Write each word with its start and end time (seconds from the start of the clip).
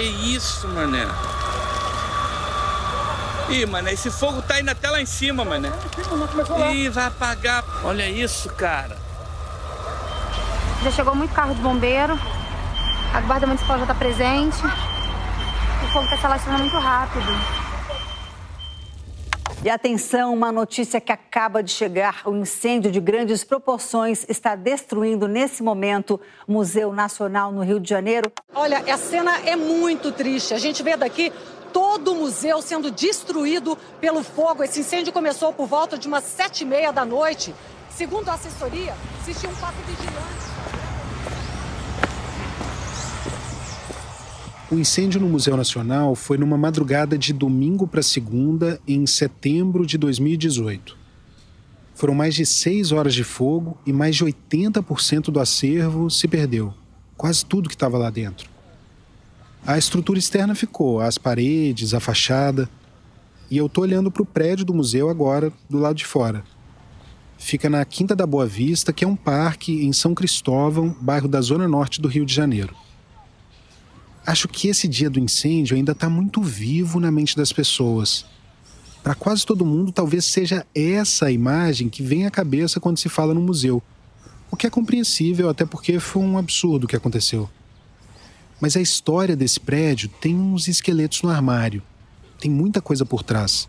Que 0.00 0.06
isso, 0.06 0.66
mané? 0.68 1.06
Ih, 3.50 3.66
mané, 3.66 3.92
esse 3.92 4.10
fogo 4.10 4.40
tá 4.40 4.58
indo 4.58 4.70
até 4.70 4.88
lá 4.88 4.98
em 4.98 5.04
cima, 5.04 5.44
mané. 5.44 5.70
Ih, 6.72 6.88
vai 6.88 7.04
apagar. 7.04 7.62
Olha 7.84 8.08
isso, 8.08 8.48
cara. 8.48 8.96
Já 10.82 10.90
chegou 10.90 11.14
muito 11.14 11.34
carro 11.34 11.54
de 11.54 11.60
bombeiro. 11.60 12.18
A 13.12 13.20
guarda 13.20 13.46
municipal 13.46 13.78
já 13.78 13.84
tá 13.84 13.94
presente. 13.94 14.56
O 15.84 15.92
fogo 15.92 16.08
tá 16.08 16.16
se 16.16 16.24
alastrando 16.24 16.60
muito 16.60 16.78
rápido. 16.78 17.59
E 19.62 19.68
atenção, 19.68 20.32
uma 20.32 20.50
notícia 20.50 20.98
que 21.02 21.12
acaba 21.12 21.62
de 21.62 21.70
chegar: 21.70 22.22
o 22.24 22.30
um 22.30 22.40
incêndio 22.40 22.90
de 22.90 22.98
grandes 22.98 23.44
proporções 23.44 24.24
está 24.26 24.56
destruindo 24.56 25.28
nesse 25.28 25.62
momento 25.62 26.18
o 26.48 26.52
Museu 26.52 26.94
Nacional 26.94 27.52
no 27.52 27.62
Rio 27.62 27.78
de 27.78 27.86
Janeiro. 27.86 28.32
Olha, 28.54 28.78
a 28.78 28.96
cena 28.96 29.38
é 29.44 29.56
muito 29.56 30.12
triste. 30.12 30.54
A 30.54 30.58
gente 30.58 30.82
vê 30.82 30.96
daqui 30.96 31.30
todo 31.74 32.12
o 32.12 32.14
museu 32.14 32.62
sendo 32.62 32.90
destruído 32.90 33.76
pelo 34.00 34.22
fogo. 34.22 34.64
Esse 34.64 34.80
incêndio 34.80 35.12
começou 35.12 35.52
por 35.52 35.66
volta 35.66 35.98
de 35.98 36.08
umas 36.08 36.24
sete 36.24 36.62
e 36.62 36.64
meia 36.64 36.90
da 36.90 37.04
noite. 37.04 37.54
Segundo 37.90 38.30
a 38.30 38.34
assessoria, 38.34 38.94
existia 39.20 39.50
um 39.50 39.54
quatro 39.56 39.82
vigilante. 39.82 40.39
O 44.70 44.78
incêndio 44.78 45.20
no 45.20 45.28
Museu 45.28 45.56
Nacional 45.56 46.14
foi 46.14 46.38
numa 46.38 46.56
madrugada 46.56 47.18
de 47.18 47.32
domingo 47.32 47.88
para 47.88 48.04
segunda, 48.04 48.80
em 48.86 49.04
setembro 49.04 49.84
de 49.84 49.98
2018. 49.98 50.96
Foram 51.92 52.14
mais 52.14 52.36
de 52.36 52.46
seis 52.46 52.92
horas 52.92 53.12
de 53.12 53.24
fogo 53.24 53.76
e 53.84 53.92
mais 53.92 54.14
de 54.14 54.24
80% 54.24 55.24
do 55.24 55.40
acervo 55.40 56.08
se 56.08 56.28
perdeu. 56.28 56.72
Quase 57.16 57.44
tudo 57.44 57.68
que 57.68 57.74
estava 57.74 57.98
lá 57.98 58.10
dentro. 58.10 58.48
A 59.66 59.76
estrutura 59.76 60.20
externa 60.20 60.54
ficou, 60.54 61.00
as 61.00 61.18
paredes, 61.18 61.92
a 61.92 61.98
fachada. 61.98 62.70
E 63.50 63.56
eu 63.56 63.68
tô 63.68 63.80
olhando 63.80 64.08
para 64.08 64.22
o 64.22 64.26
prédio 64.26 64.64
do 64.64 64.72
museu 64.72 65.10
agora, 65.10 65.52
do 65.68 65.80
lado 65.80 65.96
de 65.96 66.06
fora. 66.06 66.44
Fica 67.36 67.68
na 67.68 67.84
Quinta 67.84 68.14
da 68.14 68.24
Boa 68.24 68.46
Vista, 68.46 68.92
que 68.92 69.04
é 69.04 69.08
um 69.08 69.16
parque 69.16 69.84
em 69.84 69.92
São 69.92 70.14
Cristóvão, 70.14 70.94
bairro 71.00 71.26
da 71.26 71.40
Zona 71.40 71.66
Norte 71.66 72.00
do 72.00 72.06
Rio 72.06 72.24
de 72.24 72.32
Janeiro. 72.32 72.72
Acho 74.26 74.48
que 74.48 74.68
esse 74.68 74.86
dia 74.86 75.08
do 75.08 75.18
incêndio 75.18 75.76
ainda 75.76 75.92
está 75.92 76.08
muito 76.08 76.42
vivo 76.42 77.00
na 77.00 77.10
mente 77.10 77.36
das 77.36 77.52
pessoas. 77.52 78.26
Para 79.02 79.14
quase 79.14 79.46
todo 79.46 79.64
mundo, 79.64 79.90
talvez 79.90 80.26
seja 80.26 80.66
essa 80.74 81.26
a 81.26 81.32
imagem 81.32 81.88
que 81.88 82.02
vem 82.02 82.26
à 82.26 82.30
cabeça 82.30 82.78
quando 82.78 82.98
se 82.98 83.08
fala 83.08 83.32
no 83.32 83.40
museu. 83.40 83.82
O 84.50 84.56
que 84.56 84.66
é 84.66 84.70
compreensível, 84.70 85.48
até 85.48 85.64
porque 85.64 85.98
foi 85.98 86.22
um 86.22 86.36
absurdo 86.36 86.84
o 86.84 86.86
que 86.86 86.96
aconteceu. 86.96 87.48
Mas 88.60 88.76
a 88.76 88.80
história 88.80 89.34
desse 89.34 89.58
prédio 89.58 90.10
tem 90.20 90.36
uns 90.36 90.68
esqueletos 90.68 91.22
no 91.22 91.30
armário. 91.30 91.82
Tem 92.38 92.50
muita 92.50 92.82
coisa 92.82 93.06
por 93.06 93.22
trás. 93.22 93.68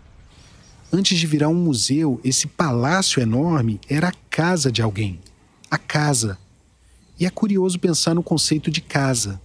Antes 0.91 1.17
de 1.17 1.25
virar 1.25 1.47
um 1.47 1.55
museu, 1.55 2.19
esse 2.25 2.45
palácio 2.45 3.21
enorme 3.21 3.79
era 3.87 4.09
a 4.09 4.13
casa 4.29 4.69
de 4.69 4.81
alguém. 4.81 5.17
A 5.69 5.77
casa. 5.77 6.37
E 7.17 7.25
é 7.25 7.29
curioso 7.29 7.79
pensar 7.79 8.13
no 8.13 8.21
conceito 8.21 8.69
de 8.69 8.81
casa 8.81 9.39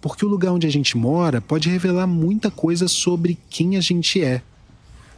porque 0.00 0.24
o 0.24 0.28
lugar 0.28 0.52
onde 0.52 0.66
a 0.66 0.70
gente 0.70 0.96
mora 0.96 1.40
pode 1.40 1.68
revelar 1.68 2.06
muita 2.06 2.50
coisa 2.50 2.86
sobre 2.88 3.38
quem 3.50 3.76
a 3.76 3.80
gente 3.80 4.22
é. 4.22 4.42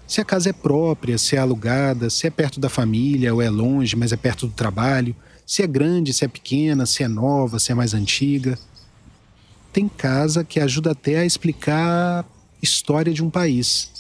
Se 0.06 0.20
a 0.20 0.24
casa 0.24 0.50
é 0.50 0.52
própria, 0.52 1.18
se 1.18 1.36
é 1.36 1.38
alugada, 1.38 2.10
se 2.10 2.26
é 2.26 2.30
perto 2.30 2.58
da 2.58 2.68
família 2.68 3.32
ou 3.32 3.40
é 3.40 3.48
longe, 3.48 3.94
mas 3.94 4.12
é 4.12 4.16
perto 4.16 4.46
do 4.46 4.52
trabalho, 4.52 5.14
se 5.46 5.62
é 5.62 5.66
grande, 5.66 6.12
se 6.12 6.24
é 6.24 6.28
pequena, 6.28 6.86
se 6.86 7.02
é 7.02 7.08
nova, 7.08 7.58
se 7.58 7.70
é 7.70 7.74
mais 7.74 7.94
antiga. 7.94 8.58
Tem 9.72 9.88
casa 9.88 10.42
que 10.42 10.58
ajuda 10.58 10.92
até 10.92 11.18
a 11.18 11.24
explicar 11.24 12.20
a 12.20 12.24
história 12.62 13.12
de 13.12 13.22
um 13.22 13.30
país. 13.30 13.90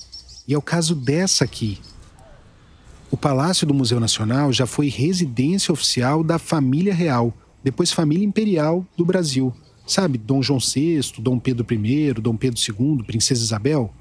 E 0.48 0.54
é 0.54 0.58
o 0.58 0.62
caso 0.62 0.96
dessa 0.96 1.44
aqui. 1.44 1.78
O 3.10 3.16
Palácio 3.16 3.66
do 3.66 3.74
Museu 3.74 4.00
Nacional 4.00 4.52
já 4.52 4.66
foi 4.66 4.88
residência 4.88 5.72
oficial 5.72 6.24
da 6.24 6.38
família 6.38 6.94
real, 6.94 7.32
depois 7.62 7.92
família 7.92 8.24
imperial 8.24 8.84
do 8.96 9.04
Brasil. 9.04 9.54
Sabe, 9.90 10.18
Dom 10.18 10.40
João 10.40 10.60
VI, 10.60 11.00
Dom 11.18 11.36
Pedro 11.36 11.66
I, 11.68 12.12
Dom 12.12 12.36
Pedro 12.36 12.60
II, 12.60 13.02
Princesa 13.02 13.42
Isabel? 13.42 13.92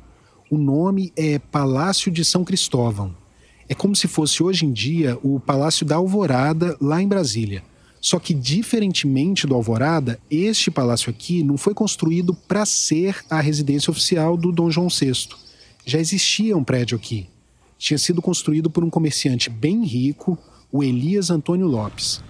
O 0.47 0.55
nome 0.55 1.11
é 1.15 1.39
Palácio 1.39 2.11
de 2.11 2.23
São 2.23 2.45
Cristóvão. 2.45 3.17
É 3.67 3.73
como 3.73 3.95
se 3.95 4.07
fosse 4.07 4.43
hoje 4.43 4.67
em 4.67 4.71
dia 4.71 5.17
o 5.23 5.39
Palácio 5.39 5.83
da 5.83 5.95
Alvorada, 5.95 6.77
lá 6.79 7.01
em 7.01 7.07
Brasília. 7.07 7.63
Só 7.99 8.19
que, 8.19 8.35
diferentemente 8.35 9.47
do 9.47 9.55
Alvorada, 9.55 10.19
este 10.29 10.69
palácio 10.69 11.09
aqui 11.09 11.41
não 11.41 11.57
foi 11.57 11.73
construído 11.73 12.35
para 12.35 12.67
ser 12.67 13.25
a 13.27 13.41
residência 13.41 13.89
oficial 13.89 14.37
do 14.37 14.51
Dom 14.51 14.69
João 14.69 14.89
VI. 14.89 15.29
Já 15.87 15.97
existia 15.97 16.55
um 16.55 16.63
prédio 16.63 16.97
aqui. 16.97 17.27
Tinha 17.79 17.97
sido 17.97 18.21
construído 18.21 18.69
por 18.69 18.83
um 18.83 18.91
comerciante 18.91 19.49
bem 19.49 19.83
rico, 19.83 20.37
o 20.71 20.83
Elias 20.83 21.31
Antônio 21.31 21.65
Lopes. 21.65 22.21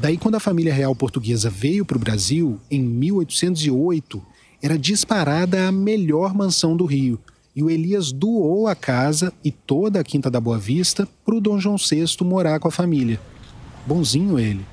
Daí, 0.00 0.16
quando 0.16 0.36
a 0.36 0.40
família 0.40 0.72
real 0.72 0.94
portuguesa 0.94 1.50
veio 1.50 1.84
para 1.84 1.96
o 1.96 2.00
Brasil, 2.00 2.60
em 2.70 2.80
1808, 2.80 4.22
era 4.62 4.78
disparada 4.78 5.66
a 5.66 5.72
melhor 5.72 6.32
mansão 6.32 6.76
do 6.76 6.84
Rio. 6.84 7.18
E 7.54 7.64
o 7.64 7.68
Elias 7.68 8.12
doou 8.12 8.68
a 8.68 8.76
casa 8.76 9.32
e 9.44 9.50
toda 9.50 9.98
a 9.98 10.04
Quinta 10.04 10.30
da 10.30 10.40
Boa 10.40 10.56
Vista 10.56 11.08
para 11.24 11.34
o 11.34 11.40
Dom 11.40 11.58
João 11.58 11.76
VI 11.76 12.04
morar 12.22 12.60
com 12.60 12.68
a 12.68 12.70
família. 12.70 13.20
Bonzinho 13.84 14.38
ele. 14.38 14.64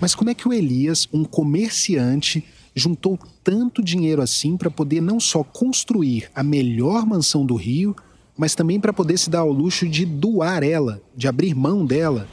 Mas 0.00 0.14
como 0.14 0.30
é 0.30 0.34
que 0.34 0.46
o 0.46 0.52
Elias, 0.52 1.08
um 1.12 1.24
comerciante, 1.24 2.44
juntou 2.72 3.18
tanto 3.42 3.82
dinheiro 3.82 4.22
assim 4.22 4.56
para 4.56 4.70
poder 4.70 5.00
não 5.00 5.18
só 5.18 5.42
construir 5.42 6.30
a 6.32 6.44
melhor 6.44 7.04
mansão 7.04 7.44
do 7.44 7.56
Rio, 7.56 7.96
mas 8.38 8.54
também 8.54 8.78
para 8.78 8.92
poder 8.92 9.18
se 9.18 9.28
dar 9.28 9.40
ao 9.40 9.50
luxo 9.50 9.88
de 9.88 10.06
doar 10.06 10.62
ela, 10.62 11.02
de 11.16 11.26
abrir 11.26 11.56
mão 11.56 11.84
dela 11.84 12.28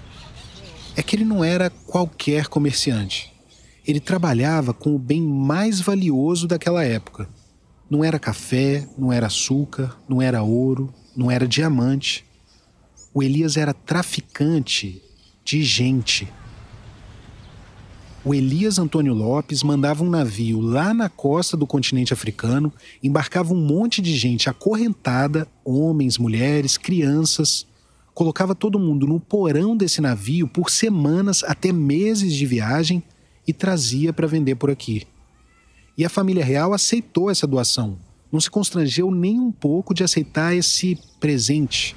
é 0.98 1.04
que 1.04 1.16
ele 1.16 1.24
não 1.24 1.44
era 1.44 1.70
qualquer 1.70 2.48
comerciante. 2.48 3.32
Ele 3.86 4.00
trabalhava 4.00 4.74
com 4.74 4.96
o 4.96 5.00
bem 5.00 5.22
mais 5.22 5.80
valioso 5.80 6.48
daquela 6.48 6.84
época. 6.84 7.30
Não 7.88 8.04
era 8.04 8.18
café, 8.18 8.90
não 8.98 9.14
era 9.14 9.28
açúcar, 9.28 9.96
não 10.10 10.20
era 10.20 10.42
ouro, 10.42 10.92
não 11.16 11.30
era 11.30 11.48
diamante. 11.48 12.26
O 13.14 13.22
Elias 13.22 13.58
era 13.58 13.76
traficante 13.76 15.00
de 15.46 15.64
gente. 15.64 16.28
O 18.26 18.34
Elias 18.34 18.80
Antônio 18.80 19.14
Lopes 19.14 19.62
mandava 19.62 20.04
um 20.04 20.10
navio 20.10 20.60
lá 20.60 20.96
na 20.96 21.10
costa 21.10 21.56
do 21.56 21.68
continente 21.68 22.12
africano, 22.12 22.74
embarcava 23.04 23.54
um 23.54 23.62
monte 23.62 24.02
de 24.02 24.18
gente 24.18 24.50
acorrentada, 24.50 25.48
homens, 25.64 26.18
mulheres, 26.18 26.76
crianças, 26.76 27.68
colocava 28.18 28.56
todo 28.56 28.80
mundo 28.80 29.06
no 29.06 29.20
porão 29.20 29.78
desse 29.78 30.02
navio 30.02 30.48
por 30.48 30.72
semanas 30.72 31.44
até 31.44 31.72
meses 31.72 32.34
de 32.34 32.48
viagem 32.48 33.04
e 33.48 33.54
trazia 33.54 34.12
para 34.12 34.26
vender 34.26 34.56
por 34.56 34.72
aqui. 34.72 35.06
E 35.96 36.04
a 36.04 36.10
família 36.10 36.44
real 36.44 36.74
aceitou 36.74 37.30
essa 37.30 37.46
doação, 37.46 37.96
não 38.32 38.42
se 38.42 38.50
constrangeu 38.50 39.12
nem 39.12 39.40
um 39.40 39.52
pouco 39.52 39.94
de 39.94 40.04
aceitar 40.04 40.56
esse 40.56 41.00
presente. 41.20 41.96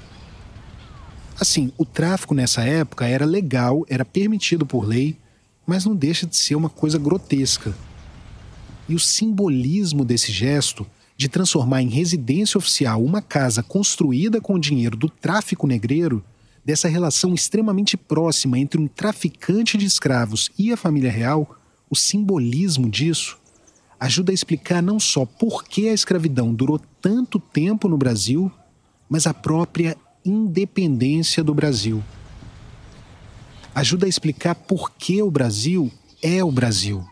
Assim, 1.39 1.73
o 1.75 1.85
tráfico 1.85 2.35
nessa 2.35 2.61
época 2.61 3.07
era 3.07 3.25
legal, 3.25 3.83
era 3.89 4.05
permitido 4.05 4.63
por 4.63 4.85
lei, 4.85 5.17
mas 5.65 5.85
não 5.85 5.95
deixa 5.95 6.27
de 6.27 6.37
ser 6.37 6.53
uma 6.53 6.69
coisa 6.69 6.99
grotesca. 6.99 7.75
E 8.87 8.93
o 8.93 8.99
simbolismo 8.99 10.05
desse 10.05 10.31
gesto 10.31 10.85
de 11.21 11.29
transformar 11.29 11.83
em 11.83 11.87
residência 11.87 12.57
oficial 12.57 13.05
uma 13.05 13.21
casa 13.21 13.61
construída 13.61 14.41
com 14.41 14.55
o 14.55 14.59
dinheiro 14.59 14.97
do 14.97 15.07
tráfico 15.07 15.67
negreiro, 15.67 16.23
dessa 16.65 16.87
relação 16.87 17.35
extremamente 17.35 17.95
próxima 17.95 18.57
entre 18.57 18.81
um 18.81 18.87
traficante 18.87 19.77
de 19.77 19.85
escravos 19.85 20.49
e 20.57 20.71
a 20.71 20.77
família 20.77 21.11
real, 21.11 21.55
o 21.91 21.95
simbolismo 21.95 22.89
disso 22.89 23.37
ajuda 23.99 24.31
a 24.31 24.33
explicar 24.33 24.81
não 24.81 24.99
só 24.99 25.23
por 25.23 25.63
que 25.63 25.89
a 25.89 25.93
escravidão 25.93 26.55
durou 26.55 26.81
tanto 26.99 27.37
tempo 27.39 27.87
no 27.87 27.99
Brasil, 27.99 28.51
mas 29.07 29.27
a 29.27 29.33
própria 29.33 29.95
independência 30.25 31.43
do 31.43 31.53
Brasil. 31.53 32.03
Ajuda 33.75 34.07
a 34.07 34.09
explicar 34.09 34.55
por 34.55 34.89
que 34.93 35.21
o 35.21 35.29
Brasil 35.29 35.91
é 36.19 36.43
o 36.43 36.51
Brasil. 36.51 37.07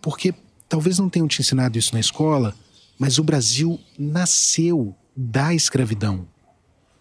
Porque 0.00 0.34
talvez 0.66 0.98
não 0.98 1.10
tenham 1.10 1.28
te 1.28 1.42
ensinado 1.42 1.78
isso 1.78 1.92
na 1.92 2.00
escola, 2.00 2.56
mas 3.02 3.18
o 3.18 3.24
Brasil 3.24 3.80
nasceu 3.98 4.94
da 5.16 5.52
escravidão. 5.52 6.24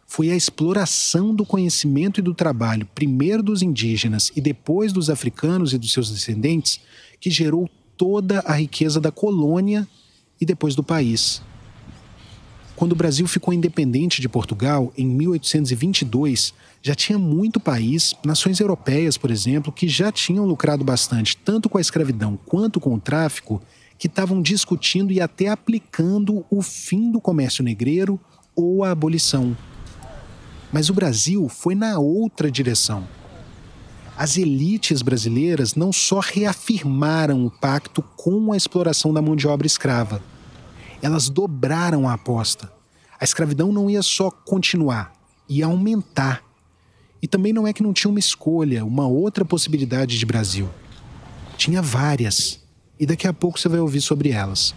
Foi 0.08 0.32
a 0.32 0.36
exploração 0.36 1.32
do 1.32 1.46
conhecimento 1.46 2.20
e 2.20 2.24
do 2.24 2.34
trabalho, 2.34 2.90
primeiro 2.96 3.44
dos 3.44 3.62
indígenas 3.62 4.32
e 4.36 4.42
depois 4.42 4.92
dos 4.92 5.12
africanos 5.12 5.74
e 5.74 5.78
dos 5.78 5.94
seus 5.94 6.10
descendentes, 6.10 6.82
que 7.20 7.30
gerou 7.30 7.70
toda 7.96 8.40
a 8.40 8.54
riqueza 8.54 9.00
da 9.00 9.12
colônia 9.12 9.88
e 10.42 10.46
depois 10.46 10.74
do 10.74 10.82
país. 10.82 11.40
Quando 12.76 12.94
o 12.94 12.96
Brasil 12.96 13.28
ficou 13.28 13.54
independente 13.54 14.22
de 14.22 14.28
Portugal, 14.28 14.92
em 14.98 15.06
1822, 15.06 16.52
já 16.82 16.96
tinha 16.96 17.20
muito 17.20 17.60
país, 17.60 18.16
nações 18.26 18.60
europeias, 18.60 19.18
por 19.18 19.30
exemplo, 19.30 19.72
que 19.72 19.88
já 19.88 20.12
tinham 20.12 20.48
lucrado 20.48 20.84
bastante 20.84 21.38
tanto 21.38 21.70
com 21.70 21.78
a 21.78 21.82
escravidão 21.82 22.40
quanto 22.44 22.80
com 22.80 22.96
o 22.96 23.00
tráfico 23.00 23.62
que 24.02 24.08
estavam 24.08 24.42
discutindo 24.42 25.14
e 25.14 25.22
até 25.22 25.50
aplicando 25.50 26.44
o 26.50 26.64
fim 26.64 27.12
do 27.12 27.22
comércio 27.22 27.64
negreiro 27.64 28.20
ou 28.56 28.84
a 28.84 28.90
abolição. 28.90 29.56
Mas 30.74 30.90
o 30.90 30.94
Brasil 30.96 31.48
foi 31.48 31.76
na 31.76 32.00
outra 32.00 32.50
direção. 32.50 33.08
As 34.18 34.38
elites 34.38 35.04
brasileiras 35.04 35.76
não 35.76 35.94
só 35.94 36.20
reafirmaram 36.20 37.46
o 37.46 37.52
pacto 37.52 38.02
com 38.02 38.52
a 38.52 38.58
exploração 38.58 39.14
da 39.14 39.22
mão 39.22 39.36
de 39.36 39.48
obra 39.48 39.68
escrava, 39.68 40.20
elas 41.00 41.30
dobraram 41.30 42.10
a 42.10 42.14
aposta. 42.14 42.74
A 43.20 43.24
escravidão 43.24 43.72
não 43.72 43.88
ia 43.88 44.02
só 44.02 44.32
continuar, 44.32 45.14
ia 45.48 45.68
aumentar. 45.68 46.44
E 47.22 47.28
também 47.28 47.54
não 47.54 47.68
é 47.68 47.72
que 47.72 47.84
não 47.84 47.94
tinha 47.94 48.10
uma 48.10 48.18
escolha, 48.18 48.84
uma 48.84 49.06
outra 49.06 49.46
possibilidade 49.46 50.18
de 50.18 50.26
Brasil. 50.26 50.68
Tinha 51.56 51.84
várias 51.84 52.61
e 53.02 53.06
daqui 53.08 53.28
a 53.28 53.34
pouco 53.34 53.60
você 53.60 53.68
vai 53.68 53.80
ouvir 53.80 54.00
sobre 54.00 54.30
elas. 54.30 54.76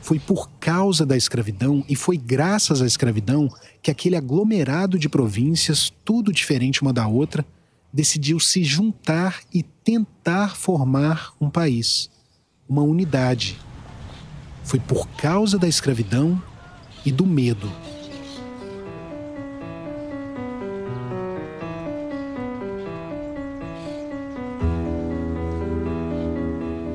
Foi 0.00 0.20
por 0.20 0.48
causa 0.60 1.04
da 1.04 1.16
escravidão 1.16 1.84
e 1.88 1.96
foi 1.96 2.16
graças 2.16 2.80
à 2.80 2.86
escravidão 2.86 3.52
que 3.82 3.90
aquele 3.90 4.14
aglomerado 4.14 4.96
de 4.96 5.08
províncias, 5.08 5.92
tudo 6.04 6.32
diferente 6.32 6.82
uma 6.82 6.92
da 6.92 7.08
outra, 7.08 7.44
decidiu 7.92 8.38
se 8.38 8.62
juntar 8.62 9.40
e 9.52 9.64
tentar 9.64 10.54
formar 10.54 11.32
um 11.40 11.50
país, 11.50 12.08
uma 12.68 12.82
unidade. 12.82 13.58
Foi 14.62 14.78
por 14.78 15.08
causa 15.08 15.58
da 15.58 15.66
escravidão 15.66 16.40
e 17.04 17.10
do 17.10 17.26
medo 17.26 17.68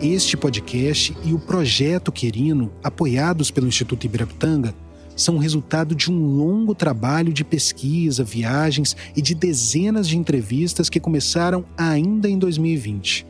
Este 0.01 0.35
podcast 0.35 1.15
e 1.23 1.31
o 1.31 1.37
projeto 1.37 2.11
Querino, 2.11 2.71
apoiados 2.83 3.51
pelo 3.51 3.67
Instituto 3.67 4.03
Ibirapitanga, 4.03 4.73
são 5.15 5.37
resultado 5.37 5.93
de 5.93 6.11
um 6.11 6.25
longo 6.25 6.73
trabalho 6.73 7.31
de 7.31 7.43
pesquisa, 7.43 8.23
viagens 8.23 8.97
e 9.15 9.21
de 9.21 9.35
dezenas 9.35 10.07
de 10.07 10.17
entrevistas 10.17 10.89
que 10.89 10.99
começaram 10.99 11.63
ainda 11.77 12.27
em 12.27 12.39
2020. 12.39 13.27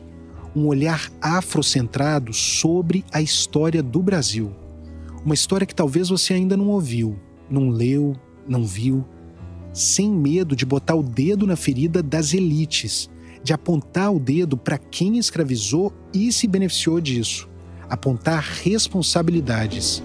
Um 0.56 0.66
olhar 0.66 1.12
afrocentrado 1.20 2.32
sobre 2.32 3.04
a 3.12 3.20
história 3.20 3.82
do 3.82 4.02
Brasil. 4.02 4.50
Uma 5.26 5.34
história 5.34 5.66
que 5.66 5.74
talvez 5.74 6.08
você 6.08 6.32
ainda 6.32 6.56
não 6.56 6.68
ouviu, 6.68 7.20
não 7.50 7.68
leu, 7.68 8.16
não 8.48 8.64
viu, 8.64 9.04
sem 9.74 10.10
medo 10.10 10.56
de 10.56 10.64
botar 10.64 10.94
o 10.94 11.02
dedo 11.02 11.46
na 11.46 11.54
ferida 11.54 12.02
das 12.02 12.32
elites 12.32 13.10
de 13.42 13.52
apontar 13.52 14.12
o 14.12 14.18
dedo 14.18 14.56
para 14.56 14.78
quem 14.78 15.18
escravizou 15.18 15.92
e 16.12 16.32
se 16.32 16.46
beneficiou 16.46 17.00
disso, 17.00 17.48
apontar 17.88 18.42
responsabilidades. 18.62 20.02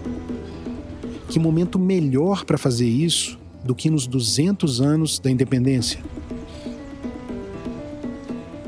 Que 1.30 1.40
momento 1.40 1.78
melhor 1.78 2.46
para 2.46 2.58
fazer 2.58 2.88
isso 2.88 3.38
do 3.64 3.76
que 3.76 3.90
nos 3.90 4.08
200 4.08 4.82
anos 4.82 5.20
da 5.20 5.30
independência? 5.30 6.00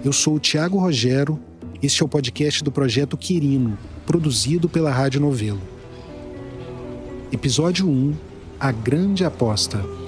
Eu 0.03 0.13
sou 0.13 0.35
o 0.35 0.39
Tiago 0.39 0.77
Rogero, 0.77 1.39
este 1.81 2.01
é 2.01 2.05
o 2.05 2.09
podcast 2.09 2.63
do 2.63 2.71
projeto 2.71 3.17
Quirino, 3.17 3.77
produzido 4.05 4.69
pela 4.69 4.91
Rádio 4.91 5.19
Novelo. 5.19 5.61
Episódio 7.31 7.87
1 7.87 8.13
A 8.59 8.71
Grande 8.71 9.23
Aposta. 9.23 9.98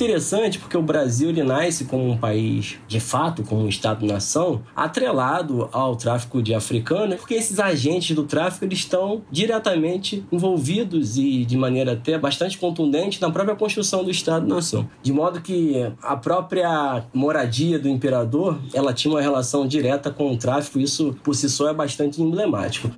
Interessante 0.00 0.58
porque 0.58 0.76
o 0.76 0.82
Brasil 0.82 1.28
ele 1.28 1.42
nasce 1.42 1.84
como 1.84 2.08
um 2.08 2.16
país, 2.16 2.78
de 2.88 2.98
fato, 2.98 3.42
como 3.42 3.62
um 3.62 3.68
Estado-nação, 3.68 4.62
atrelado 4.74 5.68
ao 5.72 5.94
tráfico 5.94 6.42
de 6.42 6.54
africanos, 6.54 7.16
porque 7.16 7.34
esses 7.34 7.60
agentes 7.60 8.16
do 8.16 8.24
tráfico 8.24 8.64
eles 8.64 8.78
estão 8.78 9.22
diretamente 9.30 10.24
envolvidos 10.32 11.18
e 11.18 11.44
de 11.44 11.56
maneira 11.56 11.92
até 11.92 12.18
bastante 12.18 12.56
contundente 12.56 13.20
na 13.20 13.30
própria 13.30 13.54
construção 13.54 14.02
do 14.02 14.10
Estado-nação. 14.10 14.88
De 15.02 15.12
modo 15.12 15.42
que 15.42 15.74
a 16.02 16.16
própria 16.16 17.04
moradia 17.12 17.78
do 17.78 17.88
imperador 17.88 18.58
ela 18.72 18.94
tinha 18.94 19.12
uma 19.12 19.20
relação 19.20 19.66
direta 19.66 20.10
com 20.10 20.32
o 20.32 20.36
tráfico, 20.36 20.80
isso 20.80 21.14
por 21.22 21.34
si 21.34 21.48
só 21.50 21.68
é 21.68 21.74
bastante 21.74 22.22
emblemático. 22.22 22.90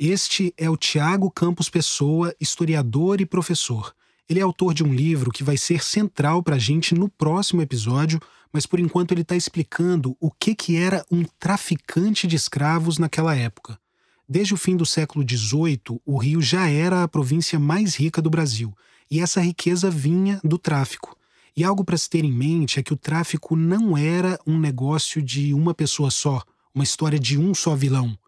Este 0.00 0.52
é 0.58 0.68
o 0.68 0.76
Tiago 0.76 1.30
Campos 1.30 1.68
Pessoa, 1.68 2.34
historiador 2.40 3.20
e 3.20 3.26
professor. 3.26 3.94
Ele 4.28 4.40
é 4.40 4.42
autor 4.42 4.72
de 4.72 4.82
um 4.82 4.92
livro 4.92 5.30
que 5.30 5.44
vai 5.44 5.56
ser 5.58 5.84
central 5.84 6.42
para 6.42 6.56
a 6.56 6.58
gente 6.58 6.94
no 6.94 7.10
próximo 7.10 7.60
episódio, 7.60 8.18
mas 8.50 8.64
por 8.64 8.80
enquanto 8.80 9.12
ele 9.12 9.20
está 9.20 9.36
explicando 9.36 10.16
o 10.18 10.30
que, 10.30 10.54
que 10.54 10.76
era 10.76 11.04
um 11.10 11.24
traficante 11.38 12.26
de 12.26 12.34
escravos 12.34 12.98
naquela 12.98 13.36
época. 13.36 13.78
Desde 14.26 14.54
o 14.54 14.56
fim 14.56 14.76
do 14.76 14.86
século 14.86 15.22
XVIII, 15.28 16.00
o 16.06 16.16
Rio 16.16 16.40
já 16.40 16.66
era 16.70 17.02
a 17.02 17.08
província 17.08 17.58
mais 17.58 17.96
rica 17.96 18.22
do 18.22 18.30
Brasil, 18.30 18.74
e 19.10 19.20
essa 19.20 19.42
riqueza 19.42 19.90
vinha 19.90 20.40
do 20.42 20.56
tráfico. 20.56 21.14
E 21.54 21.62
algo 21.62 21.84
para 21.84 21.98
se 21.98 22.08
ter 22.08 22.24
em 22.24 22.32
mente 22.32 22.80
é 22.80 22.82
que 22.82 22.94
o 22.94 22.96
tráfico 22.96 23.54
não 23.54 23.96
era 23.96 24.40
um 24.46 24.58
negócio 24.58 25.20
de 25.20 25.52
uma 25.52 25.74
pessoa 25.74 26.10
só, 26.10 26.42
uma 26.74 26.82
história 26.82 27.18
de 27.18 27.38
um 27.38 27.54
só 27.54 27.76
vilão. 27.76 28.18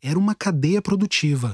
Era 0.00 0.18
uma 0.18 0.34
cadeia 0.34 0.80
produtiva 0.80 1.52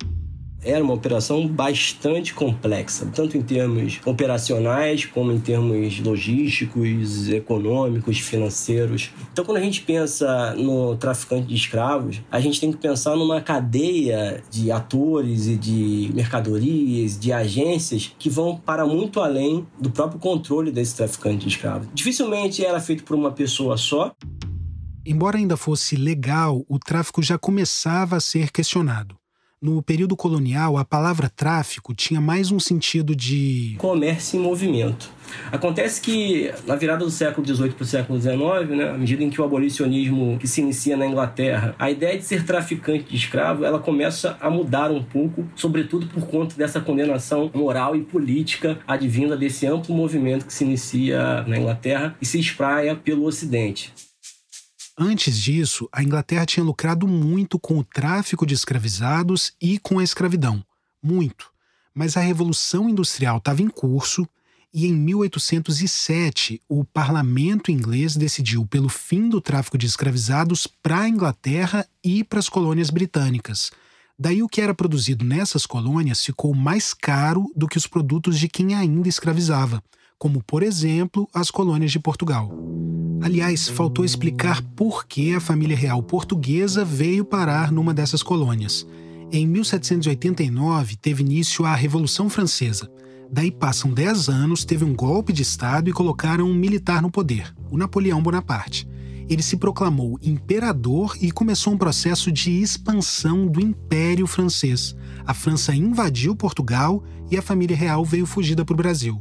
era 0.62 0.82
uma 0.82 0.94
operação 0.94 1.46
bastante 1.46 2.34
complexa, 2.34 3.06
tanto 3.14 3.36
em 3.36 3.42
termos 3.42 4.00
operacionais 4.04 5.04
como 5.04 5.32
em 5.32 5.38
termos 5.38 6.00
logísticos, 6.00 7.28
econômicos, 7.28 8.18
financeiros. 8.18 9.10
Então, 9.32 9.44
quando 9.44 9.58
a 9.58 9.62
gente 9.62 9.82
pensa 9.82 10.54
no 10.54 10.96
traficante 10.96 11.46
de 11.46 11.54
escravos, 11.54 12.20
a 12.30 12.40
gente 12.40 12.60
tem 12.60 12.72
que 12.72 12.78
pensar 12.78 13.16
numa 13.16 13.40
cadeia 13.40 14.42
de 14.50 14.70
atores 14.70 15.46
e 15.46 15.56
de 15.56 16.10
mercadorias, 16.14 17.18
de 17.18 17.32
agências 17.32 18.12
que 18.18 18.28
vão 18.28 18.56
para 18.56 18.84
muito 18.84 19.20
além 19.20 19.66
do 19.80 19.90
próprio 19.90 20.18
controle 20.18 20.70
desse 20.70 20.96
traficante 20.96 21.46
de 21.46 21.48
escravos. 21.48 21.88
Dificilmente 21.94 22.64
era 22.64 22.80
feito 22.80 23.04
por 23.04 23.16
uma 23.16 23.30
pessoa 23.30 23.76
só. 23.76 24.12
Embora 25.06 25.38
ainda 25.38 25.56
fosse 25.56 25.96
legal, 25.96 26.64
o 26.68 26.78
tráfico 26.78 27.22
já 27.22 27.38
começava 27.38 28.16
a 28.16 28.20
ser 28.20 28.50
questionado. 28.50 29.17
No 29.60 29.82
período 29.82 30.16
colonial, 30.16 30.76
a 30.76 30.84
palavra 30.84 31.28
tráfico 31.28 31.92
tinha 31.92 32.20
mais 32.20 32.52
um 32.52 32.60
sentido 32.60 33.16
de. 33.16 33.74
comércio 33.76 34.38
em 34.38 34.42
movimento. 34.42 35.10
Acontece 35.50 36.00
que, 36.00 36.52
na 36.64 36.76
virada 36.76 37.04
do 37.04 37.10
século 37.10 37.44
XVIII 37.44 37.72
para 37.72 37.82
o 37.82 37.86
século 37.86 38.20
XIX, 38.20 38.76
né, 38.76 38.88
à 38.90 38.96
medida 38.96 39.24
em 39.24 39.28
que 39.28 39.40
o 39.40 39.44
abolicionismo 39.44 40.38
que 40.38 40.46
se 40.46 40.60
inicia 40.60 40.96
na 40.96 41.08
Inglaterra, 41.08 41.74
a 41.76 41.90
ideia 41.90 42.16
de 42.16 42.24
ser 42.24 42.46
traficante 42.46 43.10
de 43.10 43.16
escravo 43.16 43.64
ela 43.64 43.80
começa 43.80 44.38
a 44.40 44.48
mudar 44.48 44.92
um 44.92 45.02
pouco, 45.02 45.44
sobretudo 45.56 46.06
por 46.06 46.28
conta 46.28 46.54
dessa 46.56 46.80
condenação 46.80 47.50
moral 47.52 47.96
e 47.96 48.02
política 48.02 48.78
advinda 48.86 49.36
desse 49.36 49.66
amplo 49.66 49.92
movimento 49.92 50.46
que 50.46 50.54
se 50.54 50.62
inicia 50.62 51.42
na 51.48 51.58
Inglaterra 51.58 52.16
e 52.22 52.24
se 52.24 52.38
espraia 52.38 52.94
pelo 52.94 53.24
Ocidente. 53.24 53.92
Antes 55.00 55.38
disso, 55.38 55.88
a 55.92 56.02
Inglaterra 56.02 56.44
tinha 56.44 56.64
lucrado 56.64 57.06
muito 57.06 57.56
com 57.56 57.78
o 57.78 57.84
tráfico 57.84 58.44
de 58.44 58.52
escravizados 58.52 59.52
e 59.62 59.78
com 59.78 60.00
a 60.00 60.02
escravidão. 60.02 60.64
Muito. 61.00 61.52
Mas 61.94 62.16
a 62.16 62.20
Revolução 62.20 62.88
Industrial 62.88 63.38
estava 63.38 63.62
em 63.62 63.68
curso 63.68 64.28
e 64.74 64.88
em 64.88 64.92
1807 64.92 66.60
o 66.68 66.84
parlamento 66.84 67.70
inglês 67.70 68.16
decidiu 68.16 68.66
pelo 68.66 68.88
fim 68.88 69.28
do 69.28 69.40
tráfico 69.40 69.78
de 69.78 69.86
escravizados 69.86 70.66
para 70.66 71.02
a 71.02 71.08
Inglaterra 71.08 71.86
e 72.02 72.24
para 72.24 72.40
as 72.40 72.48
colônias 72.48 72.90
britânicas. 72.90 73.70
Daí 74.18 74.42
o 74.42 74.48
que 74.48 74.60
era 74.60 74.74
produzido 74.74 75.24
nessas 75.24 75.64
colônias 75.64 76.24
ficou 76.24 76.52
mais 76.52 76.92
caro 76.92 77.46
do 77.54 77.68
que 77.68 77.78
os 77.78 77.86
produtos 77.86 78.36
de 78.36 78.48
quem 78.48 78.74
ainda 78.74 79.08
escravizava 79.08 79.80
como, 80.18 80.42
por 80.42 80.62
exemplo, 80.62 81.28
as 81.32 81.50
colônias 81.50 81.92
de 81.92 82.00
Portugal. 82.00 82.52
Aliás, 83.20 83.68
faltou 83.68 84.04
explicar 84.04 84.62
por 84.76 85.06
que 85.06 85.34
a 85.34 85.40
família 85.40 85.76
real 85.76 86.02
portuguesa 86.02 86.84
veio 86.84 87.24
parar 87.24 87.70
numa 87.72 87.94
dessas 87.94 88.22
colônias. 88.22 88.86
Em 89.30 89.46
1789 89.46 90.96
teve 90.96 91.22
início 91.22 91.64
a 91.64 91.74
Revolução 91.74 92.30
Francesa. 92.30 92.90
Daí 93.30 93.50
passam 93.50 93.92
10 93.92 94.28
anos, 94.28 94.64
teve 94.64 94.84
um 94.84 94.94
golpe 94.94 95.32
de 95.32 95.42
Estado 95.42 95.90
e 95.90 95.92
colocaram 95.92 96.48
um 96.48 96.54
militar 96.54 97.02
no 97.02 97.10
poder, 97.10 97.54
o 97.70 97.76
Napoleão 97.76 98.22
Bonaparte. 98.22 98.88
Ele 99.28 99.42
se 99.42 99.58
proclamou 99.58 100.18
imperador 100.22 101.14
e 101.20 101.30
começou 101.30 101.74
um 101.74 101.78
processo 101.78 102.32
de 102.32 102.62
expansão 102.62 103.46
do 103.46 103.60
Império 103.60 104.26
Francês. 104.26 104.96
A 105.26 105.34
França 105.34 105.74
invadiu 105.74 106.34
Portugal 106.34 107.04
e 107.30 107.36
a 107.36 107.42
família 107.42 107.76
real 107.76 108.02
veio 108.02 108.24
fugida 108.24 108.64
para 108.64 108.72
o 108.72 108.76
Brasil. 108.76 109.20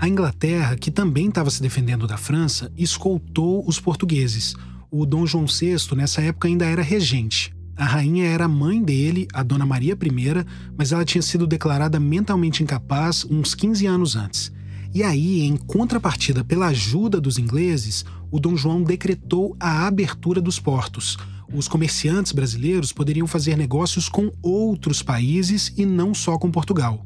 A 0.00 0.08
Inglaterra, 0.08 0.76
que 0.76 0.92
também 0.92 1.28
estava 1.28 1.50
se 1.50 1.60
defendendo 1.60 2.06
da 2.06 2.16
França, 2.16 2.70
escoltou 2.76 3.66
os 3.66 3.80
portugueses. 3.80 4.54
O 4.88 5.04
Dom 5.04 5.26
João 5.26 5.46
VI, 5.46 5.96
nessa 5.96 6.22
época, 6.22 6.46
ainda 6.46 6.64
era 6.64 6.82
regente. 6.82 7.52
A 7.76 7.84
rainha 7.84 8.26
era 8.26 8.44
a 8.44 8.48
mãe 8.48 8.80
dele, 8.80 9.26
a 9.34 9.42
Dona 9.42 9.66
Maria 9.66 9.94
I, 9.94 10.46
mas 10.76 10.92
ela 10.92 11.04
tinha 11.04 11.20
sido 11.20 11.48
declarada 11.48 11.98
mentalmente 11.98 12.62
incapaz 12.62 13.26
uns 13.28 13.56
15 13.56 13.86
anos 13.86 14.14
antes. 14.14 14.52
E 14.94 15.02
aí, 15.02 15.42
em 15.42 15.56
contrapartida 15.56 16.44
pela 16.44 16.68
ajuda 16.68 17.20
dos 17.20 17.36
ingleses, 17.36 18.04
o 18.30 18.38
Dom 18.38 18.56
João 18.56 18.84
decretou 18.84 19.56
a 19.58 19.86
abertura 19.86 20.40
dos 20.40 20.60
portos. 20.60 21.16
Os 21.52 21.66
comerciantes 21.66 22.30
brasileiros 22.30 22.92
poderiam 22.92 23.26
fazer 23.26 23.56
negócios 23.56 24.08
com 24.08 24.30
outros 24.42 25.02
países 25.02 25.72
e 25.76 25.84
não 25.84 26.14
só 26.14 26.38
com 26.38 26.52
Portugal. 26.52 27.04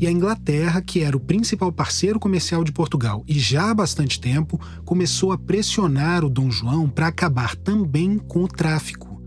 E 0.00 0.06
a 0.06 0.12
Inglaterra, 0.12 0.80
que 0.80 1.00
era 1.00 1.16
o 1.16 1.20
principal 1.20 1.72
parceiro 1.72 2.20
comercial 2.20 2.62
de 2.62 2.70
Portugal 2.70 3.24
e 3.26 3.36
já 3.36 3.70
há 3.70 3.74
bastante 3.74 4.20
tempo, 4.20 4.60
começou 4.84 5.32
a 5.32 5.38
pressionar 5.38 6.24
o 6.24 6.30
Dom 6.30 6.50
João 6.50 6.88
para 6.88 7.08
acabar 7.08 7.56
também 7.56 8.16
com 8.16 8.44
o 8.44 8.48
tráfico. 8.48 9.20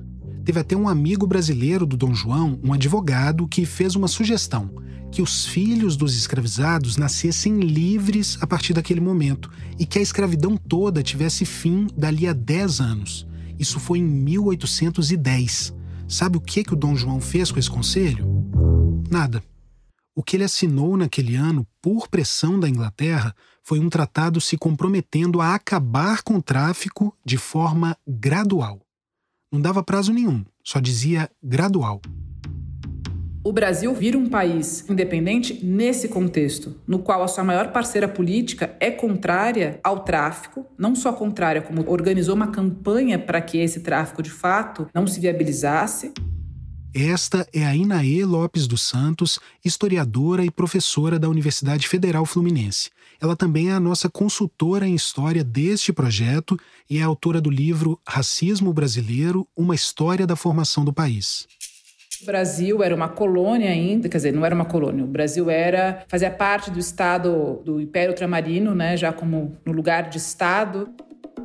Teve 0.45 0.59
até 0.59 0.75
um 0.75 0.87
amigo 0.87 1.27
brasileiro 1.27 1.85
do 1.85 1.97
Dom 1.97 2.13
João, 2.13 2.57
um 2.63 2.71
advogado, 2.71 3.47
que 3.49 3.65
fez 3.65 3.97
uma 3.97 4.07
sugestão: 4.07 4.71
que 5.11 5.21
os 5.21 5.45
filhos 5.45 5.97
dos 5.97 6.15
escravizados 6.15 6.95
nascessem 6.95 7.59
livres 7.59 8.37
a 8.39 8.47
partir 8.47 8.73
daquele 8.73 9.01
momento 9.01 9.51
e 9.77 9.85
que 9.85 9.99
a 9.99 10.01
escravidão 10.01 10.55
toda 10.55 11.03
tivesse 11.03 11.43
fim 11.43 11.87
dali 11.97 12.27
a 12.27 12.33
10 12.33 12.79
anos. 12.79 13.27
Isso 13.59 13.77
foi 13.77 13.99
em 13.99 14.03
1810. 14.03 15.75
Sabe 16.07 16.37
o 16.37 16.41
que, 16.41 16.63
que 16.63 16.73
o 16.73 16.77
Dom 16.77 16.95
João 16.95 17.19
fez 17.19 17.51
com 17.51 17.59
esse 17.59 17.69
conselho? 17.69 18.25
Nada. 19.09 19.43
O 20.13 20.21
que 20.21 20.35
ele 20.35 20.43
assinou 20.43 20.97
naquele 20.97 21.35
ano, 21.35 21.65
por 21.81 22.09
pressão 22.09 22.59
da 22.59 22.67
Inglaterra, 22.67 23.33
foi 23.63 23.79
um 23.79 23.89
tratado 23.89 24.41
se 24.41 24.57
comprometendo 24.57 25.39
a 25.39 25.55
acabar 25.55 26.21
com 26.21 26.35
o 26.35 26.41
tráfico 26.41 27.15
de 27.25 27.37
forma 27.37 27.97
gradual. 28.05 28.81
Não 29.49 29.61
dava 29.61 29.81
prazo 29.81 30.11
nenhum, 30.11 30.43
só 30.63 30.81
dizia 30.81 31.29
gradual. 31.41 32.01
O 33.43 33.53
Brasil 33.53 33.93
vira 33.95 34.17
um 34.17 34.29
país 34.29 34.87
independente 34.89 35.65
nesse 35.65 36.09
contexto, 36.09 36.75
no 36.85 36.99
qual 36.99 37.23
a 37.23 37.27
sua 37.27 37.43
maior 37.43 37.71
parceira 37.71 38.07
política 38.07 38.75
é 38.79 38.91
contrária 38.91 39.79
ao 39.83 40.03
tráfico, 40.03 40.65
não 40.77 40.93
só 40.93 41.11
contrária, 41.13 41.61
como 41.61 41.89
organizou 41.89 42.35
uma 42.35 42.51
campanha 42.51 43.17
para 43.17 43.41
que 43.41 43.57
esse 43.57 43.79
tráfico 43.79 44.21
de 44.21 44.29
fato 44.29 44.87
não 44.93 45.07
se 45.07 45.19
viabilizasse. 45.19 46.13
Esta 46.93 47.47
é 47.53 47.65
a 47.65 47.73
Inaê 47.73 48.25
Lopes 48.25 48.67
dos 48.67 48.81
Santos, 48.81 49.39
historiadora 49.63 50.43
e 50.43 50.51
professora 50.51 51.17
da 51.17 51.29
Universidade 51.29 51.87
Federal 51.87 52.25
Fluminense. 52.25 52.89
Ela 53.21 53.33
também 53.33 53.69
é 53.69 53.71
a 53.71 53.79
nossa 53.79 54.09
consultora 54.09 54.85
em 54.85 54.93
história 54.93 55.41
deste 55.41 55.93
projeto 55.93 56.59
e 56.89 56.97
é 56.97 57.01
autora 57.01 57.39
do 57.39 57.49
livro 57.49 57.97
Racismo 58.05 58.73
Brasileiro 58.73 59.47
Uma 59.55 59.73
História 59.73 60.27
da 60.27 60.35
Formação 60.35 60.83
do 60.83 60.91
País. 60.91 61.47
O 62.21 62.25
Brasil 62.25 62.83
era 62.83 62.93
uma 62.93 63.07
colônia 63.07 63.69
ainda, 63.69 64.09
quer 64.09 64.17
dizer, 64.17 64.33
não 64.33 64.45
era 64.45 64.53
uma 64.53 64.65
colônia. 64.65 65.05
O 65.05 65.07
Brasil 65.07 65.49
era 65.49 66.03
fazia 66.09 66.29
parte 66.29 66.69
do 66.69 66.77
Estado 66.77 67.61
do 67.63 67.79
Império 67.79 68.11
Ultramarino, 68.11 68.75
né, 68.75 68.97
já 68.97 69.13
como 69.13 69.57
no 69.65 69.71
lugar 69.71 70.09
de 70.09 70.17
Estado. 70.17 70.89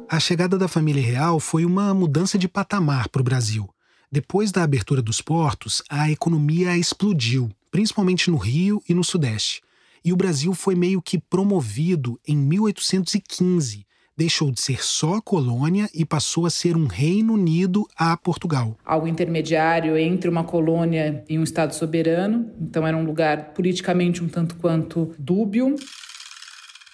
A 0.09 0.19
chegada 0.19 0.59
da 0.59 0.67
família 0.67 1.03
real 1.03 1.39
foi 1.39 1.65
uma 1.65 1.95
mudança 1.95 2.37
de 2.37 2.49
patamar 2.49 3.09
para 3.09 3.21
o 3.21 3.25
Brasil. 3.25 3.69
Depois 4.11 4.53
da 4.53 4.63
abertura 4.63 5.03
dos 5.03 5.21
portos, 5.21 5.83
a 5.91 6.11
economia 6.11 6.77
explodiu, 6.77 7.51
principalmente 7.71 8.31
no 8.31 8.37
Rio 8.37 8.83
e 8.89 8.95
no 8.95 9.03
Sudeste. 9.03 9.61
E 10.05 10.13
o 10.13 10.17
Brasil 10.17 10.55
foi 10.55 10.77
meio 10.77 11.03
que 11.03 11.19
promovido 11.19 12.19
em 12.27 12.37
1815. 12.37 13.85
Deixou 14.17 14.51
de 14.51 14.61
ser 14.61 14.83
só 14.83 15.21
colônia 15.21 15.91
e 15.93 16.05
passou 16.05 16.47
a 16.47 16.51
ser 16.51 16.77
um 16.77 16.87
Reino 16.87 17.35
Unido 17.35 17.87
a 17.97 18.17
Portugal. 18.17 18.79
Algo 18.85 19.09
intermediário 19.09 19.99
entre 19.99 20.31
uma 20.31 20.45
colônia 20.45 21.25
e 21.29 21.39
um 21.39 21.43
Estado 21.43 21.75
soberano. 21.75 22.51
Então 22.61 22.87
era 22.87 22.97
um 22.97 23.05
lugar 23.05 23.53
politicamente 23.53 24.23
um 24.23 24.29
tanto 24.29 24.57
quanto 24.57 25.13
dúbio. 25.19 25.75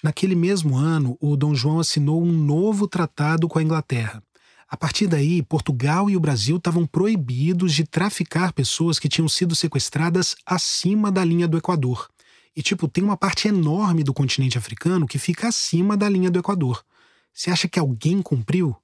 Naquele 0.02 0.34
mesmo 0.34 0.76
ano, 0.76 1.16
o 1.20 1.36
Dom 1.36 1.54
João 1.54 1.78
assinou 1.78 2.20
um 2.20 2.32
novo 2.32 2.88
tratado 2.88 3.46
com 3.46 3.58
a 3.58 3.62
Inglaterra. 3.62 4.20
A 4.72 4.76
partir 4.78 5.06
daí, 5.06 5.42
Portugal 5.42 6.08
e 6.08 6.16
o 6.16 6.20
Brasil 6.20 6.56
estavam 6.56 6.86
proibidos 6.86 7.74
de 7.74 7.84
traficar 7.84 8.54
pessoas 8.54 8.98
que 8.98 9.06
tinham 9.06 9.28
sido 9.28 9.54
sequestradas 9.54 10.34
acima 10.46 11.12
da 11.12 11.22
linha 11.22 11.46
do 11.46 11.58
Equador. 11.58 12.08
E, 12.56 12.62
tipo, 12.62 12.88
tem 12.88 13.04
uma 13.04 13.14
parte 13.14 13.48
enorme 13.48 14.02
do 14.02 14.14
continente 14.14 14.56
africano 14.56 15.06
que 15.06 15.18
fica 15.18 15.48
acima 15.48 15.94
da 15.94 16.08
linha 16.08 16.30
do 16.30 16.38
Equador. 16.38 16.82
Você 17.34 17.50
acha 17.50 17.68
que 17.68 17.78
alguém 17.78 18.22
cumpriu? 18.22 18.74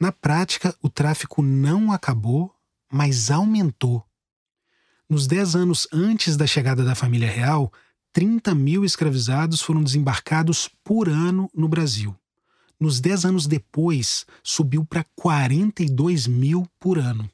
Na 0.00 0.10
prática, 0.10 0.74
o 0.82 0.88
tráfico 0.88 1.42
não 1.42 1.92
acabou, 1.92 2.52
mas 2.92 3.30
aumentou. 3.30 4.04
Nos 5.08 5.28
dez 5.28 5.54
anos 5.54 5.86
antes 5.92 6.36
da 6.36 6.44
chegada 6.44 6.82
da 6.82 6.96
família 6.96 7.30
real, 7.30 7.72
30 8.12 8.52
mil 8.52 8.84
escravizados 8.84 9.62
foram 9.62 9.80
desembarcados 9.80 10.68
por 10.82 11.08
ano 11.08 11.48
no 11.54 11.68
Brasil. 11.68 12.16
Nos 12.78 13.00
10 13.00 13.24
anos 13.24 13.46
depois, 13.46 14.26
subiu 14.42 14.84
para 14.84 15.04
42 15.16 16.26
mil 16.26 16.66
por 16.78 16.98
ano. 16.98 17.30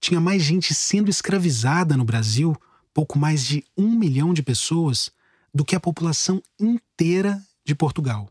Tinha 0.00 0.20
mais 0.20 0.42
gente 0.42 0.74
sendo 0.74 1.10
escravizada 1.10 1.96
no 1.96 2.04
Brasil, 2.04 2.56
pouco 2.92 3.18
mais 3.18 3.44
de 3.44 3.64
um 3.76 3.90
milhão 3.90 4.34
de 4.34 4.42
pessoas, 4.42 5.10
do 5.54 5.64
que 5.64 5.76
a 5.76 5.80
população 5.80 6.42
inteira 6.58 7.40
de 7.64 7.74
Portugal. 7.74 8.28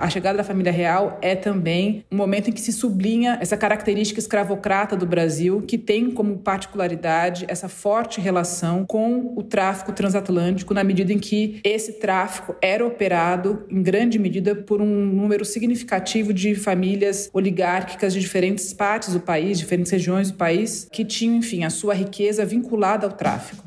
A 0.00 0.08
chegada 0.08 0.38
da 0.38 0.44
família 0.44 0.70
real 0.70 1.18
é 1.20 1.34
também 1.34 2.04
um 2.10 2.16
momento 2.16 2.48
em 2.48 2.52
que 2.52 2.60
se 2.60 2.72
sublinha 2.72 3.36
essa 3.40 3.56
característica 3.56 4.20
escravocrata 4.20 4.96
do 4.96 5.04
Brasil, 5.04 5.60
que 5.62 5.76
tem 5.76 6.12
como 6.12 6.38
particularidade 6.38 7.44
essa 7.48 7.68
forte 7.68 8.20
relação 8.20 8.84
com 8.86 9.34
o 9.36 9.42
tráfico 9.42 9.92
transatlântico, 9.92 10.72
na 10.72 10.84
medida 10.84 11.12
em 11.12 11.18
que 11.18 11.60
esse 11.64 11.94
tráfico 11.94 12.54
era 12.62 12.86
operado, 12.86 13.64
em 13.68 13.82
grande 13.82 14.20
medida, 14.20 14.54
por 14.54 14.80
um 14.80 15.04
número 15.04 15.44
significativo 15.44 16.32
de 16.32 16.54
famílias 16.54 17.28
oligárquicas 17.32 18.12
de 18.12 18.20
diferentes 18.20 18.72
partes 18.72 19.12
do 19.12 19.20
país, 19.20 19.58
diferentes 19.58 19.90
regiões 19.90 20.30
do 20.30 20.36
país, 20.36 20.88
que 20.92 21.04
tinham, 21.04 21.36
enfim, 21.36 21.64
a 21.64 21.70
sua 21.70 21.92
riqueza 21.92 22.46
vinculada 22.46 23.04
ao 23.04 23.12
tráfico. 23.12 23.64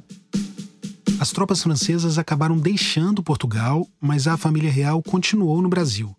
As 1.19 1.31
tropas 1.31 1.61
francesas 1.61 2.17
acabaram 2.17 2.57
deixando 2.57 3.21
Portugal, 3.21 3.85
mas 3.99 4.27
a 4.27 4.37
família 4.37 4.71
real 4.71 5.03
continuou 5.03 5.61
no 5.61 5.69
Brasil. 5.69 6.15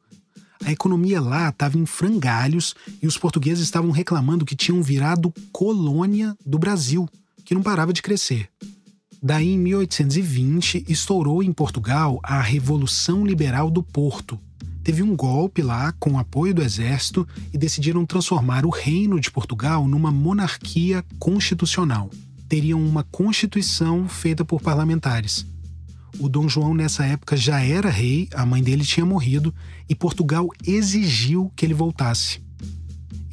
A 0.65 0.71
economia 0.71 1.21
lá 1.21 1.49
estava 1.49 1.77
em 1.77 1.85
frangalhos 1.85 2.75
e 3.03 3.07
os 3.07 3.19
portugueses 3.19 3.65
estavam 3.65 3.91
reclamando 3.91 4.45
que 4.45 4.55
tinham 4.55 4.83
virado 4.83 5.33
colônia 5.51 6.37
do 6.45 6.59
Brasil, 6.59 7.09
que 7.45 7.55
não 7.55 7.63
parava 7.63 7.93
de 7.93 8.03
crescer. 8.03 8.49
Daí, 9.23 9.53
em 9.53 9.59
1820, 9.59 10.85
estourou 10.89 11.43
em 11.43 11.53
Portugal 11.53 12.19
a 12.23 12.41
Revolução 12.41 13.25
Liberal 13.25 13.71
do 13.71 13.83
Porto. 13.83 14.39
Teve 14.83 15.03
um 15.03 15.15
golpe 15.15 15.63
lá 15.63 15.93
com 15.93 16.13
o 16.15 16.19
apoio 16.19 16.53
do 16.53 16.63
exército 16.63 17.27
e 17.53 17.59
decidiram 17.59 18.05
transformar 18.05 18.67
o 18.67 18.71
Reino 18.71 19.21
de 19.21 19.31
Portugal 19.31 19.87
numa 19.87 20.11
monarquia 20.11 21.05
constitucional. 21.21 22.11
Teriam 22.49 22.85
uma 22.85 23.05
constituição 23.05 24.09
feita 24.09 24.45
por 24.45 24.61
parlamentares. 24.61 25.47
O 26.19 26.29
Dom 26.29 26.49
João, 26.49 26.75
nessa 26.75 27.05
época, 27.05 27.37
já 27.37 27.61
era 27.61 27.89
rei, 27.89 28.29
a 28.35 28.45
mãe 28.45 28.63
dele 28.63 28.85
tinha 28.85 29.05
morrido 29.05 29.53
e 29.89 29.95
Portugal 29.95 30.49
exigiu 30.67 31.51
que 31.57 31.65
ele 31.65 31.75
voltasse. 31.75 32.41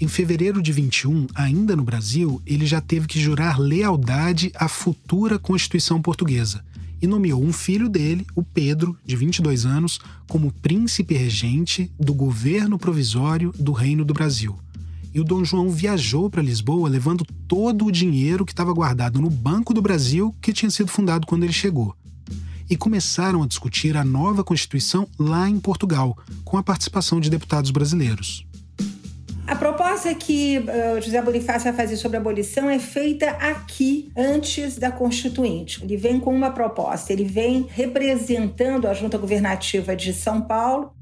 Em 0.02 0.08
fevereiro 0.08 0.62
de 0.62 0.72
21, 0.72 1.28
ainda 1.36 1.76
no 1.76 1.84
Brasil, 1.84 2.42
ele 2.46 2.66
já 2.66 2.80
teve 2.80 3.06
que 3.06 3.20
jurar 3.20 3.60
lealdade 3.60 4.50
à 4.56 4.70
futura 4.70 5.38
Constituição 5.38 6.02
Portuguesa 6.02 6.64
e 7.02 7.08
nomeou 7.08 7.44
um 7.44 7.52
filho 7.52 7.90
dele, 7.90 8.26
o 8.34 8.42
Pedro, 8.42 8.98
de 9.06 9.16
22 9.16 9.66
anos, 9.66 10.00
como 10.28 10.52
príncipe 10.52 11.16
regente 11.16 11.92
do 12.00 12.14
governo 12.14 12.80
provisório 12.80 13.54
do 13.60 13.74
Reino 13.74 14.06
do 14.06 14.14
Brasil. 14.14 14.58
E 15.14 15.20
o 15.20 15.24
Dom 15.24 15.44
João 15.44 15.70
viajou 15.70 16.30
para 16.30 16.42
Lisboa 16.42 16.88
levando 16.88 17.26
todo 17.48 17.86
o 17.86 17.92
dinheiro 17.92 18.46
que 18.46 18.54
estava 18.54 18.72
guardado 18.72 19.22
no 19.22 19.30
Banco 19.30 19.74
do 19.74 19.82
Brasil, 19.82 20.34
que 20.42 20.54
tinha 20.54 20.70
sido 20.70 20.90
fundado 20.90 21.28
quando 21.28 21.44
ele 21.44 21.54
chegou 21.54 21.96
e 22.70 22.78
começaram 22.78 23.42
a 23.44 23.48
discutir 23.48 23.98
a 23.98 24.04
nova 24.04 24.44
Constituição 24.44 25.08
lá 25.18 25.50
em 25.50 25.60
Portugal, 25.60 26.18
com 26.46 26.58
a 26.58 26.64
participação 26.64 27.20
de 27.20 27.30
deputados 27.30 27.72
brasileiros. 27.72 28.46
A 29.50 29.56
proposta 29.56 30.14
que 30.14 30.60
uh, 30.60 31.02
José 31.02 31.20
Bonifácio 31.24 31.64
vai 31.64 31.74
fazer 31.74 31.98
sobre 31.98 32.18
a 32.18 32.20
abolição 32.20 32.70
é 32.70 32.78
feita 32.78 33.32
aqui, 33.32 34.12
antes 34.16 34.78
da 34.78 34.92
Constituinte. 34.92 35.84
Ele 35.84 35.98
vem 35.98 36.20
com 36.20 36.36
uma 36.36 36.52
proposta, 36.52 37.12
ele 37.12 37.24
vem 37.24 37.66
representando 37.68 38.88
a 38.88 38.94
Junta 38.94 39.18
Governativa 39.18 39.96
de 39.96 40.14
São 40.14 40.40
Paulo. 40.40 40.94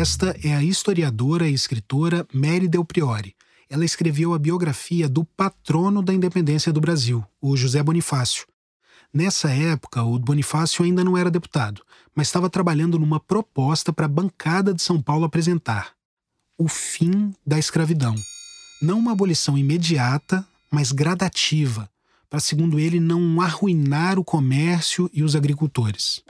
Esta 0.00 0.36
é 0.44 0.54
a 0.54 0.62
historiadora 0.62 1.48
e 1.48 1.54
escritora 1.54 2.24
Mary 2.32 2.68
Del 2.68 2.84
Priori. 2.84 3.34
Ela 3.68 3.84
escreveu 3.84 4.32
a 4.32 4.38
biografia 4.38 5.08
do 5.08 5.24
patrono 5.24 6.02
da 6.02 6.14
independência 6.14 6.72
do 6.72 6.80
Brasil, 6.80 7.24
o 7.40 7.56
José 7.56 7.82
Bonifácio, 7.82 8.46
Nessa 9.14 9.50
época, 9.50 10.02
o 10.02 10.18
Bonifácio 10.18 10.82
ainda 10.82 11.04
não 11.04 11.18
era 11.18 11.30
deputado, 11.30 11.82
mas 12.14 12.28
estava 12.28 12.48
trabalhando 12.48 12.98
numa 12.98 13.20
proposta 13.20 13.92
para 13.92 14.06
a 14.06 14.08
bancada 14.08 14.72
de 14.72 14.80
São 14.80 15.02
Paulo 15.02 15.26
apresentar: 15.26 15.92
o 16.56 16.66
fim 16.66 17.34
da 17.46 17.58
escravidão. 17.58 18.14
Não 18.80 18.98
uma 18.98 19.12
abolição 19.12 19.58
imediata, 19.58 20.46
mas 20.70 20.92
gradativa, 20.92 21.90
para, 22.30 22.40
segundo 22.40 22.80
ele, 22.80 22.98
não 22.98 23.40
arruinar 23.42 24.18
o 24.18 24.24
comércio 24.24 25.10
e 25.12 25.22
os 25.22 25.36
agricultores. 25.36 26.22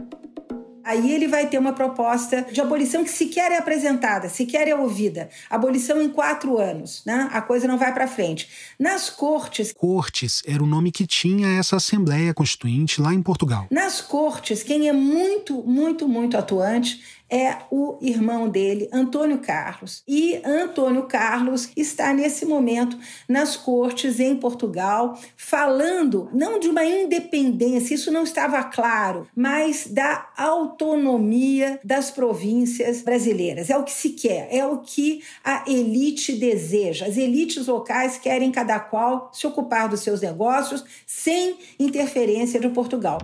Aí 0.85 1.13
ele 1.13 1.29
vai 1.29 1.47
ter 1.47 1.59
uma 1.59 1.73
proposta 1.73 2.43
de 2.51 2.61
abolição 2.61 3.05
que 3.05 3.11
sequer 3.11 3.53
é 3.53 3.59
apresentada, 3.59 4.29
sequer 4.29 4.69
é 4.69 4.75
ouvida. 4.75 5.29
Abolição 5.49 6.03
em 6.03 6.09
quatro 6.09 6.59
anos, 6.59 7.03
né? 7.07 7.29
A 7.33 7.41
coisa 7.41 7.69
não 7.69 7.79
vai 7.79 7.93
para 7.93 8.07
frente. 8.09 8.49
Nas 8.79 9.09
cortes. 9.09 9.73
Cortes 9.73 10.43
era 10.47 10.63
o 10.63 10.67
nome 10.67 10.91
que 10.91 11.07
tinha 11.07 11.59
essa 11.59 11.77
Assembleia 11.77 12.35
Constituinte 12.35 13.01
lá 13.01 13.15
em 13.15 13.23
Portugal. 13.23 13.67
Nas 13.71 14.01
cortes, 14.01 14.63
quem 14.63 14.89
é 14.89 14.93
muito, 14.93 15.63
muito, 15.63 16.09
muito 16.09 16.37
atuante 16.37 17.01
é 17.33 17.57
o 17.71 17.97
irmão 18.03 18.47
dele, 18.47 18.91
Antônio 18.93 19.39
Carlos. 19.39 20.03
E 20.07 20.39
Antônio 20.45 21.05
Carlos 21.05 21.71
está 21.75 22.13
nesse 22.13 22.45
momento 22.45 22.99
nas 23.27 23.57
cortes 23.57 24.21
em 24.21 24.37
Portugal, 24.37 25.19
falando 25.35 26.29
não 26.35 26.61
de 26.61 26.69
uma 26.69 26.85
independência, 26.85 27.95
isso 27.95 28.13
não 28.13 28.25
estava 28.25 28.63
claro, 28.65 29.27
mas 29.35 29.87
da 29.87 30.29
autonomia 30.37 31.81
das 31.83 32.11
províncias 32.11 33.01
brasileiras. 33.01 33.71
É 33.71 33.79
o 33.79 33.85
que 33.85 33.93
se 33.93 34.11
quer, 34.11 34.49
é 34.51 34.67
o 34.67 34.81
que 34.81 35.23
a 35.43 35.65
elite 35.67 36.35
deseja. 36.35 37.07
As 37.07 37.17
elites 37.17 37.67
locais 37.67 38.19
querem 38.19 38.53
cada 38.53 38.79
qual 38.79 39.31
se 39.33 39.47
ocupar 39.47 39.89
dos 39.89 40.01
seus 40.01 40.21
negócios 40.21 40.85
sem 41.07 41.57
interferência 41.79 42.61
de 42.61 42.69
Portugal. 42.69 43.19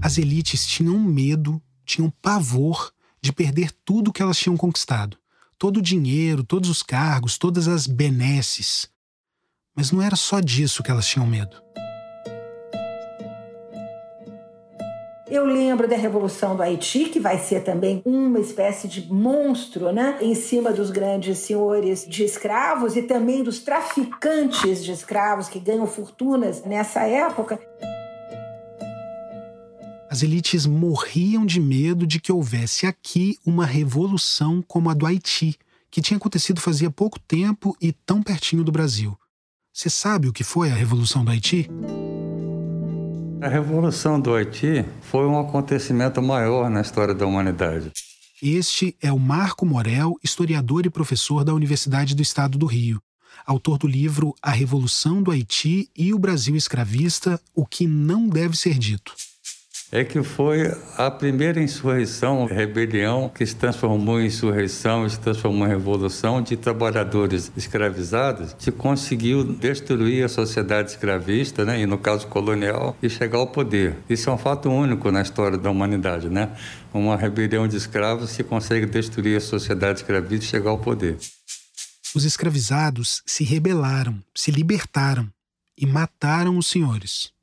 As 0.00 0.18
elites 0.18 0.66
tinham 0.66 0.98
medo 0.98 1.60
tinham 1.84 2.10
pavor 2.22 2.92
de 3.20 3.32
perder 3.32 3.70
tudo 3.84 4.12
que 4.12 4.22
elas 4.22 4.38
tinham 4.38 4.56
conquistado. 4.56 5.16
Todo 5.58 5.78
o 5.78 5.82
dinheiro, 5.82 6.44
todos 6.44 6.68
os 6.68 6.82
cargos, 6.82 7.38
todas 7.38 7.68
as 7.68 7.86
benesses. 7.86 8.88
Mas 9.74 9.90
não 9.90 10.02
era 10.02 10.16
só 10.16 10.40
disso 10.40 10.82
que 10.82 10.90
elas 10.90 11.06
tinham 11.06 11.26
medo. 11.26 11.64
Eu 15.34 15.44
lembro 15.46 15.88
da 15.88 15.96
Revolução 15.96 16.54
do 16.54 16.62
Haiti, 16.62 17.06
que 17.06 17.18
vai 17.18 17.38
ser 17.38 17.64
também 17.64 18.02
uma 18.04 18.38
espécie 18.38 18.86
de 18.86 19.10
monstro, 19.12 19.90
né? 19.90 20.18
Em 20.20 20.34
cima 20.34 20.70
dos 20.70 20.90
grandes 20.90 21.38
senhores 21.38 22.06
de 22.06 22.24
escravos 22.24 22.94
e 22.94 23.02
também 23.02 23.42
dos 23.42 23.58
traficantes 23.58 24.84
de 24.84 24.92
escravos 24.92 25.48
que 25.48 25.58
ganham 25.58 25.86
fortunas 25.86 26.62
nessa 26.62 27.02
época. 27.02 27.58
As 30.14 30.22
elites 30.22 30.64
morriam 30.64 31.44
de 31.44 31.58
medo 31.58 32.06
de 32.06 32.20
que 32.20 32.30
houvesse 32.30 32.86
aqui 32.86 33.36
uma 33.44 33.66
revolução 33.66 34.62
como 34.62 34.88
a 34.88 34.94
do 34.94 35.06
Haiti, 35.06 35.58
que 35.90 36.00
tinha 36.00 36.16
acontecido 36.16 36.60
fazia 36.60 36.88
pouco 36.88 37.18
tempo 37.18 37.76
e 37.80 37.90
tão 37.90 38.22
pertinho 38.22 38.62
do 38.62 38.70
Brasil. 38.70 39.18
Você 39.72 39.90
sabe 39.90 40.28
o 40.28 40.32
que 40.32 40.44
foi 40.44 40.70
a 40.70 40.74
Revolução 40.76 41.24
do 41.24 41.32
Haiti? 41.32 41.68
A 43.42 43.48
Revolução 43.48 44.20
do 44.20 44.32
Haiti 44.32 44.84
foi 45.00 45.26
um 45.26 45.36
acontecimento 45.36 46.22
maior 46.22 46.70
na 46.70 46.80
história 46.80 47.12
da 47.12 47.26
humanidade. 47.26 47.90
Este 48.40 48.96
é 49.02 49.12
o 49.12 49.18
Marco 49.18 49.66
Morel, 49.66 50.14
historiador 50.22 50.86
e 50.86 50.90
professor 50.90 51.42
da 51.42 51.52
Universidade 51.52 52.14
do 52.14 52.22
Estado 52.22 52.56
do 52.56 52.66
Rio, 52.66 53.02
autor 53.44 53.78
do 53.78 53.88
livro 53.88 54.32
A 54.40 54.52
Revolução 54.52 55.20
do 55.20 55.32
Haiti 55.32 55.90
e 55.96 56.14
o 56.14 56.20
Brasil 56.20 56.54
Escravista: 56.54 57.40
O 57.52 57.66
que 57.66 57.88
não 57.88 58.28
deve 58.28 58.56
ser 58.56 58.78
dito 58.78 59.12
é 59.94 60.02
que 60.02 60.24
foi 60.24 60.76
a 60.98 61.08
primeira 61.08 61.62
insurreição, 61.62 62.46
rebelião, 62.46 63.30
que 63.32 63.46
se 63.46 63.54
transformou 63.54 64.20
em 64.20 64.26
insurreição, 64.26 65.08
se 65.08 65.20
transformou 65.20 65.68
em 65.68 65.70
revolução 65.70 66.42
de 66.42 66.56
trabalhadores 66.56 67.52
escravizados, 67.56 68.56
que 68.58 68.72
conseguiu 68.72 69.44
destruir 69.44 70.24
a 70.24 70.28
sociedade 70.28 70.90
escravista, 70.90 71.64
né, 71.64 71.80
e 71.80 71.86
no 71.86 71.96
caso 71.96 72.26
colonial, 72.26 72.96
e 73.00 73.08
chegar 73.08 73.38
ao 73.38 73.46
poder. 73.46 73.94
Isso 74.10 74.28
é 74.28 74.32
um 74.32 74.36
fato 74.36 74.68
único 74.68 75.12
na 75.12 75.22
história 75.22 75.56
da 75.56 75.70
humanidade, 75.70 76.28
né? 76.28 76.50
Uma 76.92 77.16
rebelião 77.16 77.68
de 77.68 77.76
escravos 77.76 78.34
que 78.34 78.42
consegue 78.42 78.86
destruir 78.86 79.36
a 79.36 79.40
sociedade 79.40 80.00
escravista 80.00 80.44
e 80.44 80.48
chegar 80.48 80.70
ao 80.70 80.78
poder. 80.78 81.18
Os 82.16 82.24
escravizados 82.24 83.22
se 83.24 83.44
rebelaram, 83.44 84.20
se 84.34 84.50
libertaram 84.50 85.30
e 85.78 85.86
mataram 85.86 86.58
os 86.58 86.66
senhores. 86.66 87.33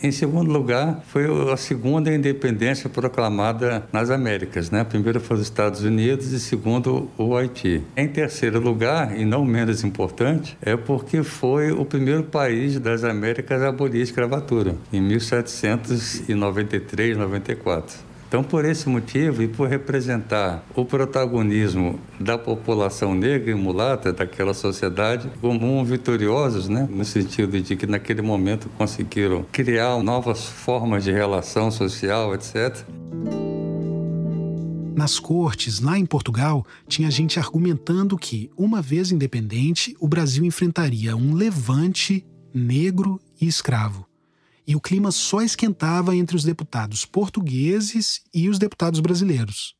Em 0.00 0.12
segundo 0.12 0.52
lugar, 0.52 1.02
foi 1.08 1.24
a 1.52 1.56
segunda 1.56 2.14
independência 2.14 2.88
proclamada 2.88 3.84
nas 3.92 4.10
Américas. 4.10 4.70
Né? 4.70 4.84
Primeiro 4.84 5.18
foi 5.18 5.38
os 5.38 5.42
Estados 5.42 5.82
Unidos 5.82 6.30
e 6.32 6.38
segundo 6.38 7.10
o 7.18 7.36
Haiti. 7.36 7.82
Em 7.96 8.06
terceiro 8.06 8.60
lugar, 8.60 9.18
e 9.18 9.24
não 9.24 9.44
menos 9.44 9.82
importante, 9.82 10.56
é 10.62 10.76
porque 10.76 11.24
foi 11.24 11.72
o 11.72 11.84
primeiro 11.84 12.22
país 12.22 12.78
das 12.78 13.02
Américas 13.02 13.60
a 13.62 13.70
abolir 13.70 13.98
a 14.00 14.04
escravatura, 14.04 14.76
em 14.92 15.00
1793, 15.00 17.16
94. 17.16 18.07
Então, 18.28 18.44
por 18.44 18.66
esse 18.66 18.90
motivo 18.90 19.42
e 19.42 19.48
por 19.48 19.68
representar 19.68 20.62
o 20.76 20.84
protagonismo 20.84 21.98
da 22.20 22.36
população 22.36 23.14
negra 23.14 23.50
e 23.50 23.54
mulata 23.54 24.12
daquela 24.12 24.52
sociedade 24.52 25.30
como 25.40 25.82
vitoriosos, 25.82 26.68
né? 26.68 26.86
no 26.90 27.06
sentido 27.06 27.58
de 27.58 27.74
que 27.74 27.86
naquele 27.86 28.20
momento 28.20 28.68
conseguiram 28.76 29.46
criar 29.50 30.02
novas 30.02 30.44
formas 30.44 31.04
de 31.04 31.10
relação 31.10 31.70
social, 31.70 32.34
etc. 32.34 32.84
Nas 34.94 35.18
cortes, 35.18 35.80
lá 35.80 35.98
em 35.98 36.04
Portugal, 36.04 36.66
tinha 36.86 37.10
gente 37.10 37.38
argumentando 37.38 38.18
que, 38.18 38.50
uma 38.58 38.82
vez 38.82 39.10
independente, 39.10 39.96
o 39.98 40.06
Brasil 40.06 40.44
enfrentaria 40.44 41.16
um 41.16 41.32
levante 41.32 42.26
negro 42.52 43.18
e 43.40 43.46
escravo 43.46 44.07
e 44.68 44.76
o 44.76 44.80
clima 44.82 45.10
só 45.10 45.40
esquentava 45.40 46.14
entre 46.14 46.36
os 46.36 46.44
deputados 46.44 47.06
portugueses 47.06 48.20
e 48.34 48.50
os 48.50 48.58
deputados 48.58 49.00
brasileiros. 49.00 49.74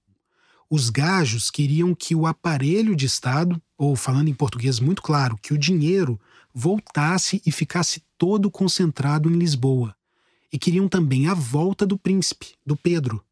Os 0.71 0.89
gajos 0.89 1.51
queriam 1.51 1.95
que 1.95 2.15
o 2.15 2.27
aparelho 2.27 2.97
de 2.97 3.05
Estado, 3.05 3.61
ou 3.77 3.95
falando 3.95 4.29
em 4.29 4.35
português 4.35 4.81
muito 4.81 5.03
claro, 5.03 5.39
que 5.43 5.53
o 5.53 5.59
dinheiro 5.59 6.19
voltasse 6.55 7.43
e 7.45 7.53
ficasse 7.53 8.03
todo 8.17 8.51
concentrado 8.51 9.31
em 9.31 9.37
Lisboa. 9.37 9.95
E 10.51 10.59
queriam 10.59 10.89
também 10.89 11.27
a 11.27 11.35
volta 11.35 11.85
do 11.85 11.99
príncipe, 11.99 12.55
do 12.65 12.75
Pedro. 12.75 13.23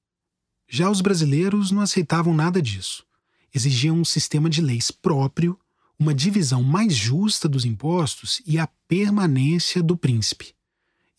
Já 0.68 0.90
os 0.90 1.00
brasileiros 1.00 1.70
não 1.70 1.80
aceitavam 1.80 2.34
nada 2.34 2.60
disso. 2.60 3.02
Exigiam 3.54 3.96
um 3.96 4.04
sistema 4.04 4.50
de 4.50 4.60
leis 4.60 4.90
próprio, 4.90 5.58
uma 5.98 6.12
divisão 6.12 6.62
mais 6.62 6.94
justa 6.94 7.48
dos 7.48 7.64
impostos 7.64 8.42
e 8.46 8.58
a 8.58 8.68
permanência 8.86 9.82
do 9.82 9.96
príncipe 9.96 10.55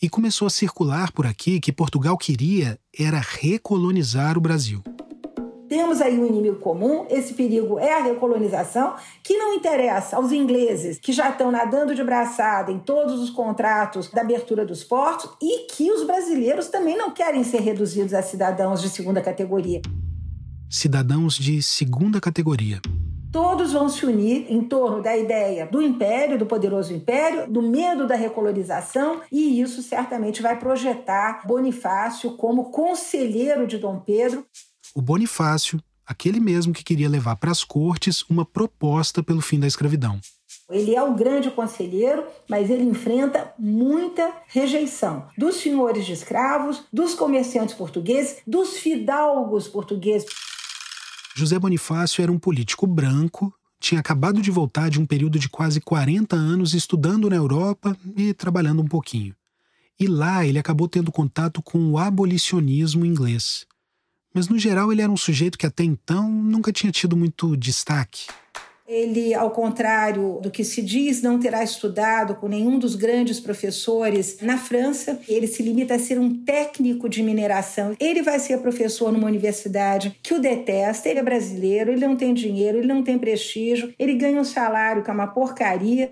e 0.01 0.09
começou 0.09 0.45
a 0.45 0.51
circular 0.51 1.11
por 1.11 1.25
aqui 1.25 1.59
que 1.59 1.71
Portugal 1.71 2.17
queria 2.17 2.79
era 2.97 3.19
recolonizar 3.19 4.37
o 4.37 4.41
Brasil. 4.41 4.83
Temos 5.67 5.99
aí 5.99 6.17
um 6.17 6.25
inimigo 6.25 6.57
comum, 6.57 7.05
esse 7.09 7.33
perigo 7.33 7.77
é 7.77 7.93
a 7.93 8.03
recolonização, 8.03 8.95
que 9.21 9.35
não 9.35 9.53
interessa 9.53 10.15
aos 10.15 10.31
ingleses 10.31 10.97
que 10.97 11.11
já 11.11 11.29
estão 11.29 11.51
nadando 11.51 11.93
de 11.93 12.03
braçada 12.03 12.71
em 12.71 12.79
todos 12.79 13.19
os 13.19 13.29
contratos 13.29 14.09
da 14.09 14.21
abertura 14.21 14.65
dos 14.65 14.83
portos 14.83 15.29
e 15.41 15.65
que 15.67 15.91
os 15.91 16.05
brasileiros 16.05 16.67
também 16.67 16.97
não 16.97 17.11
querem 17.11 17.43
ser 17.43 17.59
reduzidos 17.59 18.13
a 18.13 18.21
cidadãos 18.21 18.81
de 18.81 18.89
segunda 18.89 19.21
categoria. 19.21 19.81
Cidadãos 20.69 21.35
de 21.35 21.61
segunda 21.61 22.21
categoria 22.21 22.79
todos 23.31 23.73
vão 23.73 23.89
se 23.89 24.05
unir 24.05 24.45
em 24.49 24.61
torno 24.61 25.01
da 25.01 25.15
ideia 25.15 25.65
do 25.65 25.81
império, 25.81 26.37
do 26.37 26.45
poderoso 26.45 26.93
império, 26.93 27.51
do 27.51 27.61
medo 27.61 28.07
da 28.07 28.15
recolonização, 28.15 29.21
e 29.31 29.61
isso 29.61 29.81
certamente 29.81 30.41
vai 30.41 30.57
projetar 30.57 31.45
Bonifácio 31.45 32.31
como 32.31 32.71
conselheiro 32.71 33.67
de 33.67 33.77
Dom 33.77 33.99
Pedro. 33.99 34.45
O 34.95 35.01
Bonifácio, 35.01 35.79
aquele 36.05 36.39
mesmo 36.39 36.73
que 36.73 36.83
queria 36.83 37.09
levar 37.09 37.35
para 37.35 37.51
as 37.51 37.63
cortes 37.63 38.23
uma 38.29 38.45
proposta 38.45 39.21
pelo 39.21 39.41
fim 39.41 39.59
da 39.59 39.67
escravidão. 39.67 40.19
Ele 40.69 40.95
é 40.95 41.01
um 41.01 41.15
grande 41.15 41.49
conselheiro, 41.49 42.25
mas 42.49 42.69
ele 42.69 42.83
enfrenta 42.83 43.53
muita 43.57 44.33
rejeição 44.47 45.27
dos 45.37 45.55
senhores 45.57 46.05
de 46.05 46.11
escravos, 46.11 46.83
dos 46.91 47.13
comerciantes 47.13 47.73
portugueses, 47.73 48.37
dos 48.45 48.77
fidalgos 48.77 49.67
portugueses. 49.67 50.27
José 51.37 51.59
Bonifácio 51.59 52.23
era 52.23 52.31
um 52.31 52.39
político 52.39 52.87
branco, 52.87 53.53
tinha 53.79 53.99
acabado 53.99 54.41
de 54.41 54.49
voltar 54.49 54.89
de 54.89 54.99
um 54.99 55.05
período 55.05 55.37
de 55.37 55.47
quase 55.47 55.79
40 55.79 56.35
anos 56.35 56.73
estudando 56.73 57.29
na 57.29 57.35
Europa 57.35 57.95
e 58.15 58.33
trabalhando 58.33 58.81
um 58.81 58.87
pouquinho. 58.87 59.35
E 59.99 60.07
lá 60.07 60.43
ele 60.43 60.57
acabou 60.57 60.87
tendo 60.87 61.11
contato 61.11 61.61
com 61.61 61.91
o 61.91 61.99
abolicionismo 61.99 63.05
inglês. 63.05 63.67
Mas 64.33 64.49
no 64.49 64.57
geral 64.57 64.91
ele 64.91 65.03
era 65.03 65.11
um 65.11 65.17
sujeito 65.17 65.59
que 65.59 65.67
até 65.67 65.83
então 65.83 66.27
nunca 66.27 66.73
tinha 66.73 66.91
tido 66.91 67.15
muito 67.15 67.55
destaque. 67.55 68.25
Ele, 68.87 69.33
ao 69.33 69.51
contrário 69.51 70.39
do 70.41 70.49
que 70.49 70.63
se 70.63 70.81
diz, 70.81 71.21
não 71.21 71.37
terá 71.37 71.61
estudado 71.61 72.35
com 72.35 72.47
nenhum 72.47 72.79
dos 72.79 72.95
grandes 72.95 73.37
professores 73.37 74.37
na 74.41 74.57
França. 74.57 75.19
Ele 75.27 75.45
se 75.45 75.61
limita 75.61 75.95
a 75.95 75.99
ser 75.99 76.17
um 76.17 76.43
técnico 76.45 77.09
de 77.09 77.21
mineração. 77.21 77.97
Ele 77.99 78.21
vai 78.21 78.39
ser 78.39 78.59
professor 78.59 79.11
numa 79.11 79.27
universidade 79.27 80.17
que 80.23 80.33
o 80.33 80.39
detesta. 80.39 81.09
Ele 81.09 81.19
é 81.19 81.23
brasileiro, 81.23 81.91
ele 81.91 82.07
não 82.07 82.15
tem 82.15 82.33
dinheiro, 82.33 82.77
ele 82.77 82.87
não 82.87 83.03
tem 83.03 83.19
prestígio, 83.19 83.93
ele 83.99 84.15
ganha 84.15 84.39
um 84.39 84.45
salário 84.45 85.03
que 85.03 85.09
é 85.09 85.13
uma 85.13 85.27
porcaria. 85.27 86.09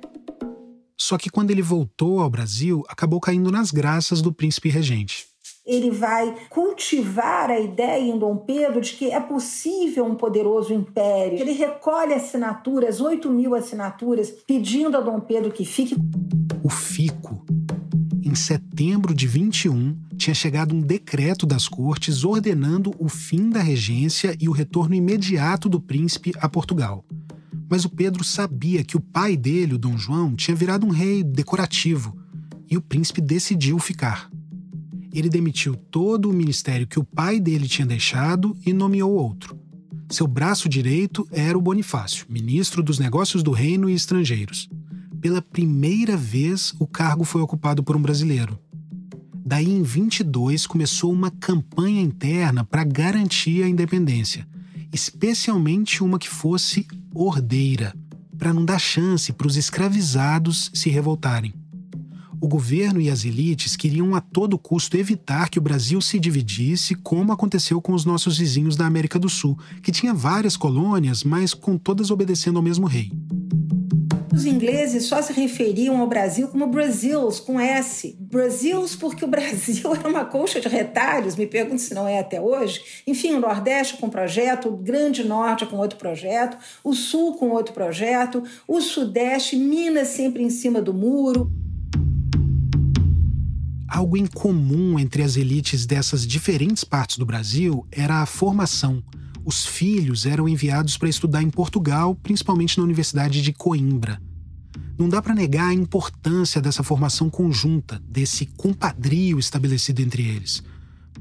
Só 0.97 1.17
que 1.17 1.29
quando 1.29 1.51
ele 1.51 1.61
voltou 1.61 2.19
ao 2.19 2.29
Brasil, 2.29 2.83
acabou 2.89 3.21
caindo 3.21 3.51
nas 3.51 3.71
graças 3.71 4.21
do 4.21 4.33
príncipe 4.33 4.67
regente 4.67 5.34
ele 5.65 5.89
vai 5.89 6.35
cultivar 6.49 7.49
a 7.49 7.59
ideia 7.59 8.13
em 8.13 8.19
Dom 8.19 8.37
Pedro 8.37 8.79
de 8.79 8.91
que 8.93 9.09
é 9.09 9.19
possível 9.19 10.05
um 10.05 10.13
poderoso 10.13 10.71
império. 10.71 11.39
Ele 11.39 11.53
recolhe 11.53 12.13
assinaturas, 12.13 13.01
8 13.01 13.29
mil 13.31 13.55
assinaturas, 13.55 14.29
pedindo 14.45 14.95
a 14.95 15.01
Dom 15.01 15.19
Pedro 15.19 15.51
que 15.51 15.65
fique. 15.65 15.95
O 16.63 16.69
fico. 16.69 17.43
Em 18.23 18.35
setembro 18.35 19.13
de 19.13 19.27
21, 19.27 19.97
tinha 20.15 20.35
chegado 20.35 20.75
um 20.75 20.81
decreto 20.81 21.45
das 21.45 21.67
cortes 21.67 22.23
ordenando 22.23 22.93
o 22.99 23.09
fim 23.09 23.49
da 23.49 23.59
regência 23.59 24.35
e 24.39 24.47
o 24.47 24.51
retorno 24.51 24.93
imediato 24.93 25.67
do 25.67 25.79
príncipe 25.81 26.31
a 26.37 26.47
Portugal. 26.47 27.03
Mas 27.67 27.85
o 27.85 27.89
Pedro 27.89 28.23
sabia 28.23 28.83
que 28.83 28.95
o 28.95 29.01
pai 29.01 29.35
dele, 29.35 29.73
o 29.73 29.77
Dom 29.79 29.97
João, 29.97 30.35
tinha 30.35 30.55
virado 30.55 30.85
um 30.85 30.91
rei 30.91 31.23
decorativo 31.23 32.15
e 32.69 32.77
o 32.77 32.81
príncipe 32.81 33.21
decidiu 33.21 33.79
ficar 33.79 34.29
ele 35.17 35.29
demitiu 35.29 35.75
todo 35.75 36.29
o 36.29 36.33
ministério 36.33 36.85
que 36.85 36.99
o 36.99 37.03
pai 37.03 37.39
dele 37.39 37.67
tinha 37.67 37.85
deixado 37.85 38.55
e 38.65 38.73
nomeou 38.73 39.13
outro. 39.13 39.57
Seu 40.09 40.27
braço 40.27 40.69
direito 40.69 41.27
era 41.31 41.57
o 41.57 41.61
Bonifácio, 41.61 42.25
ministro 42.29 42.83
dos 42.83 42.99
Negócios 42.99 43.41
do 43.41 43.51
Reino 43.51 43.89
e 43.89 43.93
Estrangeiros. 43.93 44.69
Pela 45.19 45.41
primeira 45.41 46.15
vez, 46.15 46.73
o 46.79 46.85
cargo 46.85 47.23
foi 47.23 47.41
ocupado 47.41 47.83
por 47.83 47.95
um 47.95 48.01
brasileiro. 48.01 48.59
Daí, 49.33 49.71
em 49.71 49.81
22, 49.81 50.67
começou 50.67 51.11
uma 51.11 51.31
campanha 51.31 52.01
interna 52.01 52.63
para 52.63 52.83
garantir 52.83 53.63
a 53.63 53.69
independência, 53.69 54.47
especialmente 54.91 56.03
uma 56.03 56.19
que 56.19 56.29
fosse 56.29 56.85
ordeira, 57.13 57.95
para 58.37 58.53
não 58.53 58.65
dar 58.65 58.79
chance 58.79 59.31
para 59.31 59.47
os 59.47 59.55
escravizados 59.55 60.69
se 60.73 60.89
revoltarem. 60.89 61.53
O 62.45 62.47
governo 62.47 63.01
e 63.01 63.09
as 63.09 63.25
elites 63.25 63.75
queriam 63.75 64.13
a 64.13 64.21
todo 64.21 64.55
custo 64.55 64.95
evitar 64.95 65.49
que 65.49 65.57
o 65.57 65.61
Brasil 65.61 65.99
se 65.99 66.19
dividisse, 66.19 66.93
como 66.93 67.31
aconteceu 67.31 67.81
com 67.81 67.91
os 67.91 68.05
nossos 68.05 68.37
vizinhos 68.37 68.75
da 68.75 68.85
América 68.85 69.17
do 69.17 69.27
Sul, 69.27 69.57
que 69.81 69.91
tinha 69.91 70.13
várias 70.13 70.55
colônias, 70.55 71.23
mas 71.23 71.55
com 71.55 71.75
todas 71.75 72.11
obedecendo 72.11 72.57
ao 72.57 72.61
mesmo 72.61 72.85
rei. 72.85 73.11
Os 74.31 74.45
ingleses 74.45 75.05
só 75.05 75.23
se 75.23 75.33
referiam 75.33 75.97
ao 75.97 76.07
Brasil 76.07 76.47
como 76.47 76.67
Brazils, 76.67 77.39
com 77.39 77.59
S. 77.59 78.15
Brazils 78.19 78.95
porque 78.95 79.25
o 79.25 79.27
Brasil 79.27 79.89
era 79.97 80.07
uma 80.07 80.23
colcha 80.23 80.61
de 80.61 80.67
retalhos, 80.67 81.35
me 81.35 81.47
pergunto 81.47 81.81
se 81.81 81.95
não 81.95 82.07
é 82.07 82.19
até 82.19 82.39
hoje. 82.39 82.79
Enfim, 83.07 83.33
o 83.33 83.39
Nordeste 83.39 83.97
com 83.97 84.05
um 84.05 84.11
projeto, 84.11 84.69
o 84.69 84.77
Grande 84.77 85.23
Norte 85.23 85.65
com 85.65 85.77
outro 85.77 85.97
projeto, 85.97 86.57
o 86.83 86.93
Sul 86.93 87.37
com 87.37 87.49
outro 87.49 87.73
projeto, 87.73 88.43
o 88.67 88.81
Sudeste, 88.81 89.55
Minas 89.55 90.09
sempre 90.09 90.43
em 90.43 90.51
cima 90.51 90.79
do 90.79 90.93
muro. 90.93 91.51
Algo 93.95 94.17
em 94.17 94.25
comum 94.25 94.99
entre 94.99 95.23
as 95.23 95.37
elites 95.37 95.85
dessas 95.85 96.27
diferentes 96.27 96.83
partes 96.83 97.17
do 97.17 97.25
Brasil 97.25 97.87
era 97.89 98.21
a 98.21 98.25
formação. 98.25 99.01
Os 99.45 99.65
filhos 99.65 100.25
eram 100.25 100.49
enviados 100.49 100.97
para 100.97 101.07
estudar 101.07 101.41
em 101.41 101.49
Portugal, 101.49 102.13
principalmente 102.13 102.77
na 102.77 102.83
Universidade 102.83 103.41
de 103.41 103.53
Coimbra. 103.53 104.21
Não 104.97 105.07
dá 105.07 105.21
para 105.21 105.33
negar 105.33 105.69
a 105.69 105.73
importância 105.73 106.59
dessa 106.59 106.83
formação 106.83 107.29
conjunta, 107.29 108.01
desse 108.05 108.45
compadrio 108.45 109.39
estabelecido 109.39 110.01
entre 110.01 110.23
eles. 110.27 110.61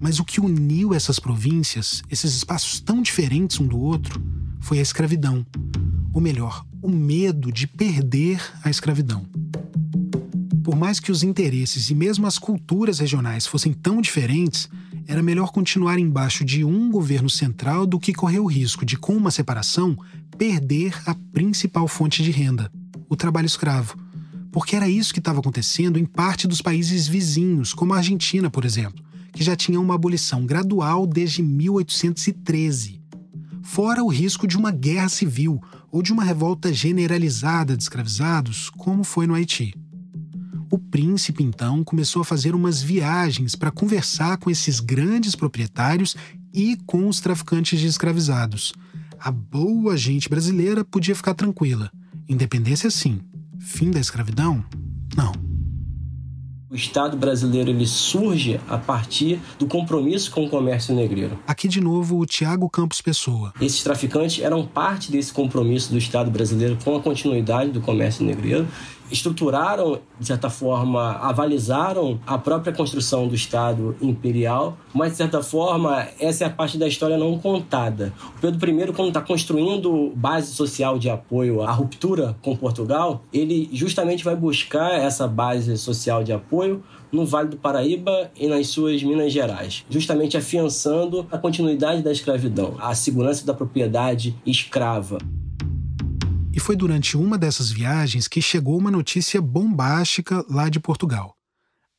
Mas 0.01 0.19
o 0.19 0.25
que 0.25 0.41
uniu 0.41 0.93
essas 0.93 1.21
províncias, 1.21 2.03
esses 2.11 2.35
espaços 2.35 2.81
tão 2.81 3.01
diferentes 3.01 3.61
um 3.61 3.69
do 3.69 3.79
outro, 3.79 4.21
foi 4.59 4.81
a 4.81 4.83
escravidão. 4.83 5.47
Ou 6.13 6.21
melhor, 6.21 6.67
o 6.83 6.91
medo 6.91 7.53
de 7.53 7.69
perder 7.69 8.43
a 8.65 8.69
escravidão. 8.69 9.25
Por 10.65 10.75
mais 10.75 10.99
que 10.99 11.13
os 11.13 11.23
interesses 11.23 11.91
e 11.91 11.95
mesmo 11.95 12.27
as 12.27 12.39
culturas 12.39 12.99
regionais 12.99 13.47
fossem 13.47 13.71
tão 13.71 14.01
diferentes, 14.01 14.67
era 15.07 15.23
melhor 15.23 15.53
continuar 15.53 15.99
embaixo 15.99 16.43
de 16.43 16.65
um 16.65 16.91
governo 16.91 17.29
central 17.29 17.85
do 17.87 18.01
que 18.01 18.15
correr 18.15 18.41
o 18.41 18.47
risco 18.47 18.83
de, 18.83 18.97
com 18.97 19.15
uma 19.15 19.31
separação, 19.31 19.95
perder 20.39 20.99
a 21.05 21.15
principal 21.35 21.87
fonte 21.87 22.23
de 22.23 22.31
renda, 22.31 22.73
o 23.11 23.15
trabalho 23.15 23.45
escravo. 23.45 23.95
Porque 24.51 24.75
era 24.75 24.89
isso 24.89 25.13
que 25.13 25.19
estava 25.19 25.41
acontecendo 25.41 25.99
em 25.99 26.07
parte 26.07 26.49
dos 26.49 26.63
países 26.63 27.07
vizinhos, 27.07 27.75
como 27.75 27.93
a 27.93 27.99
Argentina, 27.99 28.49
por 28.49 28.65
exemplo, 28.65 29.05
que 29.35 29.45
já 29.45 29.55
tinha 29.55 29.79
uma 29.79 29.97
abolição 29.97 30.47
gradual 30.47 31.07
desde 31.07 31.43
1813. 31.43 33.03
Fora 33.63 34.03
o 34.03 34.09
risco 34.09 34.47
de 34.47 34.57
uma 34.57 34.71
guerra 34.71 35.11
civil 35.11 35.63
ou 35.93 36.03
de 36.03 36.11
uma 36.11 36.25
revolta 36.25 36.73
generalizada 36.73 37.77
de 37.77 37.83
escravizados, 37.83 38.71
como 38.71 39.05
foi 39.05 39.27
no 39.27 39.35
Haiti. 39.35 39.75
O 40.75 40.79
príncipe, 40.79 41.45
então, 41.45 41.85
começou 41.85 42.23
a 42.23 42.25
fazer 42.25 42.53
umas 42.53 42.83
viagens 42.83 43.55
para 43.55 43.71
conversar 43.71 44.39
com 44.39 44.51
esses 44.51 44.81
grandes 44.81 45.37
proprietários 45.37 46.17
e 46.53 46.77
com 46.85 47.07
os 47.07 47.21
traficantes 47.21 47.79
de 47.79 47.87
escravizados. 47.87 48.73
A 49.21 49.31
boa 49.31 49.97
gente 49.97 50.29
brasileira 50.29 50.85
podia 50.85 51.15
ficar 51.15 51.33
tranquila. 51.33 51.93
Independência, 52.29 52.91
sim. 52.91 53.21
Fim 53.61 53.93
da 53.93 54.01
escravidão? 54.01 54.65
Não. 55.17 55.31
O 56.69 56.75
Estado 56.75 57.17
brasileiro 57.17 57.71
ele 57.71 57.87
surge 57.87 58.61
a 58.69 58.77
partir 58.77 59.41
do 59.61 59.69
compromisso 59.69 60.33
com 60.33 60.45
o 60.45 60.51
comércio 60.51 60.93
negreiro. 60.93 61.39
Aqui 61.47 61.69
de 61.69 61.81
novo 61.81 62.19
o 62.19 62.27
Tiago 62.27 62.69
Campos 62.69 63.01
Pessoa. 63.01 63.55
Esses 63.61 63.81
traficantes 63.85 64.43
eram 64.43 64.67
parte 64.67 65.13
desse 65.13 65.33
compromisso 65.33 65.93
do 65.93 65.99
Estado 65.99 66.33
brasileiro 66.33 66.77
com 66.83 66.97
a 66.97 67.01
continuidade 67.01 67.71
do 67.71 67.81
comércio 67.81 68.27
negreiro 68.27 68.67
estruturaram, 69.11 70.01
de 70.19 70.27
certa 70.27 70.51
forma, 70.51 71.13
avalizaram 71.17 72.19
a 72.27 72.39
própria 72.39 72.73
construção 72.73 73.29
do 73.29 73.35
Estado 73.35 73.97
imperial, 74.01 74.77
mas, 74.93 75.13
de 75.13 75.19
certa 75.19 75.43
forma, 75.43 76.07
essa 76.19 76.45
é 76.45 76.47
a 76.47 76.51
parte 76.51 76.79
da 76.79 76.87
história 76.87 77.17
não 77.17 77.39
contada. 77.39 78.13
O 78.37 78.41
Pedro 78.41 78.71
I, 78.71 78.93
quando 78.93 79.09
está 79.09 79.21
construindo 79.21 80.13
base 80.15 80.53
social 80.53 80.99
de 80.99 81.11
apoio 81.11 81.63
à 81.63 81.71
ruptura 81.71 82.37
com 82.43 82.57
Portugal, 82.57 83.23
ele 83.33 83.69
justamente 83.73 84.25
vai 84.25 84.37
buscar 84.37 84.93
essa 84.93 85.27
base 85.27 85.77
social 85.77 86.25
de 86.25 86.33
apoio 86.33 86.83
no 87.13 87.25
Vale 87.25 87.49
do 87.49 87.57
Paraíba 87.57 88.31
e 88.37 88.49
nas 88.49 88.67
suas 88.69 89.03
Minas 89.03 89.33
Gerais, 89.33 89.85
justamente 89.89 90.37
afiançando 90.37 91.27
a 91.31 91.39
continuidade 91.39 92.03
da 92.03 92.11
escravidão, 92.11 92.75
a 92.81 92.95
segurança 92.95 93.47
da 93.47 93.55
propriedade 93.55 94.35
escrava. 94.45 95.19
Foi 96.65 96.77
durante 96.77 97.15
uma 97.15 97.37
dessas 97.37 97.71
viagens 97.71 98.27
que 98.27 98.41
chegou 98.41 98.79
uma 98.79 98.91
notícia 98.91 99.39
bombástica 99.39 100.43
lá 100.49 100.71
de 100.71 100.81
Portugal. 100.81 101.37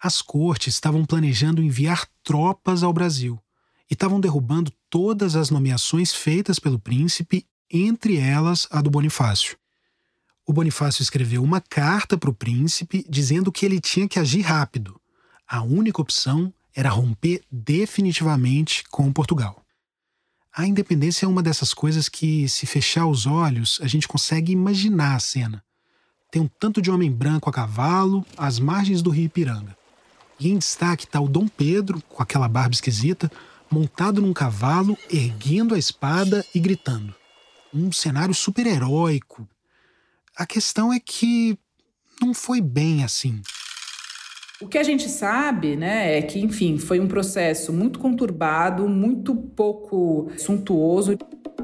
As 0.01 0.23
cortes 0.23 0.73
estavam 0.73 1.06
planejando 1.06 1.62
enviar 1.62 2.08
tropas 2.23 2.82
ao 2.82 2.91
Brasil 2.91 3.39
e 3.88 3.93
estavam 3.93 4.19
derrubando 4.19 4.73
todas 4.89 5.36
as 5.36 5.51
nomeações 5.51 6.12
feitas 6.12 6.58
pelo 6.58 6.80
príncipe, 6.80 7.45
entre 7.69 8.17
elas 8.17 8.67
a 8.71 8.82
do 8.82 8.89
Bonifácio. 8.89 9.56
O 10.47 10.51
Bonifácio 10.51 11.04
escreveu 11.04 11.43
uma 11.43 11.62
carta 11.62 12.17
para 12.17 12.32
o 12.32 12.36
príncipe 12.36 13.06
dizendo 13.08 13.51
que 13.51 13.67
ele 13.67 13.80
tinha 13.80 14.08
que 14.08 14.17
agir 14.17 14.41
rápido. 14.41 14.99
A 15.47 15.62
única 15.62 16.01
opção 16.01 16.51
era 16.73 16.89
romper 16.89 17.43
definitivamente 17.51 18.84
com 18.89 19.13
Portugal. 19.13 19.64
A 20.57 20.65
independência 20.65 21.25
é 21.25 21.27
uma 21.27 21.43
dessas 21.43 21.73
coisas 21.73 22.07
que, 22.07 22.47
se 22.47 22.65
fechar 22.65 23.07
os 23.07 23.25
olhos, 23.25 23.77
a 23.81 23.87
gente 23.87 24.07
consegue 24.07 24.53
imaginar 24.53 25.15
a 25.15 25.19
cena. 25.19 25.61
Tem 26.31 26.41
um 26.41 26.47
tanto 26.47 26.81
de 26.81 26.89
homem 26.89 27.11
branco 27.11 27.49
a 27.49 27.53
cavalo 27.53 28.25
às 28.37 28.57
margens 28.57 29.01
do 29.01 29.09
rio 29.09 29.25
Ipiranga. 29.25 29.77
E 30.39 30.49
em 30.49 30.57
destaque 30.57 31.03
está 31.03 31.19
o 31.19 31.27
Dom 31.27 31.45
Pedro, 31.45 32.01
com 32.07 32.23
aquela 32.23 32.47
barba 32.47 32.73
esquisita, 32.73 33.29
montado 33.69 34.21
num 34.21 34.31
cavalo, 34.31 34.97
erguendo 35.11 35.75
a 35.75 35.77
espada 35.77 36.45
e 36.55 36.59
gritando. 36.61 37.13
Um 37.73 37.91
cenário 37.91 38.33
super 38.33 38.65
heróico. 38.65 39.45
A 40.37 40.45
questão 40.45 40.93
é 40.93 41.01
que 41.01 41.59
não 42.21 42.33
foi 42.33 42.61
bem 42.61 43.03
assim. 43.03 43.41
O 44.65 44.67
que 44.67 44.80
a 44.80 44.84
gente 44.84 45.08
sabe, 45.08 45.75
né, 45.75 46.17
é 46.17 46.23
que, 46.23 46.39
enfim, 46.39 46.80
foi 46.80 46.99
um 46.99 47.08
processo 47.08 47.71
muito 47.71 47.99
conturbado, 47.99 48.89
muito 48.89 49.36
pouco 49.36 50.32
suntuoso. 50.38 51.15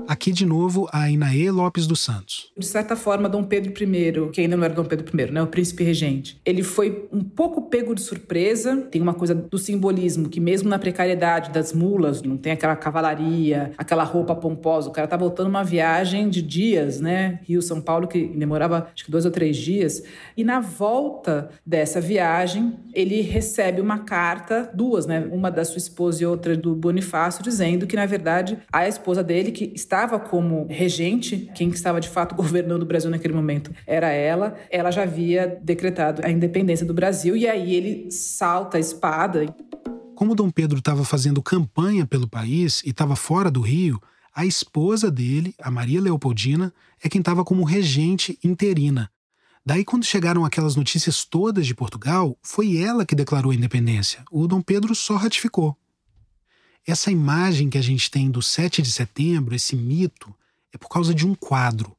Aqui 0.08 0.32
de 0.32 0.46
novo 0.46 0.88
a 0.92 1.10
Inaê 1.10 1.52
Lopes 1.52 1.86
dos 1.86 2.00
Santos. 2.00 2.52
De 2.58 2.66
certa 2.66 2.96
forma, 2.96 3.30
Dom 3.30 3.44
Pedro 3.44 3.72
I, 3.72 4.30
que 4.32 4.42
ainda 4.42 4.58
não 4.58 4.64
era 4.64 4.74
Dom 4.74 4.86
Pedro 4.86 5.06
I, 5.08 5.32
né, 5.32 5.42
o 5.42 5.48
príncipe 5.48 5.84
regente, 5.84 6.40
ele 6.46 6.64
foi 6.64 7.08
um 7.12 7.24
pouco 7.24 7.64
pego 7.64 7.94
de 7.94 8.02
surpresa. 8.02 8.78
Tem 8.92 9.02
uma 9.02 9.14
coisa 9.14 9.34
do 9.34 9.58
simbolismo 9.58 10.30
que 10.30 10.40
mesmo 10.40 10.70
na 10.70 10.80
precariedade 10.80 11.52
das 11.52 11.74
mulas, 11.74 12.22
não 12.22 12.38
tem 12.38 12.52
aquela 12.52 12.76
cavalaria, 12.76 13.74
aquela 13.78 14.04
roupa 14.04 14.36
pomposa. 14.36 14.90
O 14.90 14.92
cara 14.92 15.08
tá 15.08 15.18
voltando 15.18 15.48
uma 15.48 15.64
viagem 15.64 16.30
de 16.30 16.42
dias, 16.42 17.00
né, 17.00 17.40
Rio 17.44 17.62
São 17.62 17.82
Paulo 17.82 18.08
que 18.08 18.28
demorava 18.28 18.90
acho 18.94 19.06
que 19.06 19.12
dois 19.12 19.26
ou 19.26 19.32
três 19.32 19.58
dias. 19.58 20.04
E 20.36 20.44
na 20.44 20.60
volta 20.60 21.50
dessa 21.66 22.00
viagem 22.02 22.74
ele 22.94 23.22
recebe 23.22 23.82
uma 23.82 24.00
carta, 24.00 24.70
duas, 24.74 25.06
né, 25.06 25.28
uma 25.32 25.50
da 25.50 25.64
sua 25.64 25.78
esposa 25.78 26.24
e 26.24 26.26
outra 26.26 26.56
do 26.56 26.76
Bonifácio, 26.76 27.44
dizendo 27.44 27.88
que 27.88 27.96
na 27.96 28.06
verdade 28.06 28.58
a 28.72 28.88
esposa 28.88 29.24
dele 29.24 29.52
que 29.52 29.72
estava 29.76 30.20
como 30.20 30.68
regente, 30.70 31.50
quem 31.56 31.70
estava 31.70 32.00
de 32.00 32.10
fato 32.10 32.36
governando 32.36 32.84
o 32.84 32.86
Brasil 32.86 33.10
naquele 33.10 33.34
momento 33.34 33.72
era 33.86 34.10
ela. 34.10 34.56
Ela 34.70 34.92
já 34.92 35.04
havia 35.04 35.60
decretado 35.62 36.22
a 36.26 36.30
independência 36.30 36.86
do 36.86 36.94
Brasil 36.94 37.36
e 37.36 37.48
aí 37.48 37.76
ele 37.76 38.12
salta 38.12 38.78
a 38.78 38.80
espada. 38.80 39.46
Como 40.16 40.36
Dom 40.36 40.50
Pedro 40.50 40.80
estava 40.80 41.04
fazendo 41.04 41.42
campanha 41.42 42.06
pelo 42.06 42.28
país 42.28 42.82
e 42.86 42.90
estava 42.92 43.16
fora 43.16 43.50
do 43.50 43.62
Rio, 43.62 44.00
a 44.34 44.46
esposa 44.46 45.12
dele, 45.12 45.54
a 45.62 45.70
Maria 45.70 46.00
Leopoldina, 46.00 46.74
é 47.04 47.10
quem 47.10 47.20
estava 47.20 47.44
como 47.44 47.64
regente 47.64 48.38
interina. 48.44 49.10
Daí, 49.64 49.86
quando 49.86 50.04
chegaram 50.04 50.44
aquelas 50.44 50.76
notícias 50.76 51.24
todas 51.24 51.68
de 51.68 51.76
Portugal, 51.76 52.36
foi 52.42 52.78
ela 52.78 53.06
que 53.06 53.14
declarou 53.14 53.52
a 53.52 53.56
independência. 53.56 54.26
O 54.32 54.48
Dom 54.48 54.60
Pedro 54.62 54.96
só 54.96 55.16
ratificou. 55.16 55.78
Essa 56.86 57.10
imagem 57.12 57.70
que 57.70 57.78
a 57.78 57.82
gente 57.82 58.10
tem 58.10 58.32
do 58.32 58.42
7 58.42 58.82
de 58.82 58.92
setembro, 58.92 59.54
esse 59.54 59.76
mito, 59.76 60.34
é 60.74 60.80
por 60.80 60.90
causa 60.90 61.14
de 61.14 61.28
um 61.28 61.36
quadro. 61.36 61.96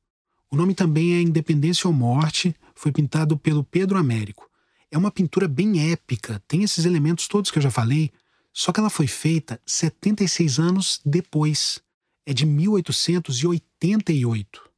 O 0.51 0.57
nome 0.57 0.75
também 0.75 1.15
é 1.15 1.21
Independência 1.21 1.87
ou 1.87 1.95
Morte, 1.95 2.53
foi 2.75 2.91
pintado 2.91 3.39
pelo 3.39 3.63
Pedro 3.63 3.97
Américo. 3.97 4.51
É 4.91 4.99
uma 4.99 5.13
pintura 5.13 5.47
bem 5.47 5.93
épica, 5.93 6.43
tem 6.49 6.65
esses 6.65 6.85
elementos 6.85 7.29
todos 7.29 7.49
que 7.51 7.59
eu 7.59 7.63
já 7.63 7.71
falei, 7.71 8.11
só 8.53 8.73
que 8.73 8.81
ela 8.81 8.91
foi 8.91 9.07
feita 9.07 9.61
76 9.65 10.59
anos 10.59 11.01
depois. 11.07 11.81
É 12.27 12.35
de 12.35 12.45
1888. 12.45 14.72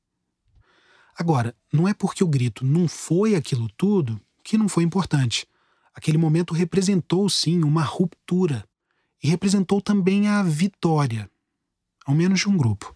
Agora, 1.16 1.54
não 1.72 1.86
é 1.86 1.94
porque 1.94 2.24
o 2.24 2.28
grito 2.28 2.64
não 2.64 2.88
foi 2.88 3.34
aquilo 3.34 3.68
tudo 3.76 4.20
que 4.42 4.58
não 4.58 4.68
foi 4.68 4.84
importante. 4.84 5.46
Aquele 5.94 6.18
momento 6.18 6.52
representou, 6.52 7.28
sim, 7.28 7.62
uma 7.62 7.82
ruptura 7.82 8.64
e 9.22 9.28
representou 9.28 9.80
também 9.80 10.28
a 10.28 10.42
vitória, 10.42 11.30
ao 12.04 12.14
menos 12.14 12.40
de 12.40 12.48
um 12.48 12.56
grupo. 12.56 12.94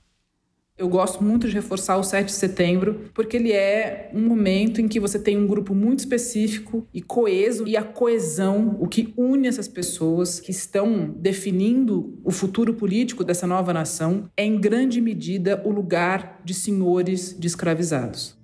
Eu 0.79 0.89
gosto 0.89 1.25
muito 1.25 1.49
de 1.49 1.55
reforçar 1.55 1.97
o 1.97 2.05
7 2.05 2.27
de 2.27 2.33
setembro, 2.33 3.11
porque 3.13 3.37
ele 3.37 3.51
é 3.51 4.13
um 4.15 4.21
momento 4.21 4.81
em 4.81 4.87
que 4.87 5.01
você 5.01 5.19
tem 5.19 5.37
um 5.37 5.45
grupo 5.45 5.75
muito 5.75 5.99
específico 5.99 6.87
e 6.95 7.03
coeso, 7.03 7.67
e 7.67 7.77
a 7.77 7.83
coesão, 7.83 8.77
o 8.79 8.87
que 8.87 9.13
une 9.17 9.49
essas 9.49 9.67
pessoas 9.67 10.39
que 10.39 10.53
estão 10.53 11.13
definindo 11.19 12.17
o 12.23 12.31
futuro 12.31 12.75
político 12.75 13.25
dessa 13.25 13.45
nova 13.45 13.73
nação, 13.73 14.31
é 14.37 14.45
em 14.45 14.57
grande 14.57 15.01
medida 15.01 15.61
o 15.65 15.71
lugar 15.71 16.41
de 16.45 16.55
senhores 16.55 17.37
de 17.37 17.49
escravizados. 17.49 18.39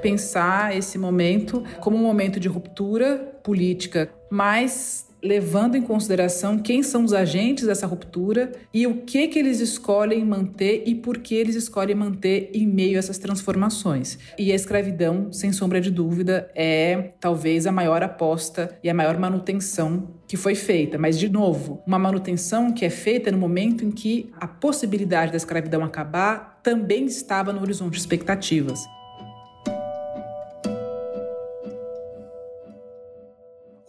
Pensar 0.00 0.78
esse 0.78 0.96
momento 0.96 1.64
como 1.80 1.96
um 1.96 2.02
momento 2.02 2.38
de 2.38 2.46
ruptura 2.46 3.16
política, 3.42 4.08
mas 4.30 5.09
levando 5.22 5.76
em 5.76 5.82
consideração 5.82 6.58
quem 6.58 6.82
são 6.82 7.04
os 7.04 7.12
agentes 7.12 7.66
dessa 7.66 7.86
ruptura 7.86 8.52
e 8.72 8.86
o 8.86 9.02
que 9.02 9.28
que 9.28 9.38
eles 9.38 9.60
escolhem 9.60 10.24
manter 10.24 10.82
e 10.86 10.94
por 10.94 11.18
que 11.18 11.34
eles 11.34 11.54
escolhem 11.54 11.94
manter 11.94 12.50
em 12.54 12.66
meio 12.66 12.96
a 12.96 12.98
essas 12.98 13.18
transformações. 13.18 14.18
E 14.38 14.52
a 14.52 14.54
escravidão, 14.54 15.32
sem 15.32 15.52
sombra 15.52 15.80
de 15.80 15.90
dúvida, 15.90 16.50
é 16.54 17.12
talvez 17.20 17.66
a 17.66 17.72
maior 17.72 18.02
aposta 18.02 18.78
e 18.82 18.88
a 18.88 18.94
maior 18.94 19.18
manutenção 19.18 20.08
que 20.26 20.36
foi 20.36 20.54
feita, 20.54 20.96
mas 20.96 21.18
de 21.18 21.28
novo, 21.28 21.82
uma 21.86 21.98
manutenção 21.98 22.72
que 22.72 22.84
é 22.84 22.90
feita 22.90 23.32
no 23.32 23.38
momento 23.38 23.84
em 23.84 23.90
que 23.90 24.30
a 24.40 24.46
possibilidade 24.46 25.32
da 25.32 25.36
escravidão 25.36 25.82
acabar 25.82 26.60
também 26.62 27.06
estava 27.06 27.52
no 27.52 27.60
horizonte 27.60 27.94
de 27.94 28.00
expectativas. 28.00 28.80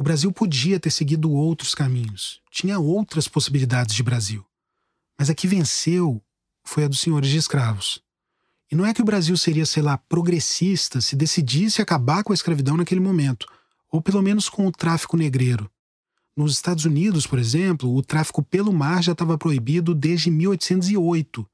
O 0.01 0.03
Brasil 0.03 0.31
podia 0.31 0.79
ter 0.79 0.89
seguido 0.89 1.31
outros 1.31 1.75
caminhos, 1.75 2.41
tinha 2.49 2.79
outras 2.79 3.27
possibilidades 3.27 3.93
de 3.93 4.01
Brasil. 4.01 4.43
Mas 5.15 5.29
a 5.29 5.35
que 5.35 5.45
venceu 5.45 6.19
foi 6.63 6.85
a 6.85 6.87
dos 6.87 6.99
senhores 6.99 7.29
de 7.29 7.37
escravos. 7.37 8.01
E 8.71 8.75
não 8.75 8.83
é 8.83 8.95
que 8.95 9.01
o 9.03 9.05
Brasil 9.05 9.37
seria, 9.37 9.63
sei 9.63 9.83
lá, 9.83 9.99
progressista 9.99 11.01
se 11.01 11.15
decidisse 11.15 11.83
acabar 11.83 12.23
com 12.23 12.33
a 12.33 12.33
escravidão 12.33 12.75
naquele 12.77 12.99
momento, 12.99 13.45
ou 13.91 14.01
pelo 14.01 14.23
menos 14.23 14.49
com 14.49 14.65
o 14.65 14.71
tráfico 14.71 15.15
negreiro. 15.15 15.69
Nos 16.35 16.53
Estados 16.53 16.85
Unidos, 16.85 17.27
por 17.27 17.37
exemplo, 17.37 17.95
o 17.95 18.01
tráfico 18.01 18.41
pelo 18.41 18.73
mar 18.73 19.03
já 19.03 19.11
estava 19.11 19.37
proibido 19.37 19.93
desde 19.93 20.31
1808. 20.31 21.47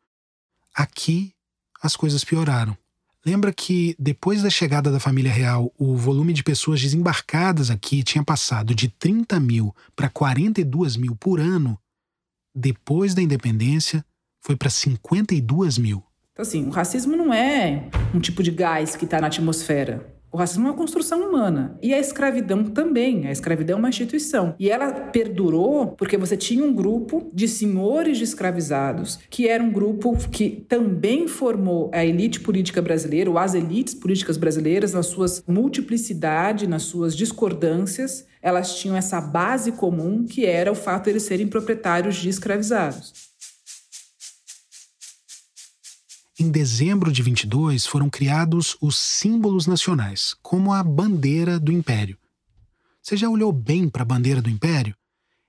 Aqui, 0.73 1.33
as 1.81 1.97
coisas 1.97 2.23
pioraram. 2.23 2.77
Lembra 3.27 3.51
que 3.51 3.93
depois 3.99 4.41
da 4.41 4.49
chegada 4.49 4.89
da 4.89 5.01
família 5.01 5.29
real, 5.29 5.69
o 5.77 5.97
volume 5.97 6.31
de 6.31 6.41
pessoas 6.41 6.81
desembarcadas 6.81 7.69
aqui 7.69 8.01
tinha 8.01 8.23
passado 8.23 8.73
de 8.73 8.87
30 8.87 9.37
mil 9.37 9.75
para 9.93 10.07
42 10.07 10.95
mil 10.95 11.13
por 11.13 11.41
ano? 11.41 11.77
Depois 12.55 13.13
da 13.13 13.21
independência, 13.21 14.05
foi 14.39 14.55
para 14.55 14.69
52 14.69 15.77
mil. 15.77 16.01
Então, 16.31 16.41
assim, 16.41 16.67
o 16.67 16.69
racismo 16.69 17.17
não 17.17 17.33
é 17.33 17.89
um 18.15 18.21
tipo 18.21 18.41
de 18.41 18.49
gás 18.49 18.95
que 18.95 19.03
está 19.03 19.19
na 19.19 19.27
atmosfera. 19.27 20.16
O 20.31 20.37
racismo 20.37 20.67
é 20.67 20.71
uma 20.71 20.77
construção 20.77 21.27
humana. 21.27 21.77
E 21.81 21.93
a 21.93 21.99
escravidão 21.99 22.63
também. 22.63 23.27
A 23.27 23.31
escravidão 23.31 23.77
é 23.77 23.79
uma 23.79 23.89
instituição. 23.89 24.55
E 24.59 24.69
ela 24.69 24.91
perdurou 24.91 25.87
porque 25.97 26.17
você 26.17 26.35
tinha 26.35 26.63
um 26.63 26.73
grupo 26.73 27.29
de 27.33 27.47
senhores 27.47 28.17
de 28.17 28.23
escravizados, 28.23 29.19
que 29.29 29.47
era 29.47 29.63
um 29.63 29.71
grupo 29.71 30.17
que 30.29 30.65
também 30.67 31.27
formou 31.27 31.89
a 31.93 32.05
elite 32.05 32.41
política 32.41 32.81
brasileira, 32.81 33.29
ou 33.29 33.37
as 33.37 33.53
elites 33.53 33.93
políticas 33.93 34.37
brasileiras, 34.37 34.93
nas 34.93 35.07
suas 35.07 35.43
multiplicidade, 35.47 36.67
nas 36.67 36.83
suas 36.83 37.15
discordâncias. 37.15 38.25
Elas 38.41 38.75
tinham 38.75 38.95
essa 38.95 39.19
base 39.21 39.71
comum, 39.71 40.25
que 40.25 40.45
era 40.45 40.71
o 40.71 40.75
fato 40.75 41.05
de 41.05 41.11
eles 41.11 41.23
serem 41.23 41.47
proprietários 41.47 42.15
de 42.15 42.29
escravizados. 42.29 43.27
Em 46.39 46.51
dezembro 46.51 47.11
de 47.11 47.23
22 47.23 47.87
foram 47.87 48.11
criados 48.11 48.77
os 48.79 48.95
símbolos 48.95 49.65
nacionais, 49.65 50.35
como 50.39 50.71
a 50.71 50.83
bandeira 50.83 51.59
do 51.59 51.71
Império. 51.71 52.15
Você 53.01 53.17
já 53.17 53.27
olhou 53.27 53.51
bem 53.51 53.89
para 53.89 54.03
a 54.03 54.05
bandeira 54.05 54.39
do 54.39 54.47
Império? 54.47 54.95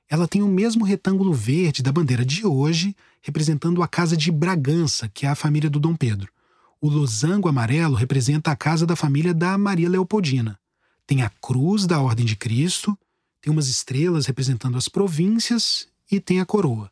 Ela 0.08 0.26
tem 0.26 0.40
o 0.40 0.48
mesmo 0.48 0.86
retângulo 0.86 1.34
verde 1.34 1.82
da 1.82 1.92
bandeira 1.92 2.24
de 2.24 2.46
hoje, 2.46 2.96
representando 3.20 3.82
a 3.82 3.86
casa 3.86 4.16
de 4.16 4.32
Bragança, 4.32 5.10
que 5.10 5.26
é 5.26 5.28
a 5.28 5.34
família 5.34 5.68
do 5.68 5.78
Dom 5.78 5.94
Pedro. 5.94 6.32
O 6.80 6.88
losango 6.88 7.50
amarelo 7.50 7.94
representa 7.94 8.50
a 8.50 8.56
casa 8.56 8.86
da 8.86 8.96
família 8.96 9.34
da 9.34 9.58
Maria 9.58 9.90
Leopoldina. 9.90 10.58
Tem 11.06 11.20
a 11.20 11.28
cruz 11.28 11.84
da 11.84 12.00
Ordem 12.00 12.24
de 12.24 12.34
Cristo, 12.34 12.98
tem 13.42 13.52
umas 13.52 13.68
estrelas 13.68 14.24
representando 14.24 14.78
as 14.78 14.88
províncias 14.88 15.86
e 16.10 16.18
tem 16.18 16.40
a 16.40 16.46
coroa 16.46 16.90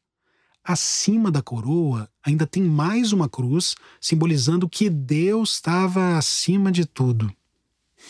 acima 0.66 1.30
da 1.30 1.40
coroa 1.40 2.10
ainda 2.22 2.46
tem 2.46 2.62
mais 2.62 3.12
uma 3.12 3.28
cruz, 3.28 3.76
simbolizando 4.00 4.68
que 4.68 4.90
Deus 4.90 5.54
estava 5.54 6.18
acima 6.18 6.72
de 6.72 6.84
tudo. 6.84 7.32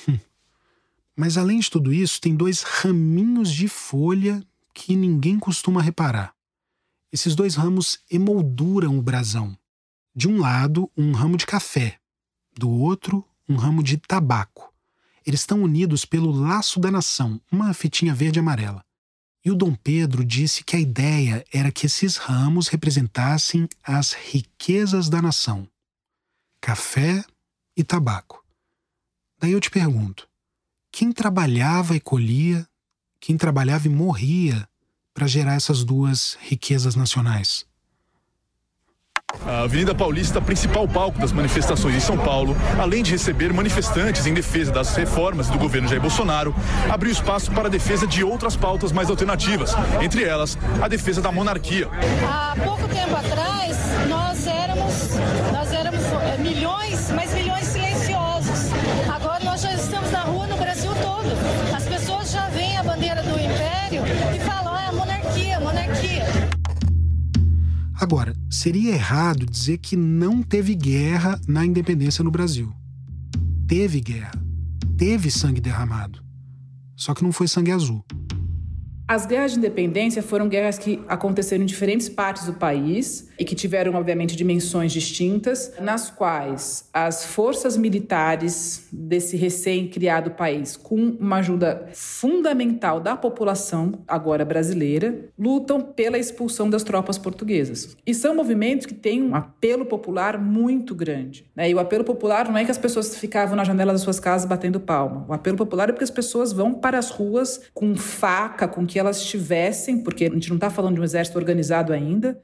Hum. 0.09 0.19
Mas 1.14 1.37
além 1.37 1.59
de 1.61 1.71
tudo 1.71 1.92
isso, 1.92 2.21
tem 2.21 2.35
dois 2.35 2.62
raminhos 2.62 3.51
de 3.53 3.69
folha 3.69 4.42
que 4.73 4.97
ninguém 4.97 5.38
costuma 5.38 5.83
reparar. 5.83 6.35
Esses 7.12 7.35
dois 7.35 7.55
ramos 7.55 8.01
emolduram 8.11 8.99
o 8.99 9.03
brasão. 9.03 9.57
De 10.14 10.29
um 10.29 10.40
lado, 10.40 10.90
um 10.97 11.12
ramo 11.12 11.37
de 11.37 11.47
café, 11.47 11.99
do 12.59 12.71
outro, 12.71 13.25
um 13.49 13.57
ramo 13.57 13.83
de 13.83 13.97
tabaco. 13.99 14.73
Eles 15.25 15.40
estão 15.40 15.62
unidos 15.62 16.05
pelo 16.05 16.31
laço 16.31 16.81
da 16.81 16.90
nação, 16.90 17.40
uma 17.51 17.75
fitinha 17.75 18.14
verde 18.14 18.38
e 18.38 18.40
amarela. 18.40 18.86
E 19.47 19.51
o 19.53 19.55
Dom 19.55 19.77
Pedro 19.77 20.25
disse 20.25 20.65
que 20.65 20.75
a 20.75 20.81
ideia 20.81 21.45
era 21.53 21.71
que 21.71 21.87
esses 21.87 22.17
ramos 22.17 22.67
representassem 22.67 23.69
as 23.81 24.13
riquezas 24.13 25.09
da 25.09 25.23
nação: 25.23 25.69
café 26.61 27.25
e 27.77 27.85
tabaco. 27.85 28.45
Daí 29.39 29.53
eu 29.53 29.61
te 29.61 29.71
pergunto: 29.71 30.29
quem 30.91 31.13
trabalhava 31.13 31.95
e 31.95 32.01
colhia, 32.01 32.69
quem 33.21 33.37
trabalhava 33.37 33.87
e 33.87 33.89
morria 33.89 34.69
para 35.15 35.29
gerar 35.29 35.55
essas 35.55 35.85
duas 35.85 36.37
riquezas 36.41 36.97
nacionais? 36.97 37.65
A 39.47 39.62
Avenida 39.62 39.95
Paulista, 39.95 40.41
principal 40.41 40.89
palco 40.89 41.21
das 41.21 41.31
manifestações 41.31 41.95
em 41.95 42.01
São 42.01 42.19
Paulo, 42.19 42.57
além 42.81 43.03
de 43.03 43.12
receber 43.12 43.53
manifestantes 43.53 44.27
em 44.27 44.35
defesa 44.35 44.73
das 44.73 44.97
reformas 44.97 45.49
do 45.49 45.57
governo 45.57 45.89
Jair 45.89 46.01
Bolsonaro, 46.01 46.55
abriu 46.91 47.12
espaço 47.12 47.53
para 47.53 47.69
a 47.69 47.71
defesa 47.71 48.07
de 48.09 48.25
outras 48.25 48.57
pautas 48.57 48.91
mais 48.91 49.09
alternativas, 49.09 49.73
entre 50.03 50.25
elas 50.25 50.59
a 50.83 50.89
defesa 50.89 51.23
da 51.23 51.31
monarquia. 51.31 51.89
Há 52.29 52.57
pouco 52.57 52.89
tempo 52.89 53.15
atrás, 53.15 53.77
nós 54.09 54.26
Agora, 67.99 68.35
seria 68.51 68.93
errado 68.93 69.47
dizer 69.47 69.79
que 69.79 69.97
não 69.97 70.43
teve 70.43 70.75
guerra 70.75 71.41
na 71.49 71.65
independência 71.65 72.23
no 72.23 72.31
Brasil. 72.31 72.71
Teve 73.67 74.01
guerra. 74.01 74.33
Teve 74.99 75.31
sangue 75.31 75.61
derramado. 75.61 76.23
Só 76.95 77.15
que 77.15 77.23
não 77.23 77.33
foi 77.33 77.49
sangue 77.49 77.73
azul. 77.73 78.05
As 79.09 79.25
guerras 79.25 79.53
de 79.53 79.59
independência 79.59 80.21
foram 80.21 80.49
guerras 80.49 80.79
que 80.79 81.01
aconteceram 81.07 81.62
em 81.62 81.66
diferentes 81.66 82.09
partes 82.09 82.45
do 82.45 82.55
país 82.55 83.29
e 83.38 83.45
que 83.45 83.55
tiveram, 83.55 83.95
obviamente, 83.95 84.35
dimensões 84.35 84.90
distintas, 84.92 85.73
nas 85.81 86.11
quais 86.11 86.88
as 86.92 87.25
forças 87.25 87.77
militares 87.77 88.88
desse 88.90 89.37
recém-criado 89.37 90.33
país, 90.33 90.77
com 90.77 90.97
uma 91.21 91.37
ajuda 91.37 91.88
fundamental 91.92 92.99
da 92.99 93.16
população, 93.16 94.01
agora 94.09 94.45
brasileira, 94.45 95.29
lutam 95.38 95.81
pela 95.81 96.19
expulsão 96.19 96.69
das 96.69 96.83
tropas 96.83 97.16
portuguesas. 97.16 97.97
E 98.05 98.12
são 98.12 98.35
movimentos 98.35 98.87
que 98.87 98.95
têm 98.95 99.23
um 99.23 99.37
apelo 99.37 99.87
popular 99.87 100.37
muito 100.37 100.97
grande. 100.97 101.47
Né? 101.55 101.71
E 101.71 101.75
o 101.75 101.79
apelo 101.79 102.03
popular 102.03 102.49
não 102.49 102.59
é 102.59 102.64
que 102.64 102.73
as 102.73 102.79
pessoas 102.79 103.16
ficavam 103.16 103.55
na 103.55 103.62
janela 103.62 103.92
das 103.92 104.03
suas 104.03 104.19
casas 104.19 104.49
batendo 104.49 104.81
palma. 104.81 105.25
O 105.29 105.33
apelo 105.33 105.57
popular 105.57 105.90
é 105.90 105.92
porque 105.92 106.05
as 106.05 106.11
pessoas 106.11 106.53
vão 106.53 106.75
para 106.75 106.99
as 106.99 107.11
ruas 107.11 107.61
com 107.73 107.95
faca, 107.95 108.66
com 108.66 108.85
que 108.97 109.01
elas 109.01 109.23
tivessem, 109.23 109.99
porque 109.99 110.25
a 110.25 110.31
gente 110.31 110.49
não 110.49 110.57
está 110.57 110.71
falando 110.71 110.95
de 110.95 111.03
um 111.03 111.05
exército 111.05 111.37
organizado 111.37 111.93
ainda. 111.93 112.41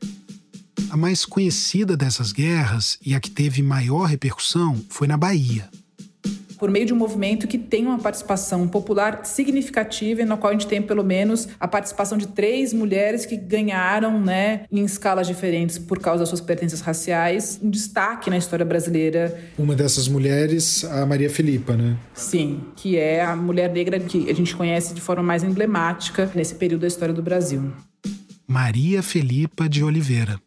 A 0.90 0.98
mais 0.98 1.24
conhecida 1.24 1.96
dessas 1.96 2.30
guerras 2.30 2.98
e 3.02 3.14
a 3.14 3.20
que 3.20 3.30
teve 3.30 3.62
maior 3.62 4.04
repercussão 4.04 4.78
foi 4.90 5.08
na 5.08 5.16
Bahia 5.16 5.70
por 6.62 6.70
meio 6.70 6.86
de 6.86 6.94
um 6.94 6.96
movimento 6.96 7.48
que 7.48 7.58
tem 7.58 7.84
uma 7.84 7.98
participação 7.98 8.68
popular 8.68 9.22
significativa 9.24 10.22
e 10.22 10.24
no 10.24 10.38
qual 10.38 10.50
a 10.50 10.52
gente 10.52 10.68
tem 10.68 10.80
pelo 10.80 11.02
menos 11.02 11.48
a 11.58 11.66
participação 11.66 12.16
de 12.16 12.28
três 12.28 12.72
mulheres 12.72 13.26
que 13.26 13.36
ganharam, 13.36 14.20
né, 14.20 14.60
em 14.70 14.84
escalas 14.84 15.26
diferentes 15.26 15.76
por 15.76 15.98
causa 15.98 16.20
das 16.20 16.28
suas 16.28 16.40
pertenças 16.40 16.80
raciais, 16.80 17.58
um 17.60 17.68
destaque 17.68 18.30
na 18.30 18.36
história 18.38 18.64
brasileira. 18.64 19.40
Uma 19.58 19.74
dessas 19.74 20.06
mulheres, 20.06 20.84
a 20.84 21.04
Maria 21.04 21.28
Filipa, 21.28 21.76
né? 21.76 21.96
Sim, 22.14 22.60
que 22.76 22.96
é 22.96 23.24
a 23.24 23.34
mulher 23.34 23.68
negra 23.68 23.98
que 23.98 24.30
a 24.30 24.32
gente 24.32 24.54
conhece 24.54 24.94
de 24.94 25.00
forma 25.00 25.24
mais 25.24 25.42
emblemática 25.42 26.30
nesse 26.32 26.54
período 26.54 26.82
da 26.82 26.86
história 26.86 27.12
do 27.12 27.22
Brasil. 27.24 27.72
Maria 28.46 29.02
Felipa 29.02 29.68
de 29.68 29.82
Oliveira. 29.82 30.38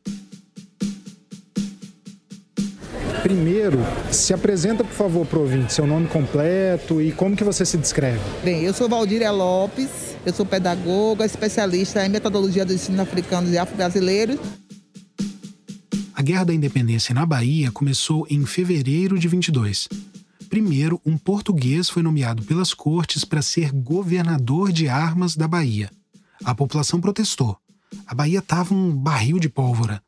Primeiro, 3.26 3.80
se 4.12 4.36
apresenta, 4.36 4.84
por 4.84 4.94
favor, 4.94 5.26
para 5.26 5.40
o 5.40 5.42
ouvinte, 5.42 5.74
seu 5.74 5.88
nome 5.88 6.08
completo 6.08 7.02
e 7.02 7.12
como 7.12 7.36
que 7.36 7.44
você 7.44 7.66
se 7.66 7.76
descreve. 7.76 8.20
Bem, 8.44 8.62
eu 8.62 8.72
sou 8.72 8.88
Valdíria 8.88 9.32
Lopes, 9.32 10.16
eu 10.24 10.32
sou 10.32 10.46
pedagoga, 10.46 11.26
especialista 11.26 12.06
em 12.06 12.10
metodologia 12.10 12.64
do 12.64 12.72
ensino 12.72 13.02
africano 13.02 13.50
e 13.50 13.58
afro-brasileiro. 13.58 14.40
A 16.14 16.22
Guerra 16.22 16.44
da 16.44 16.54
Independência 16.54 17.16
na 17.16 17.26
Bahia 17.26 17.72
começou 17.72 18.28
em 18.30 18.46
fevereiro 18.46 19.18
de 19.18 19.28
22. 19.28 19.88
Primeiro, 20.48 21.02
um 21.04 21.18
português 21.18 21.90
foi 21.90 22.04
nomeado 22.04 22.44
pelas 22.44 22.76
cortes 22.76 23.26
para 23.26 23.42
ser 23.42 23.72
governador 23.72 24.72
de 24.72 24.88
armas 24.88 25.36
da 25.36 25.48
Bahia. 25.48 25.90
A 26.44 26.54
população 26.54 27.02
protestou. 27.02 27.58
A 28.06 28.14
Bahia 28.14 28.38
estava 28.38 28.76
um 28.76 28.96
barril 28.96 29.40
de 29.40 29.50
pólvora. 29.50 30.00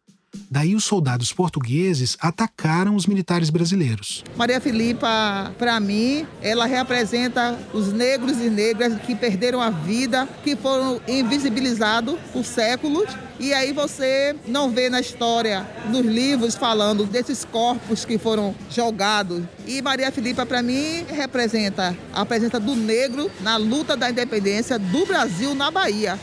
Daí 0.49 0.75
os 0.75 0.83
soldados 0.83 1.33
portugueses 1.33 2.17
atacaram 2.19 2.95
os 2.95 3.05
militares 3.05 3.49
brasileiros. 3.49 4.23
Maria 4.35 4.61
Filipa, 4.61 5.53
para 5.57 5.79
mim, 5.79 6.25
ela 6.41 6.65
representa 6.65 7.57
os 7.73 7.91
negros 7.91 8.37
e 8.37 8.49
negras 8.49 8.99
que 9.01 9.15
perderam 9.15 9.61
a 9.61 9.69
vida, 9.69 10.27
que 10.43 10.55
foram 10.55 11.01
invisibilizados 11.07 12.17
por 12.31 12.45
séculos. 12.45 13.09
E 13.39 13.53
aí 13.53 13.71
você 13.71 14.35
não 14.47 14.71
vê 14.71 14.89
na 14.89 14.99
história, 14.99 15.67
nos 15.89 16.05
livros, 16.05 16.55
falando 16.55 17.05
desses 17.05 17.45
corpos 17.45 18.03
que 18.03 18.17
foram 18.17 18.55
jogados. 18.71 19.43
E 19.65 19.81
Maria 19.81 20.11
Filipa, 20.11 20.45
para 20.45 20.63
mim, 20.63 21.05
representa 21.09 21.95
a 22.13 22.25
presença 22.25 22.59
do 22.59 22.75
negro 22.75 23.29
na 23.41 23.57
luta 23.57 23.95
da 23.95 24.09
independência 24.09 24.79
do 24.79 25.05
Brasil 25.05 25.53
na 25.53 25.69
Bahia. 25.69 26.19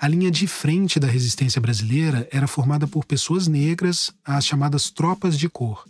A 0.00 0.06
linha 0.06 0.30
de 0.30 0.46
frente 0.46 1.00
da 1.00 1.08
resistência 1.08 1.60
brasileira 1.60 2.28
era 2.30 2.46
formada 2.46 2.86
por 2.86 3.04
pessoas 3.04 3.48
negras, 3.48 4.12
as 4.24 4.46
chamadas 4.46 4.90
tropas 4.90 5.36
de 5.36 5.48
cor. 5.48 5.84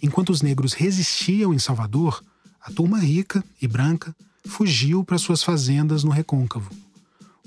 Enquanto 0.00 0.30
os 0.30 0.42
negros 0.42 0.74
resistiam 0.74 1.52
em 1.52 1.58
Salvador, 1.58 2.22
a 2.60 2.70
turma 2.70 3.00
rica 3.00 3.44
e 3.60 3.66
branca 3.66 4.14
fugiu 4.46 5.02
para 5.02 5.18
suas 5.18 5.42
fazendas 5.42 6.04
no 6.04 6.12
recôncavo. 6.12 6.70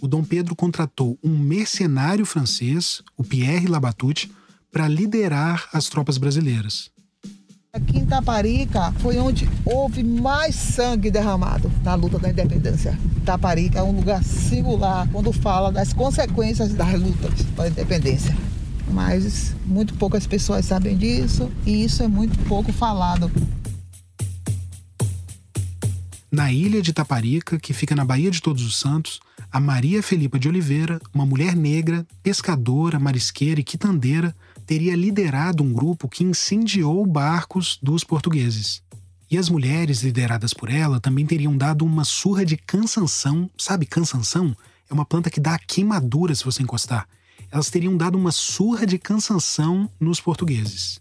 O 0.01 0.07
Dom 0.07 0.21
Pedro 0.21 0.53
contratou 0.53 1.17
um 1.23 1.37
mercenário 1.37 2.25
francês, 2.25 3.01
o 3.15 3.23
Pierre 3.23 3.67
Labatut, 3.67 4.29
para 4.69 4.89
liderar 4.89 5.69
as 5.71 5.87
tropas 5.87 6.17
brasileiras. 6.17 6.91
Aqui 7.73 7.99
em 7.99 8.05
Taparica 8.05 8.91
foi 8.99 9.17
onde 9.17 9.49
houve 9.63 10.03
mais 10.03 10.55
sangue 10.55 11.09
derramado 11.09 11.71
na 11.85 11.95
luta 11.95 12.19
da 12.19 12.29
independência. 12.29 12.99
Taparica 13.23 13.79
é 13.79 13.81
um 13.81 13.95
lugar 13.95 14.21
singular 14.25 15.07
quando 15.09 15.31
fala 15.31 15.71
das 15.71 15.93
consequências 15.93 16.73
das 16.73 16.99
lutas 16.99 17.43
pela 17.55 17.69
independência. 17.69 18.35
Mas 18.89 19.55
muito 19.65 19.93
poucas 19.93 20.27
pessoas 20.27 20.65
sabem 20.65 20.97
disso 20.97 21.49
e 21.65 21.85
isso 21.85 22.03
é 22.03 22.09
muito 22.09 22.37
pouco 22.39 22.73
falado. 22.73 23.31
Na 26.29 26.51
ilha 26.51 26.81
de 26.81 26.91
Taparica, 26.91 27.57
que 27.57 27.71
fica 27.71 27.95
na 27.95 28.03
Baía 28.03 28.31
de 28.31 28.41
Todos 28.41 28.65
os 28.65 28.77
Santos, 28.77 29.21
a 29.49 29.61
Maria 29.61 30.03
Felipa 30.03 30.37
de 30.37 30.49
Oliveira, 30.49 30.99
uma 31.13 31.25
mulher 31.25 31.55
negra, 31.55 32.05
pescadora, 32.21 32.99
marisqueira 32.99 33.61
e 33.61 33.63
quitandeira, 33.63 34.35
teria 34.61 34.95
liderado 34.95 35.63
um 35.63 35.73
grupo 35.73 36.07
que 36.07 36.23
incendiou 36.23 37.05
barcos 37.05 37.77
dos 37.81 38.03
portugueses. 38.03 38.81
E 39.29 39.37
as 39.37 39.49
mulheres 39.49 40.03
lideradas 40.03 40.53
por 40.53 40.69
ela 40.69 40.99
também 40.99 41.25
teriam 41.25 41.55
dado 41.55 41.85
uma 41.85 42.03
surra 42.03 42.45
de 42.45 42.57
cansanção. 42.57 43.49
Sabe, 43.57 43.85
cansanção? 43.85 44.55
É 44.89 44.93
uma 44.93 45.05
planta 45.05 45.29
que 45.29 45.39
dá 45.39 45.57
queimadura 45.57 46.35
se 46.35 46.43
você 46.43 46.61
encostar. 46.61 47.07
Elas 47.49 47.69
teriam 47.69 47.95
dado 47.95 48.17
uma 48.17 48.31
surra 48.31 48.85
de 48.85 48.97
cansanção 48.97 49.89
nos 49.99 50.19
portugueses. 50.19 50.99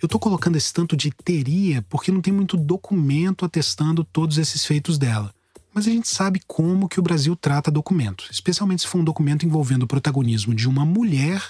Eu 0.00 0.06
estou 0.06 0.20
colocando 0.20 0.56
esse 0.56 0.72
tanto 0.72 0.96
de 0.96 1.10
teria 1.10 1.82
porque 1.88 2.12
não 2.12 2.20
tem 2.20 2.32
muito 2.32 2.56
documento 2.56 3.44
atestando 3.44 4.04
todos 4.04 4.38
esses 4.38 4.64
feitos 4.64 4.96
dela. 4.96 5.34
Mas 5.74 5.88
a 5.88 5.90
gente 5.90 6.08
sabe 6.08 6.40
como 6.46 6.88
que 6.88 7.00
o 7.00 7.02
Brasil 7.02 7.34
trata 7.34 7.70
documento, 7.70 8.28
especialmente 8.30 8.82
se 8.82 8.88
for 8.88 8.98
um 8.98 9.04
documento 9.04 9.44
envolvendo 9.44 9.82
o 9.82 9.86
protagonismo 9.88 10.54
de 10.54 10.68
uma 10.68 10.84
mulher 10.84 11.42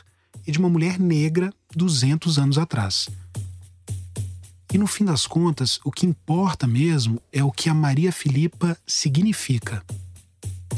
e 0.47 0.53
de 0.53 0.59
uma 0.59 0.69
mulher 0.69 0.99
negra 0.99 1.53
200 1.75 2.39
anos 2.39 2.59
atrás. 2.59 3.09
E 4.73 4.79
no 4.79 4.87
fim 4.87 5.05
das 5.05 5.27
contas, 5.27 5.81
o 5.85 5.91
que 5.91 6.07
importa 6.07 6.67
mesmo 6.67 7.21
é 7.33 7.43
o 7.43 7.51
que 7.51 7.69
a 7.69 7.75
Maria 7.75 8.13
Filipa 8.13 8.77
significa. 8.87 9.83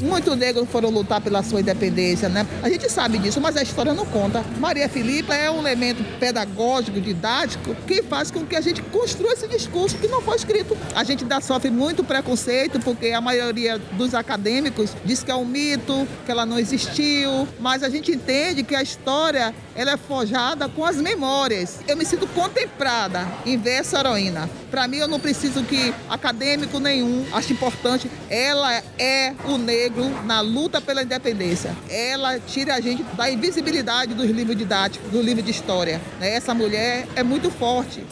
Muitos 0.01 0.35
negros 0.37 0.67
foram 0.69 0.89
lutar 0.89 1.19
pela 1.19 1.43
sua 1.43 1.59
independência, 1.59 2.29
né? 2.29 2.47
A 2.63 2.69
gente 2.69 2.89
sabe 2.89 3.17
disso, 3.17 3.41
mas 3.41 3.57
a 3.57 3.61
história 3.61 3.93
não 3.93 4.05
conta. 4.05 4.43
Maria 4.57 4.87
Filipa 4.87 5.33
é 5.33 5.51
um 5.51 5.59
elemento 5.59 6.01
pedagógico, 6.19 7.01
didático, 7.01 7.75
que 7.85 8.01
faz 8.03 8.31
com 8.31 8.45
que 8.45 8.55
a 8.55 8.61
gente 8.61 8.81
construa 8.81 9.33
esse 9.33 9.47
discurso 9.47 9.97
que 9.97 10.07
não 10.07 10.21
foi 10.21 10.37
escrito. 10.37 10.77
A 10.95 11.03
gente 11.03 11.23
ainda 11.23 11.41
sofre 11.41 11.69
muito 11.69 12.01
preconceito, 12.03 12.79
porque 12.79 13.11
a 13.11 13.19
maioria 13.19 13.77
dos 13.77 14.13
acadêmicos 14.13 14.91
diz 15.03 15.21
que 15.21 15.31
é 15.31 15.35
um 15.35 15.45
mito, 15.45 16.07
que 16.25 16.31
ela 16.31 16.45
não 16.45 16.57
existiu, 16.57 17.45
mas 17.59 17.83
a 17.83 17.89
gente 17.89 18.11
entende 18.11 18.63
que 18.63 18.75
a 18.75 18.81
história 18.81 19.53
ela 19.75 19.91
é 19.91 19.97
forjada 19.97 20.69
com 20.69 20.85
as 20.85 20.95
memórias. 20.95 21.79
Eu 21.87 21.97
me 21.97 22.05
sinto 22.05 22.25
contemplada 22.27 23.27
em 23.45 23.57
ver 23.57 23.79
essa 23.79 23.99
heroína. 23.99 24.49
Para 24.71 24.87
mim, 24.87 24.97
eu 24.97 25.07
não 25.07 25.19
preciso 25.19 25.63
que 25.63 25.93
acadêmico 26.09 26.79
nenhum 26.79 27.25
ache 27.33 27.53
importante. 27.53 28.09
Ela 28.29 28.81
é 28.97 29.33
o 29.45 29.57
negro 29.57 29.88
negro 29.89 30.25
na 30.25 30.39
luta 30.41 30.79
pela 30.79 31.03
independência. 31.03 31.75
Ela 31.89 32.39
tira 32.39 32.75
a 32.75 32.81
gente 32.81 33.03
da 33.15 33.29
invisibilidade 33.29 34.13
dos 34.13 34.29
livros 34.29 34.55
didáticos, 34.55 35.11
do 35.11 35.21
livro 35.21 35.41
de 35.41 35.51
história. 35.51 35.99
Né? 36.19 36.35
Essa 36.35 36.53
mulher 36.53 37.07
é 37.15 37.23
muito 37.23 37.49
forte. 37.49 38.03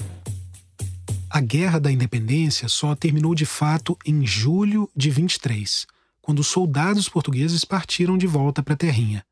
A 1.30 1.40
Guerra 1.40 1.80
da 1.80 1.92
Independência 1.92 2.68
só 2.68 2.96
terminou 2.96 3.36
de 3.36 3.46
fato 3.46 3.98
em 4.06 4.26
julho 4.26 4.90
de 4.96 5.10
23, 5.10 5.86
quando 6.22 6.40
os 6.40 6.48
soldados 6.48 7.08
portugueses 7.08 7.64
partiram 7.64 8.18
de 8.18 8.26
volta 8.26 8.64
para 8.64 8.74
a 8.74 8.78
Terrinha. 8.78 9.24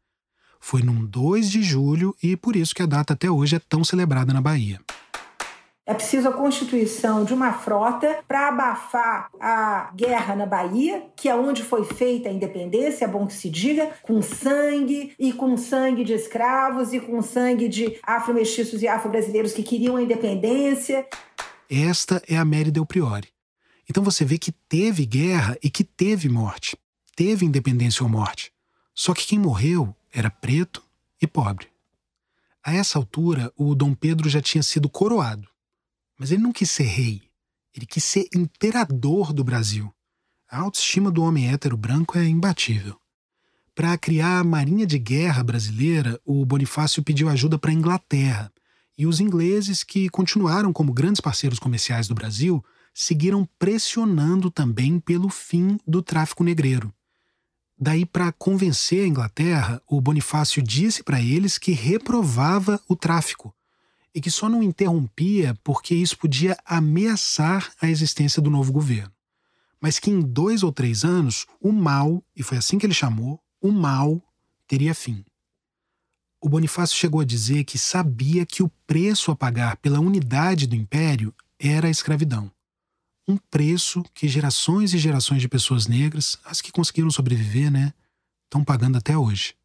Foi 0.59 0.81
num 0.81 1.05
2 1.05 1.49
de 1.49 1.63
julho 1.63 2.15
e 2.21 2.35
por 2.35 2.55
isso 2.55 2.75
que 2.75 2.81
a 2.81 2.87
data 2.87 3.13
até 3.13 3.29
hoje 3.29 3.55
é 3.55 3.59
tão 3.59 3.83
celebrada 3.83 4.33
na 4.33 4.41
Bahia. 4.41 4.79
É 5.87 5.93
preciso 5.93 6.27
a 6.27 6.33
constituição 6.33 7.23
de 7.23 7.31
uma 7.31 7.53
frota 7.53 8.23
para 8.27 8.47
abafar 8.47 9.29
a 9.39 9.91
guerra 9.95 10.35
na 10.35 10.47
Bahia, 10.47 11.05
que 11.15 11.29
é 11.29 11.35
onde 11.35 11.61
foi 11.61 11.85
feita 11.85 12.27
a 12.27 12.31
independência, 12.31 13.05
é 13.05 13.07
bom 13.07 13.27
que 13.27 13.35
se 13.35 13.51
diga, 13.51 13.93
com 14.01 14.19
sangue 14.19 15.13
e 15.19 15.31
com 15.31 15.55
sangue 15.55 16.03
de 16.03 16.13
escravos 16.13 16.91
e 16.91 16.99
com 16.99 17.21
sangue 17.21 17.69
de 17.69 17.99
afro-mestiços 18.01 18.81
e 18.81 18.87
afro-brasileiros 18.87 19.53
que 19.53 19.61
queriam 19.61 19.95
a 19.95 20.01
independência. 20.01 21.05
Esta 21.69 22.19
é 22.27 22.35
a 22.35 22.43
Mary 22.43 22.71
Del 22.71 22.85
Priori. 22.87 23.29
Então 23.87 24.03
você 24.03 24.25
vê 24.25 24.39
que 24.39 24.51
teve 24.51 25.05
guerra 25.05 25.55
e 25.61 25.69
que 25.69 25.83
teve 25.83 26.27
morte. 26.27 26.75
Teve 27.15 27.45
independência 27.45 28.03
ou 28.03 28.09
morte. 28.09 28.51
Só 28.91 29.13
que 29.13 29.27
quem 29.27 29.37
morreu 29.37 29.95
era 30.11 30.31
preto 30.31 30.83
e 31.21 31.27
pobre. 31.27 31.67
A 32.63 32.73
essa 32.73 32.97
altura, 32.97 33.53
o 33.55 33.75
Dom 33.75 33.93
Pedro 33.93 34.27
já 34.27 34.41
tinha 34.41 34.63
sido 34.63 34.89
coroado. 34.89 35.47
Mas 36.17 36.31
ele 36.31 36.41
não 36.41 36.51
quis 36.51 36.71
ser 36.71 36.83
rei, 36.83 37.21
ele 37.75 37.85
quis 37.85 38.03
ser 38.03 38.27
imperador 38.33 39.33
do 39.33 39.43
Brasil. 39.43 39.93
A 40.49 40.59
autoestima 40.59 41.11
do 41.11 41.21
homem 41.21 41.51
hétero 41.51 41.75
branco 41.75 42.17
é 42.17 42.25
imbatível. 42.25 42.97
Para 43.73 43.97
criar 43.97 44.39
a 44.39 44.43
Marinha 44.43 44.85
de 44.85 44.97
Guerra 44.97 45.43
brasileira, 45.43 46.19
o 46.23 46.45
Bonifácio 46.45 47.03
pediu 47.03 47.27
ajuda 47.27 47.59
para 47.59 47.71
a 47.71 47.73
Inglaterra. 47.73 48.49
E 48.97 49.05
os 49.05 49.19
ingleses, 49.19 49.83
que 49.83 50.07
continuaram 50.07 50.71
como 50.71 50.93
grandes 50.93 51.19
parceiros 51.19 51.59
comerciais 51.59 52.07
do 52.07 52.15
Brasil, 52.15 52.63
seguiram 52.93 53.45
pressionando 53.59 54.49
também 54.49 54.97
pelo 55.01 55.27
fim 55.27 55.77
do 55.85 56.01
tráfico 56.01 56.45
negreiro. 56.45 56.93
Daí, 57.77 58.05
para 58.05 58.31
convencer 58.31 59.03
a 59.03 59.07
Inglaterra, 59.07 59.81
o 59.85 59.99
Bonifácio 59.99 60.63
disse 60.63 61.03
para 61.03 61.21
eles 61.21 61.57
que 61.57 61.73
reprovava 61.73 62.79
o 62.87 62.95
tráfico 62.95 63.53
e 64.15 64.21
que 64.21 64.31
só 64.31 64.47
não 64.47 64.63
interrompia 64.63 65.53
porque 65.61 65.93
isso 65.93 66.17
podia 66.17 66.57
ameaçar 66.65 67.73
a 67.81 67.89
existência 67.89 68.41
do 68.41 68.49
novo 68.49 68.71
governo. 68.71 69.11
Mas 69.81 69.99
que 69.99 70.09
em 70.09 70.21
dois 70.21 70.63
ou 70.63 70.71
três 70.71 71.03
anos, 71.03 71.45
o 71.59 71.73
mal, 71.73 72.23
e 72.33 72.41
foi 72.41 72.57
assim 72.57 72.79
que 72.79 72.85
ele 72.85 72.93
chamou, 72.93 73.37
o 73.61 73.71
mal 73.71 74.23
teria 74.65 74.95
fim. 74.95 75.23
O 76.41 76.47
Bonifácio 76.47 76.95
chegou 76.95 77.19
a 77.19 77.25
dizer 77.25 77.65
que 77.65 77.77
sabia 77.77 78.45
que 78.45 78.63
o 78.63 78.71
preço 78.87 79.31
a 79.31 79.35
pagar 79.35 79.75
pela 79.77 79.99
unidade 79.99 80.65
do 80.65 80.75
império 80.75 81.33
era 81.59 81.87
a 81.87 81.91
escravidão. 81.91 82.49
Um 83.27 83.37
preço 83.37 84.03
que 84.13 84.27
gerações 84.27 84.93
e 84.93 84.97
gerações 84.97 85.41
de 85.41 85.49
pessoas 85.49 85.87
negras, 85.87 86.37
as 86.45 86.61
que 86.61 86.71
conseguiram 86.71 87.11
sobreviver, 87.11 87.71
né, 87.71 87.93
estão 88.45 88.63
pagando 88.63 88.97
até 88.97 89.17
hoje. 89.17 89.55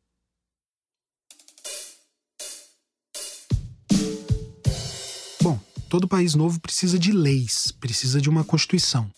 Todo 5.90 6.06
país 6.06 6.36
novo 6.36 6.60
precisa 6.60 6.96
de 6.96 7.10
leis, 7.10 7.72
precisa 7.80 8.20
de 8.20 8.30
uma 8.30 8.44
constituição. 8.44 9.10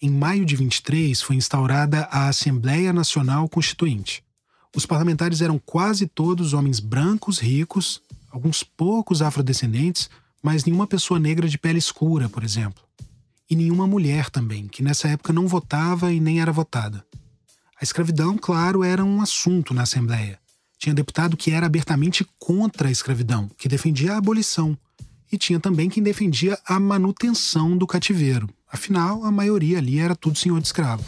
Em 0.00 0.08
maio 0.08 0.46
de 0.46 0.56
23 0.56 1.20
foi 1.20 1.36
instaurada 1.36 2.08
a 2.10 2.28
Assembleia 2.28 2.94
Nacional 2.94 3.46
Constituinte. 3.46 4.24
Os 4.74 4.86
parlamentares 4.86 5.42
eram 5.42 5.58
quase 5.58 6.06
todos 6.06 6.54
homens 6.54 6.80
brancos, 6.80 7.38
ricos, 7.38 8.00
alguns 8.30 8.64
poucos 8.64 9.20
afrodescendentes, 9.20 10.08
mas 10.42 10.64
nenhuma 10.64 10.86
pessoa 10.86 11.20
negra 11.20 11.46
de 11.46 11.58
pele 11.58 11.78
escura, 11.78 12.26
por 12.26 12.42
exemplo. 12.42 12.82
E 13.48 13.54
nenhuma 13.54 13.86
mulher 13.86 14.30
também, 14.30 14.66
que 14.66 14.82
nessa 14.82 15.08
época 15.08 15.30
não 15.30 15.46
votava 15.46 16.10
e 16.10 16.20
nem 16.20 16.40
era 16.40 16.50
votada. 16.50 17.04
A 17.78 17.84
escravidão, 17.84 18.38
claro, 18.38 18.82
era 18.82 19.04
um 19.04 19.20
assunto 19.20 19.74
na 19.74 19.82
Assembleia. 19.82 20.40
Tinha 20.78 20.94
deputado 20.94 21.36
que 21.36 21.50
era 21.50 21.66
abertamente 21.66 22.26
contra 22.38 22.88
a 22.88 22.90
escravidão, 22.90 23.50
que 23.58 23.68
defendia 23.68 24.14
a 24.14 24.16
abolição. 24.16 24.76
E 25.30 25.38
tinha 25.38 25.58
também 25.58 25.88
quem 25.88 26.02
defendia 26.02 26.58
a 26.66 26.78
manutenção 26.78 27.76
do 27.76 27.86
cativeiro. 27.86 28.48
Afinal, 28.68 29.24
a 29.24 29.30
maioria 29.30 29.78
ali 29.78 29.98
era 29.98 30.14
tudo 30.16 30.38
senhor 30.38 30.60
de 30.60 30.66
escravo. 30.66 31.04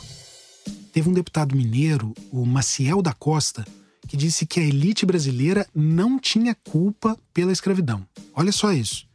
Teve 0.93 1.09
um 1.09 1.13
deputado 1.13 1.55
mineiro, 1.55 2.15
o 2.33 2.47
Maciel 2.47 3.03
da 3.03 3.13
Costa, 3.13 3.67
que 4.09 4.17
disse 4.17 4.47
que 4.47 4.61
a 4.61 4.63
elite 4.63 5.05
brasileira 5.05 5.67
não 5.75 6.19
tinha 6.19 6.55
culpa 6.55 7.19
pela 7.35 7.53
escravidão. 7.53 8.07
Olha 8.35 8.53
só 8.53 8.73
isso. 8.73 9.07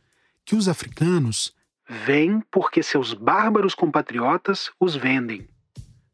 Que 0.45 0.55
os 0.55 0.67
africanos 0.67 1.53
vêm 2.05 2.41
porque 2.51 2.83
seus 2.83 3.13
bárbaros 3.13 3.73
compatriotas 3.73 4.69
os 4.79 4.95
vendem. 4.95 5.47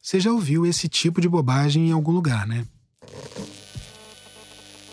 Você 0.02 0.20
já 0.20 0.32
ouviu 0.32 0.66
esse 0.66 0.88
tipo 0.88 1.20
de 1.20 1.28
bobagem 1.28 1.90
em 1.90 1.92
algum 1.92 2.12
lugar, 2.12 2.48
né? 2.48 2.66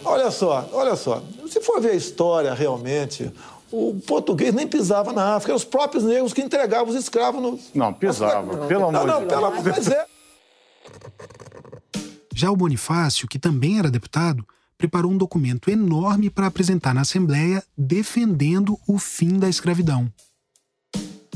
Olha 0.04 0.30
só, 0.30 0.68
olha 0.72 0.96
só. 0.96 1.24
Se 1.48 1.60
for 1.60 1.80
ver 1.80 1.92
a 1.92 1.94
história 1.94 2.52
realmente, 2.52 3.30
o 3.74 4.00
português 4.06 4.54
nem 4.54 4.68
pisava 4.68 5.12
na 5.12 5.34
África, 5.34 5.50
eram 5.50 5.56
os 5.56 5.64
próprios 5.64 6.04
negros 6.04 6.32
que 6.32 6.40
entregavam 6.40 6.88
os 6.88 6.94
escravos 6.94 7.42
no. 7.42 7.58
Não, 7.74 7.92
pisava, 7.92 8.66
pelo 8.66 8.86
amor 8.86 9.20
de 9.20 9.26
Deus. 9.26 9.42
Não, 9.42 9.50
não, 9.50 9.62
mas 9.62 9.88
é. 9.88 10.06
Já 12.32 12.50
o 12.50 12.56
Bonifácio, 12.56 13.26
que 13.26 13.38
também 13.38 13.78
era 13.78 13.90
deputado, 13.90 14.46
preparou 14.78 15.10
um 15.10 15.16
documento 15.16 15.70
enorme 15.70 16.30
para 16.30 16.46
apresentar 16.46 16.94
na 16.94 17.00
Assembleia 17.00 17.62
defendendo 17.76 18.78
o 18.86 18.98
fim 18.98 19.38
da 19.38 19.48
escravidão. 19.48 20.10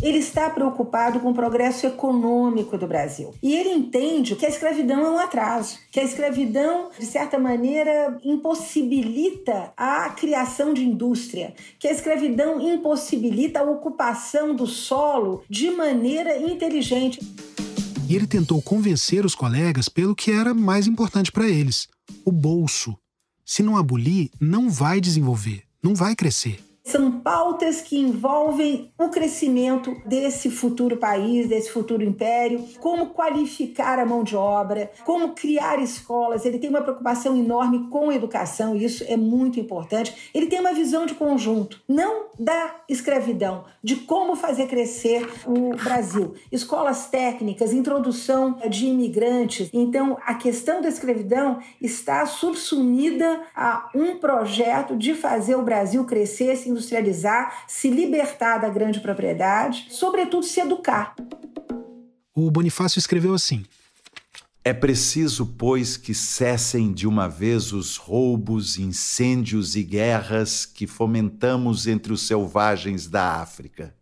Ele 0.00 0.18
está 0.18 0.48
preocupado 0.48 1.20
com 1.20 1.30
o 1.30 1.34
progresso 1.34 1.86
econômico 1.86 2.78
do 2.78 2.86
Brasil. 2.86 3.34
E 3.42 3.54
ele 3.54 3.70
entende 3.70 4.36
que 4.36 4.46
a 4.46 4.48
escravidão 4.48 5.04
é 5.04 5.10
um 5.10 5.18
atraso, 5.18 5.78
que 5.90 5.98
a 5.98 6.04
escravidão, 6.04 6.90
de 6.98 7.06
certa 7.06 7.38
maneira, 7.38 8.18
impossibilita 8.22 9.72
a 9.76 10.08
criação 10.10 10.72
de 10.72 10.84
indústria, 10.84 11.54
que 11.78 11.88
a 11.88 11.92
escravidão 11.92 12.60
impossibilita 12.60 13.60
a 13.60 13.70
ocupação 13.70 14.54
do 14.54 14.66
solo 14.66 15.42
de 15.48 15.70
maneira 15.70 16.38
inteligente 16.38 17.18
e 18.08 18.16
ele 18.16 18.26
tentou 18.26 18.62
convencer 18.62 19.26
os 19.26 19.34
colegas 19.34 19.86
pelo 19.86 20.16
que 20.16 20.30
era 20.30 20.54
mais 20.54 20.86
importante 20.86 21.30
para 21.30 21.46
eles: 21.46 21.88
o 22.24 22.32
bolso. 22.32 22.96
Se 23.44 23.62
não 23.62 23.76
abolir, 23.76 24.30
não 24.40 24.70
vai 24.70 25.00
desenvolver, 25.00 25.64
não 25.82 25.94
vai 25.94 26.16
crescer. 26.16 26.67
São 26.88 27.10
pautas 27.20 27.82
que 27.82 27.98
envolvem 27.98 28.90
o 28.98 29.10
crescimento 29.10 29.94
desse 30.06 30.50
futuro 30.50 30.96
país, 30.96 31.46
desse 31.46 31.70
futuro 31.70 32.02
império, 32.02 32.64
como 32.80 33.10
qualificar 33.10 33.98
a 33.98 34.06
mão 34.06 34.24
de 34.24 34.34
obra, 34.34 34.90
como 35.04 35.34
criar 35.34 35.78
escolas. 35.80 36.46
Ele 36.46 36.58
tem 36.58 36.70
uma 36.70 36.80
preocupação 36.80 37.36
enorme 37.36 37.90
com 37.90 38.08
a 38.08 38.14
educação, 38.14 38.74
e 38.74 38.86
isso 38.86 39.04
é 39.06 39.18
muito 39.18 39.60
importante. 39.60 40.30
Ele 40.32 40.46
tem 40.46 40.60
uma 40.60 40.72
visão 40.72 41.04
de 41.04 41.12
conjunto, 41.12 41.78
não 41.86 42.28
da 42.38 42.76
escravidão, 42.88 43.64
de 43.82 43.96
como 43.96 44.34
fazer 44.34 44.66
crescer 44.66 45.28
o 45.46 45.76
Brasil. 45.76 46.32
Escolas 46.50 47.06
técnicas, 47.10 47.74
introdução 47.74 48.56
de 48.66 48.86
imigrantes. 48.86 49.68
Então, 49.74 50.16
a 50.24 50.32
questão 50.32 50.80
da 50.80 50.88
escravidão 50.88 51.58
está 51.82 52.24
subsumida 52.24 53.42
a 53.54 53.90
um 53.94 54.16
projeto 54.16 54.96
de 54.96 55.12
fazer 55.12 55.54
o 55.54 55.62
Brasil 55.62 56.02
crescer, 56.06 56.56
se 56.56 56.77
industrializar, 56.78 57.64
se 57.66 57.90
libertar 57.90 58.58
da 58.58 58.68
grande 58.68 59.00
propriedade, 59.00 59.88
sobretudo 59.90 60.44
se 60.44 60.60
educar. 60.60 61.14
O 62.34 62.50
Bonifácio 62.50 62.98
escreveu 62.98 63.34
assim: 63.34 63.64
É 64.64 64.72
preciso, 64.72 65.44
pois, 65.58 65.96
que 65.96 66.14
cessem 66.14 66.92
de 66.92 67.06
uma 67.06 67.28
vez 67.28 67.72
os 67.72 67.96
roubos, 67.96 68.78
incêndios 68.78 69.74
e 69.74 69.82
guerras 69.82 70.64
que 70.64 70.86
fomentamos 70.86 71.86
entre 71.86 72.12
os 72.12 72.26
selvagens 72.26 73.08
da 73.08 73.40
África. 73.40 73.94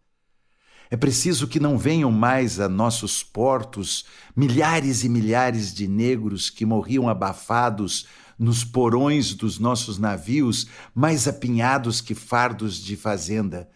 É 0.89 0.97
preciso 0.97 1.49
que 1.49 1.59
não 1.59 1.77
venham 1.77 2.13
mais 2.13 2.61
a 2.61 2.69
nossos 2.69 3.21
portos 3.21 4.05
milhares 4.37 5.03
e 5.03 5.09
milhares 5.09 5.75
de 5.75 5.89
negros 5.89 6.49
que 6.49 6.65
morriam 6.65 7.09
abafados 7.09 8.07
nos 8.39 8.65
porões 8.65 9.35
dos 9.35 9.59
nossos 9.59 9.99
navios, 9.99 10.67
mais 10.95 11.27
apinhados 11.27 12.01
que 12.01 12.15
fardos 12.15 12.77
de 12.77 12.97
fazenda. 12.97 13.69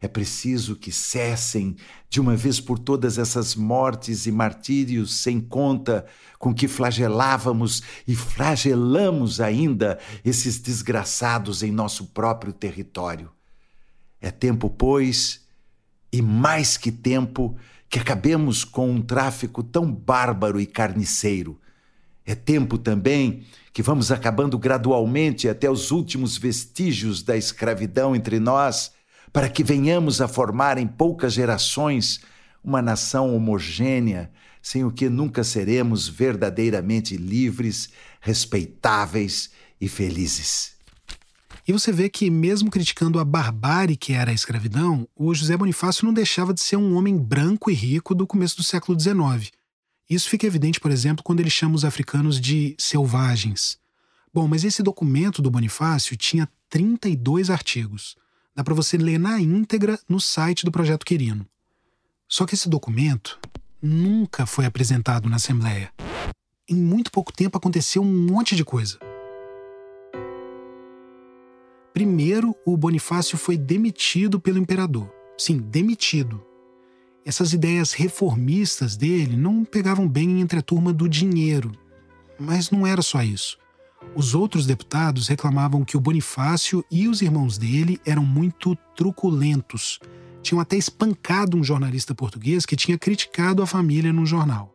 É 0.00 0.08
preciso 0.08 0.76
que 0.76 0.90
cessem 0.90 1.76
de 2.08 2.20
uma 2.20 2.34
vez 2.34 2.58
por 2.58 2.78
todas 2.78 3.18
essas 3.18 3.54
mortes 3.54 4.24
e 4.26 4.32
martírios 4.32 5.16
sem 5.16 5.38
conta 5.38 6.06
com 6.38 6.54
que 6.54 6.66
flagelávamos 6.66 7.82
e 8.08 8.16
flagelamos 8.16 9.42
ainda 9.42 9.98
esses 10.24 10.58
desgraçados 10.58 11.62
em 11.62 11.70
nosso 11.70 12.06
próprio 12.06 12.50
território. 12.50 13.30
É 14.22 14.30
tempo, 14.30 14.70
pois, 14.70 15.46
e 16.10 16.22
mais 16.22 16.78
que 16.78 16.90
tempo, 16.90 17.56
que 17.90 17.98
acabemos 17.98 18.64
com 18.64 18.90
um 18.90 19.02
tráfico 19.02 19.62
tão 19.62 19.92
bárbaro 19.92 20.58
e 20.58 20.64
carniceiro. 20.64 21.59
É 22.30 22.34
tempo 22.36 22.78
também 22.78 23.42
que 23.72 23.82
vamos 23.82 24.12
acabando 24.12 24.56
gradualmente 24.56 25.48
até 25.48 25.68
os 25.68 25.90
últimos 25.90 26.38
vestígios 26.38 27.24
da 27.24 27.36
escravidão 27.36 28.14
entre 28.14 28.38
nós, 28.38 28.92
para 29.32 29.48
que 29.48 29.64
venhamos 29.64 30.20
a 30.20 30.28
formar 30.28 30.78
em 30.78 30.86
poucas 30.86 31.32
gerações 31.32 32.20
uma 32.62 32.80
nação 32.80 33.34
homogênea, 33.34 34.30
sem 34.62 34.84
o 34.84 34.92
que 34.92 35.08
nunca 35.08 35.42
seremos 35.42 36.06
verdadeiramente 36.06 37.16
livres, 37.16 37.90
respeitáveis 38.20 39.50
e 39.80 39.88
felizes. 39.88 40.74
E 41.66 41.72
você 41.72 41.90
vê 41.90 42.08
que, 42.08 42.30
mesmo 42.30 42.70
criticando 42.70 43.18
a 43.18 43.24
barbárie 43.24 43.96
que 43.96 44.12
era 44.12 44.30
a 44.30 44.34
escravidão, 44.34 45.04
o 45.16 45.34
José 45.34 45.56
Bonifácio 45.56 46.06
não 46.06 46.14
deixava 46.14 46.54
de 46.54 46.60
ser 46.60 46.76
um 46.76 46.94
homem 46.94 47.18
branco 47.18 47.72
e 47.72 47.74
rico 47.74 48.14
do 48.14 48.24
começo 48.24 48.56
do 48.56 48.62
século 48.62 48.96
XIX. 48.96 49.50
Isso 50.10 50.28
fica 50.28 50.44
evidente, 50.44 50.80
por 50.80 50.90
exemplo, 50.90 51.22
quando 51.22 51.38
ele 51.38 51.48
chama 51.48 51.76
os 51.76 51.84
africanos 51.84 52.40
de 52.40 52.74
selvagens. 52.76 53.78
Bom, 54.34 54.48
mas 54.48 54.64
esse 54.64 54.82
documento 54.82 55.40
do 55.40 55.52
Bonifácio 55.52 56.16
tinha 56.16 56.48
32 56.68 57.48
artigos. 57.48 58.16
Dá 58.52 58.64
para 58.64 58.74
você 58.74 58.96
ler 58.96 59.20
na 59.20 59.40
íntegra 59.40 60.00
no 60.08 60.20
site 60.20 60.64
do 60.64 60.72
Projeto 60.72 61.06
Quirino. 61.06 61.46
Só 62.28 62.44
que 62.44 62.54
esse 62.54 62.68
documento 62.68 63.38
nunca 63.80 64.46
foi 64.46 64.66
apresentado 64.66 65.28
na 65.28 65.36
Assembleia. 65.36 65.92
Em 66.68 66.74
muito 66.74 67.12
pouco 67.12 67.32
tempo 67.32 67.56
aconteceu 67.56 68.02
um 68.02 68.26
monte 68.26 68.56
de 68.56 68.64
coisa. 68.64 68.98
Primeiro, 71.94 72.56
o 72.66 72.76
Bonifácio 72.76 73.38
foi 73.38 73.56
demitido 73.56 74.40
pelo 74.40 74.58
imperador. 74.58 75.08
Sim, 75.38 75.58
demitido. 75.58 76.49
Essas 77.24 77.52
ideias 77.52 77.92
reformistas 77.92 78.96
dele 78.96 79.36
não 79.36 79.64
pegavam 79.64 80.08
bem 80.08 80.40
entre 80.40 80.58
a 80.58 80.62
turma 80.62 80.92
do 80.92 81.08
dinheiro. 81.08 81.72
Mas 82.38 82.70
não 82.70 82.86
era 82.86 83.02
só 83.02 83.22
isso. 83.22 83.58
Os 84.14 84.34
outros 84.34 84.66
deputados 84.66 85.28
reclamavam 85.28 85.84
que 85.84 85.96
o 85.96 86.00
Bonifácio 86.00 86.84
e 86.90 87.06
os 87.06 87.20
irmãos 87.20 87.58
dele 87.58 88.00
eram 88.06 88.24
muito 88.24 88.74
truculentos. 88.96 90.00
Tinham 90.42 90.60
até 90.60 90.76
espancado 90.76 91.56
um 91.56 91.62
jornalista 91.62 92.14
português 92.14 92.64
que 92.64 92.76
tinha 92.76 92.98
criticado 92.98 93.62
a 93.62 93.66
família 93.66 94.12
no 94.12 94.24
jornal. 94.24 94.74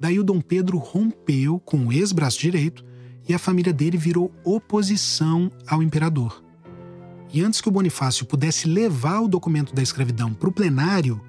Daí 0.00 0.18
o 0.18 0.24
Dom 0.24 0.40
Pedro 0.40 0.78
rompeu 0.78 1.60
com 1.60 1.86
o 1.86 1.92
ex-braço 1.92 2.40
direito 2.40 2.82
e 3.28 3.34
a 3.34 3.38
família 3.38 3.72
dele 3.72 3.98
virou 3.98 4.32
oposição 4.42 5.50
ao 5.66 5.82
imperador. 5.82 6.42
E 7.32 7.42
antes 7.42 7.60
que 7.60 7.68
o 7.68 7.72
Bonifácio 7.72 8.26
pudesse 8.26 8.66
levar 8.66 9.20
o 9.20 9.28
documento 9.28 9.74
da 9.74 9.82
escravidão 9.82 10.32
para 10.32 10.48
o 10.48 10.52
plenário, 10.52 11.20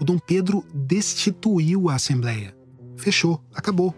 o 0.00 0.04
Dom 0.04 0.18
Pedro 0.18 0.64
destituiu 0.74 1.90
a 1.90 1.94
Assembleia. 1.96 2.56
Fechou, 2.96 3.40
acabou. 3.54 3.94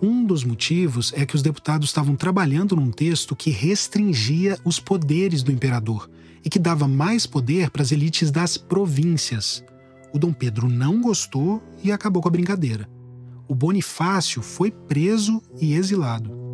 Um 0.00 0.24
dos 0.24 0.44
motivos 0.44 1.12
é 1.16 1.26
que 1.26 1.34
os 1.34 1.42
deputados 1.42 1.88
estavam 1.88 2.14
trabalhando 2.14 2.76
num 2.76 2.90
texto 2.90 3.34
que 3.34 3.50
restringia 3.50 4.58
os 4.64 4.78
poderes 4.78 5.42
do 5.42 5.50
imperador 5.50 6.08
e 6.44 6.50
que 6.50 6.58
dava 6.58 6.86
mais 6.86 7.26
poder 7.26 7.70
para 7.70 7.82
as 7.82 7.90
elites 7.90 8.30
das 8.30 8.56
províncias. 8.56 9.64
O 10.12 10.18
Dom 10.18 10.32
Pedro 10.32 10.68
não 10.68 11.00
gostou 11.00 11.62
e 11.82 11.90
acabou 11.90 12.22
com 12.22 12.28
a 12.28 12.32
brincadeira. 12.32 12.88
O 13.48 13.54
Bonifácio 13.54 14.42
foi 14.42 14.70
preso 14.70 15.42
e 15.60 15.74
exilado. 15.74 16.47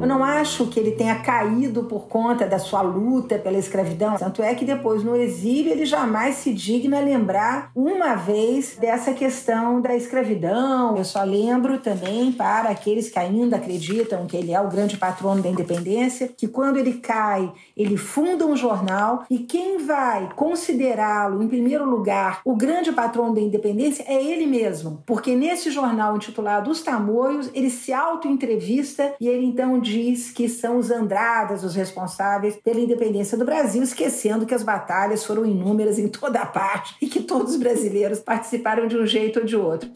Eu 0.00 0.06
não 0.06 0.22
acho 0.22 0.66
que 0.68 0.78
ele 0.78 0.92
tenha 0.92 1.16
caído 1.16 1.84
por 1.84 2.06
conta 2.06 2.46
da 2.46 2.58
sua 2.58 2.80
luta 2.82 3.36
pela 3.36 3.58
escravidão. 3.58 4.16
Tanto 4.16 4.42
é 4.44 4.54
que 4.54 4.64
depois, 4.64 5.02
no 5.02 5.16
exílio, 5.16 5.72
ele 5.72 5.84
jamais 5.84 6.36
se 6.36 6.54
digna 6.54 7.00
lembrar 7.00 7.72
uma 7.74 8.14
vez 8.14 8.76
dessa 8.78 9.12
questão 9.12 9.80
da 9.80 9.96
escravidão. 9.96 10.96
Eu 10.96 11.04
só 11.04 11.24
lembro 11.24 11.78
também 11.78 12.30
para 12.30 12.68
aqueles 12.68 13.10
que 13.10 13.18
ainda 13.18 13.56
acreditam 13.56 14.26
que 14.26 14.36
ele 14.36 14.52
é 14.52 14.60
o 14.60 14.68
grande 14.68 14.96
patrono 14.96 15.42
da 15.42 15.48
independência, 15.48 16.30
que 16.36 16.46
quando 16.46 16.76
ele 16.76 16.94
cai, 16.94 17.52
ele 17.76 17.96
funda 17.96 18.46
um 18.46 18.56
jornal 18.56 19.24
e 19.28 19.38
quem 19.38 19.78
vai 19.78 20.28
considerá-lo, 20.36 21.42
em 21.42 21.48
primeiro 21.48 21.84
lugar, 21.84 22.40
o 22.44 22.54
grande 22.54 22.92
patrono 22.92 23.34
da 23.34 23.40
independência 23.40 24.04
é 24.06 24.22
ele 24.22 24.46
mesmo. 24.46 25.02
Porque 25.04 25.34
nesse 25.34 25.72
jornal 25.72 26.16
intitulado 26.16 26.70
Os 26.70 26.82
Tamoios, 26.82 27.50
ele 27.52 27.68
se 27.68 27.92
auto-entrevista 27.92 29.14
e 29.20 29.26
ele 29.26 29.44
então 29.44 29.80
diz 29.88 30.30
que 30.30 30.48
são 30.48 30.78
os 30.78 30.90
Andradas 30.90 31.64
os 31.64 31.74
responsáveis 31.74 32.56
pela 32.56 32.80
independência 32.80 33.38
do 33.38 33.44
Brasil, 33.44 33.82
esquecendo 33.82 34.44
que 34.44 34.54
as 34.54 34.62
batalhas 34.62 35.24
foram 35.24 35.46
inúmeras 35.46 35.98
em 35.98 36.08
toda 36.08 36.40
a 36.40 36.46
parte 36.46 36.94
e 37.00 37.08
que 37.08 37.22
todos 37.22 37.54
os 37.54 37.58
brasileiros 37.58 38.18
participaram 38.18 38.86
de 38.86 38.96
um 38.96 39.06
jeito 39.06 39.40
ou 39.40 39.46
de 39.46 39.56
outro. 39.56 39.90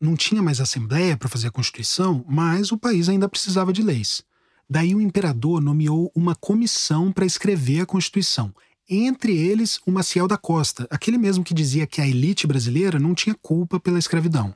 Não 0.00 0.16
tinha 0.16 0.42
mais 0.42 0.60
assembleia 0.60 1.16
para 1.16 1.28
fazer 1.28 1.48
a 1.48 1.52
Constituição, 1.52 2.24
mas 2.28 2.72
o 2.72 2.78
país 2.78 3.08
ainda 3.08 3.28
precisava 3.28 3.72
de 3.72 3.82
leis. 3.82 4.22
Daí 4.68 4.94
o 4.94 5.00
imperador 5.00 5.60
nomeou 5.60 6.10
uma 6.14 6.34
comissão 6.34 7.10
para 7.12 7.24
escrever 7.24 7.80
a 7.80 7.86
Constituição. 7.86 8.52
Entre 8.88 9.36
eles, 9.36 9.80
o 9.86 9.92
Maciel 9.92 10.26
da 10.26 10.36
Costa, 10.36 10.86
aquele 10.90 11.18
mesmo 11.18 11.44
que 11.44 11.54
dizia 11.54 11.86
que 11.86 12.00
a 12.00 12.06
elite 12.06 12.46
brasileira 12.46 12.98
não 12.98 13.14
tinha 13.14 13.36
culpa 13.40 13.78
pela 13.78 13.98
escravidão 13.98 14.54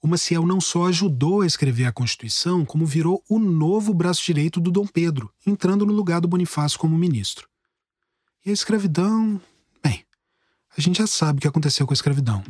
o 0.00 0.06
Maciel 0.06 0.46
não 0.46 0.60
só 0.60 0.86
ajudou 0.86 1.40
a 1.40 1.46
escrever 1.46 1.86
a 1.86 1.92
Constituição, 1.92 2.64
como 2.64 2.86
virou 2.86 3.22
o 3.28 3.38
novo 3.38 3.92
braço 3.92 4.24
direito 4.24 4.60
do 4.60 4.70
Dom 4.70 4.86
Pedro, 4.86 5.32
entrando 5.46 5.84
no 5.84 5.92
lugar 5.92 6.20
do 6.20 6.28
Bonifácio 6.28 6.78
como 6.78 6.96
ministro. 6.96 7.48
E 8.46 8.50
a 8.50 8.52
escravidão. 8.52 9.40
Bem, 9.82 10.04
a 10.76 10.80
gente 10.80 10.98
já 10.98 11.06
sabe 11.06 11.38
o 11.38 11.40
que 11.42 11.48
aconteceu 11.48 11.86
com 11.86 11.92
a 11.92 11.94
escravidão. 11.94 12.42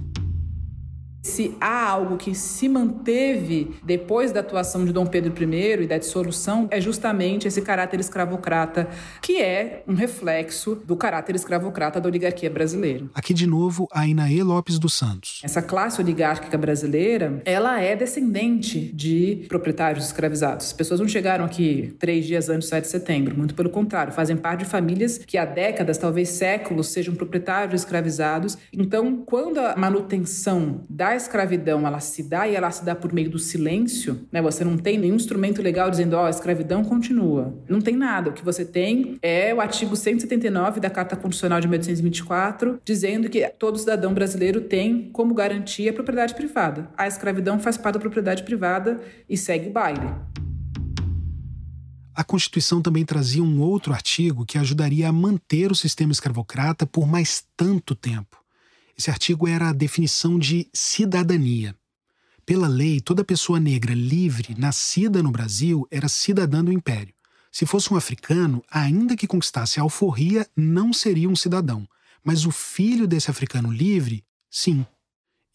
Se 1.28 1.54
há 1.60 1.86
algo 1.88 2.16
que 2.16 2.34
se 2.34 2.68
manteve 2.68 3.76
depois 3.84 4.32
da 4.32 4.40
atuação 4.40 4.84
de 4.84 4.92
Dom 4.92 5.04
Pedro 5.04 5.32
I 5.40 5.82
e 5.82 5.86
da 5.86 5.98
dissolução, 5.98 6.66
é 6.70 6.80
justamente 6.80 7.46
esse 7.46 7.60
caráter 7.60 8.00
escravocrata, 8.00 8.88
que 9.20 9.40
é 9.40 9.84
um 9.86 9.94
reflexo 9.94 10.74
do 10.86 10.96
caráter 10.96 11.36
escravocrata 11.36 12.00
da 12.00 12.08
oligarquia 12.08 12.48
brasileira. 12.48 13.06
Aqui 13.14 13.34
de 13.34 13.46
novo 13.46 13.86
a 13.92 14.06
Inaê 14.06 14.42
Lopes 14.42 14.78
dos 14.78 14.94
Santos. 14.94 15.40
Essa 15.44 15.60
classe 15.60 16.00
oligárquica 16.00 16.56
brasileira, 16.56 17.42
ela 17.44 17.78
é 17.78 17.94
descendente 17.94 18.80
de 18.92 19.44
proprietários 19.48 20.06
escravizados. 20.06 20.66
As 20.66 20.72
pessoas 20.72 20.98
não 20.98 21.06
chegaram 21.06 21.44
aqui 21.44 21.94
três 21.98 22.24
dias 22.24 22.48
antes 22.48 22.68
do 22.68 22.70
7 22.70 22.84
de 22.84 22.90
setembro, 22.90 23.36
muito 23.36 23.54
pelo 23.54 23.68
contrário, 23.68 24.14
fazem 24.14 24.36
parte 24.36 24.60
de 24.60 24.70
famílias 24.70 25.18
que 25.18 25.36
há 25.36 25.44
décadas, 25.44 25.98
talvez 25.98 26.30
séculos, 26.30 26.88
sejam 26.88 27.14
proprietários 27.14 27.82
escravizados. 27.82 28.56
Então, 28.72 29.22
quando 29.26 29.58
a 29.58 29.76
manutenção 29.76 30.86
da 30.88 31.17
escravidão 31.18 31.86
ela 31.86 32.00
se 32.00 32.22
dá 32.22 32.48
e 32.48 32.54
ela 32.54 32.70
se 32.70 32.82
dá 32.82 32.94
por 32.94 33.12
meio 33.12 33.28
do 33.28 33.38
silêncio, 33.38 34.26
né? 34.32 34.40
Você 34.40 34.64
não 34.64 34.78
tem 34.78 34.96
nenhum 34.96 35.16
instrumento 35.16 35.60
legal 35.60 35.90
dizendo, 35.90 36.14
ó, 36.14 36.22
oh, 36.22 36.26
a 36.26 36.30
escravidão 36.30 36.82
continua. 36.82 37.54
Não 37.68 37.80
tem 37.80 37.94
nada. 37.94 38.30
O 38.30 38.32
que 38.32 38.42
você 38.42 38.64
tem 38.64 39.18
é 39.20 39.52
o 39.54 39.60
artigo 39.60 39.94
179 39.94 40.80
da 40.80 40.88
Carta 40.88 41.14
Constitucional 41.14 41.60
de 41.60 41.68
1824, 41.68 42.80
dizendo 42.82 43.28
que 43.28 43.46
todo 43.58 43.78
cidadão 43.78 44.14
brasileiro 44.14 44.62
tem 44.62 45.10
como 45.12 45.34
garantia 45.34 45.90
a 45.90 45.94
propriedade 45.94 46.34
privada. 46.34 46.88
A 46.96 47.06
escravidão 47.06 47.58
faz 47.58 47.76
parte 47.76 47.94
da 47.94 48.00
propriedade 48.00 48.42
privada 48.42 49.00
e 49.28 49.36
segue 49.36 49.68
o 49.68 49.72
baile. 49.72 50.08
A 52.18 52.24
Constituição 52.24 52.82
também 52.82 53.04
trazia 53.04 53.44
um 53.44 53.60
outro 53.60 53.92
artigo 53.92 54.44
que 54.44 54.58
ajudaria 54.58 55.08
a 55.08 55.12
manter 55.12 55.70
o 55.70 55.74
sistema 55.74 56.10
escravocrata 56.10 56.84
por 56.84 57.06
mais 57.06 57.44
tanto 57.56 57.94
tempo. 57.94 58.37
Esse 58.98 59.10
artigo 59.10 59.46
era 59.46 59.68
a 59.68 59.72
definição 59.72 60.36
de 60.36 60.68
cidadania. 60.74 61.72
Pela 62.44 62.66
lei, 62.66 63.00
toda 63.00 63.24
pessoa 63.24 63.60
negra 63.60 63.94
livre, 63.94 64.56
nascida 64.58 65.22
no 65.22 65.30
Brasil, 65.30 65.86
era 65.88 66.08
cidadã 66.08 66.64
do 66.64 66.72
império. 66.72 67.14
Se 67.52 67.64
fosse 67.64 67.94
um 67.94 67.96
africano, 67.96 68.60
ainda 68.68 69.16
que 69.16 69.28
conquistasse 69.28 69.78
a 69.78 69.84
alforria, 69.84 70.48
não 70.56 70.92
seria 70.92 71.28
um 71.28 71.36
cidadão. 71.36 71.88
Mas 72.24 72.44
o 72.44 72.50
filho 72.50 73.06
desse 73.06 73.30
africano 73.30 73.70
livre, 73.70 74.24
sim. 74.50 74.84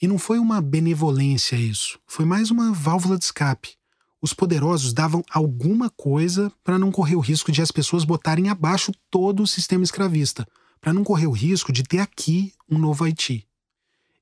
E 0.01 0.07
não 0.07 0.17
foi 0.17 0.39
uma 0.39 0.61
benevolência 0.61 1.57
isso, 1.57 1.99
foi 2.07 2.23
mais 2.23 2.49
uma 2.49 2.71
válvula 2.71 3.17
de 3.17 3.25
escape. 3.25 3.75
Os 4.21 4.33
poderosos 4.33 4.93
davam 4.93 5.21
alguma 5.29 5.89
coisa 5.89 6.49
para 6.63 6.79
não 6.79 6.93
correr 6.93 7.15
o 7.15 7.19
risco 7.19 7.51
de 7.51 7.61
as 7.61 7.71
pessoas 7.71 8.05
botarem 8.05 8.47
abaixo 8.47 8.93
todo 9.11 9.43
o 9.43 9.47
sistema 9.47 9.83
escravista 9.83 10.47
para 10.83 10.93
não 10.93 11.01
correr 11.01 11.25
o 11.27 11.31
risco 11.31 11.71
de 11.71 11.81
ter 11.81 11.99
aqui 11.99 12.51
um 12.69 12.77
novo 12.77 13.05
Haiti. 13.05 13.47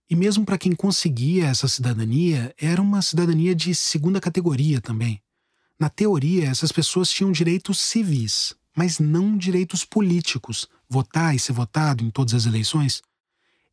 E 0.07 0.15
mesmo 0.15 0.45
para 0.45 0.59
quem 0.59 0.75
conseguia 0.75 1.47
essa 1.47 1.67
cidadania, 1.67 2.53
era 2.55 2.79
uma 2.79 3.01
cidadania 3.01 3.55
de 3.55 3.73
segunda 3.73 4.21
categoria 4.21 4.79
também. 4.79 5.19
Na 5.79 5.89
teoria, 5.89 6.47
essas 6.47 6.71
pessoas 6.71 7.09
tinham 7.09 7.31
direitos 7.31 7.79
civis, 7.79 8.53
mas 8.77 8.99
não 8.99 9.35
direitos 9.35 9.83
políticos, 9.83 10.69
votar 10.87 11.35
e 11.35 11.39
ser 11.39 11.53
votado 11.53 12.03
em 12.03 12.11
todas 12.11 12.35
as 12.35 12.45
eleições. 12.45 13.01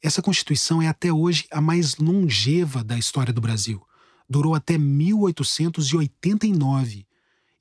Essa 0.02 0.22
Constituição 0.22 0.80
é 0.80 0.88
até 0.88 1.12
hoje 1.12 1.44
a 1.50 1.60
mais 1.60 1.96
longeva 1.96 2.82
da 2.82 2.96
história 2.96 3.34
do 3.34 3.42
Brasil. 3.42 3.82
Durou 4.26 4.54
até 4.54 4.78
1889. 4.78 7.06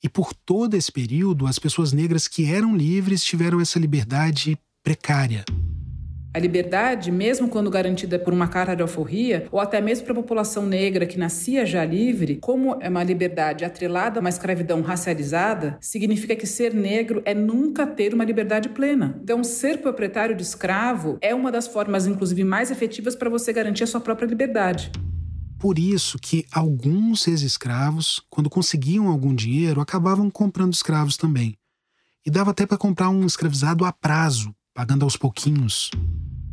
E 0.02 0.08
por 0.08 0.34
todo 0.34 0.76
esse 0.76 0.90
período, 0.90 1.48
as 1.48 1.60
pessoas 1.60 1.92
negras 1.92 2.30
que 2.30 2.46
eram 2.46 2.78
livres 2.78 3.26
tiveram 3.26 3.60
essa 3.60 3.78
liberdade 3.78 4.58
precária. 4.88 5.44
A 6.34 6.40
liberdade, 6.40 7.12
mesmo 7.12 7.50
quando 7.50 7.70
garantida 7.70 8.18
por 8.18 8.32
uma 8.32 8.48
carta 8.48 8.74
de 8.74 8.82
alforria, 8.82 9.46
ou 9.52 9.60
até 9.60 9.82
mesmo 9.82 10.06
para 10.06 10.14
a 10.14 10.16
população 10.16 10.66
negra 10.66 11.06
que 11.06 11.20
nascia 11.20 11.66
já 11.66 11.84
livre, 11.84 12.38
como 12.38 12.78
é 12.80 12.88
uma 12.88 13.04
liberdade 13.04 13.66
atrelada 13.66 14.18
a 14.18 14.22
uma 14.22 14.30
escravidão 14.30 14.80
racializada, 14.82 15.78
significa 15.82 16.38
que 16.38 16.48
ser 16.48 16.74
negro 16.74 17.22
é 17.26 17.34
nunca 17.34 17.86
ter 17.86 18.14
uma 18.14 18.24
liberdade 18.24 18.70
plena. 18.70 19.20
Então, 19.22 19.44
ser 19.44 19.80
proprietário 19.80 20.38
de 20.38 20.44
escravo 20.44 21.18
é 21.20 21.36
uma 21.36 21.52
das 21.52 21.68
formas, 21.68 22.08
inclusive, 22.08 22.46
mais 22.46 22.72
efetivas 22.72 23.14
para 23.14 23.30
você 23.30 23.52
garantir 23.52 23.84
a 23.84 23.88
sua 23.88 24.00
própria 24.00 24.28
liberdade. 24.28 24.90
Por 25.60 25.78
isso 25.78 26.18
que 26.18 26.46
alguns 26.50 27.28
ex-escravos, 27.28 28.22
quando 28.30 28.50
conseguiam 28.50 29.10
algum 29.10 29.36
dinheiro, 29.36 29.82
acabavam 29.82 30.30
comprando 30.30 30.72
escravos 30.72 31.18
também. 31.18 31.58
E 32.26 32.30
dava 32.30 32.52
até 32.52 32.66
para 32.66 32.78
comprar 32.78 33.10
um 33.10 33.26
escravizado 33.26 33.84
a 33.84 33.92
prazo, 33.92 34.54
pagando 34.78 35.04
aos 35.04 35.18
pouquinhos. 35.18 35.90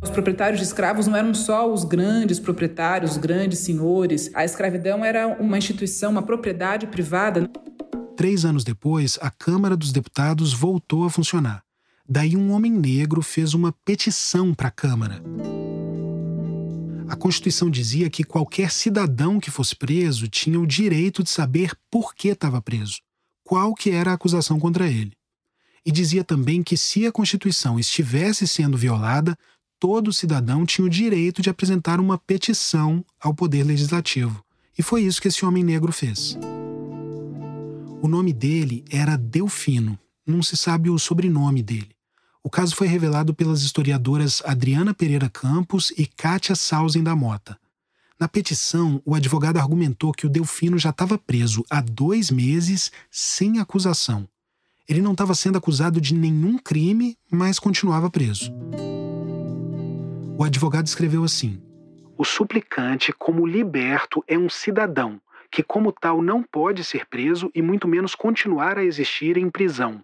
Os 0.01 0.09
proprietários 0.09 0.59
de 0.59 0.65
escravos 0.65 1.05
não 1.05 1.15
eram 1.15 1.31
só 1.35 1.71
os 1.71 1.83
grandes 1.83 2.39
proprietários, 2.39 3.11
os 3.11 3.17
grandes 3.17 3.59
senhores. 3.59 4.31
A 4.33 4.43
escravidão 4.43 5.05
era 5.05 5.27
uma 5.27 5.59
instituição, 5.59 6.09
uma 6.09 6.23
propriedade 6.23 6.87
privada. 6.87 7.47
Três 8.17 8.43
anos 8.43 8.63
depois, 8.63 9.19
a 9.21 9.29
Câmara 9.29 9.77
dos 9.77 9.91
Deputados 9.91 10.53
voltou 10.53 11.05
a 11.05 11.09
funcionar. 11.11 11.61
Daí, 12.09 12.35
um 12.35 12.51
homem 12.51 12.71
negro 12.71 13.21
fez 13.21 13.53
uma 13.53 13.71
petição 13.85 14.55
para 14.55 14.69
a 14.69 14.71
Câmara. 14.71 15.21
A 17.07 17.15
Constituição 17.15 17.69
dizia 17.69 18.09
que 18.09 18.23
qualquer 18.23 18.71
cidadão 18.71 19.39
que 19.39 19.51
fosse 19.51 19.75
preso 19.75 20.27
tinha 20.27 20.59
o 20.59 20.65
direito 20.65 21.21
de 21.21 21.29
saber 21.29 21.73
por 21.91 22.15
que 22.15 22.29
estava 22.29 22.59
preso, 22.59 22.97
qual 23.43 23.75
que 23.75 23.91
era 23.91 24.09
a 24.09 24.15
acusação 24.15 24.59
contra 24.59 24.87
ele 24.87 25.13
e 25.85 25.91
dizia 25.91 26.23
também 26.23 26.63
que 26.63 26.75
se 26.75 27.05
a 27.05 27.11
Constituição 27.11 27.79
estivesse 27.79 28.47
sendo 28.47 28.77
violada, 28.77 29.37
todo 29.79 30.11
cidadão 30.11 30.65
tinha 30.65 30.87
o 30.87 30.89
direito 30.89 31.41
de 31.41 31.49
apresentar 31.49 31.99
uma 31.99 32.17
petição 32.17 33.05
ao 33.19 33.33
Poder 33.33 33.63
Legislativo. 33.63 34.43
E 34.77 34.81
foi 34.81 35.03
isso 35.03 35.21
que 35.21 35.27
esse 35.27 35.45
homem 35.45 35.63
negro 35.63 35.91
fez. 35.91 36.37
O 38.01 38.07
nome 38.07 38.33
dele 38.33 38.83
era 38.89 39.15
Delfino, 39.15 39.97
não 40.25 40.41
se 40.41 40.57
sabe 40.57 40.89
o 40.89 40.97
sobrenome 40.97 41.61
dele. 41.61 41.95
O 42.43 42.49
caso 42.49 42.75
foi 42.75 42.87
revelado 42.87 43.33
pelas 43.33 43.61
historiadoras 43.63 44.41
Adriana 44.45 44.93
Pereira 44.93 45.29
Campos 45.29 45.91
e 45.97 46.05
Kátia 46.05 46.55
Sausen 46.55 47.03
da 47.03 47.15
Mota. 47.15 47.57
Na 48.19 48.27
petição, 48.27 49.01
o 49.03 49.15
advogado 49.15 49.57
argumentou 49.57 50.11
que 50.11 50.25
o 50.25 50.29
Delfino 50.29 50.77
já 50.77 50.91
estava 50.91 51.17
preso 51.17 51.65
há 51.69 51.81
dois 51.81 52.31
meses 52.31 52.91
sem 53.09 53.59
acusação. 53.59 54.27
Ele 54.87 55.01
não 55.01 55.13
estava 55.13 55.33
sendo 55.33 55.57
acusado 55.57 55.99
de 55.99 56.13
nenhum 56.13 56.57
crime, 56.57 57.17
mas 57.31 57.57
continuava 57.57 58.09
preso. 58.09 58.53
O 60.37 60.43
advogado 60.43 60.85
escreveu 60.85 61.23
assim: 61.23 61.59
O 62.17 62.23
suplicante, 62.23 63.11
como 63.11 63.47
liberto, 63.47 64.23
é 64.27 64.37
um 64.37 64.49
cidadão 64.49 65.19
que, 65.51 65.63
como 65.63 65.91
tal, 65.91 66.21
não 66.21 66.43
pode 66.43 66.83
ser 66.83 67.05
preso 67.07 67.49
e 67.55 67.61
muito 67.61 67.87
menos 67.87 68.13
continuar 68.13 68.77
a 68.77 68.83
existir 68.83 69.37
em 69.37 69.49
prisão. 69.49 70.03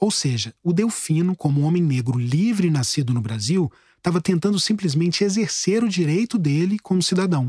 Ou 0.00 0.10
seja, 0.10 0.54
o 0.62 0.72
Delfino, 0.72 1.36
como 1.36 1.62
homem 1.62 1.82
negro 1.82 2.18
livre 2.18 2.70
nascido 2.70 3.14
no 3.14 3.20
Brasil, 3.20 3.70
estava 3.96 4.20
tentando 4.20 4.58
simplesmente 4.58 5.22
exercer 5.22 5.84
o 5.84 5.88
direito 5.88 6.36
dele 6.36 6.78
como 6.78 7.02
cidadão. 7.02 7.46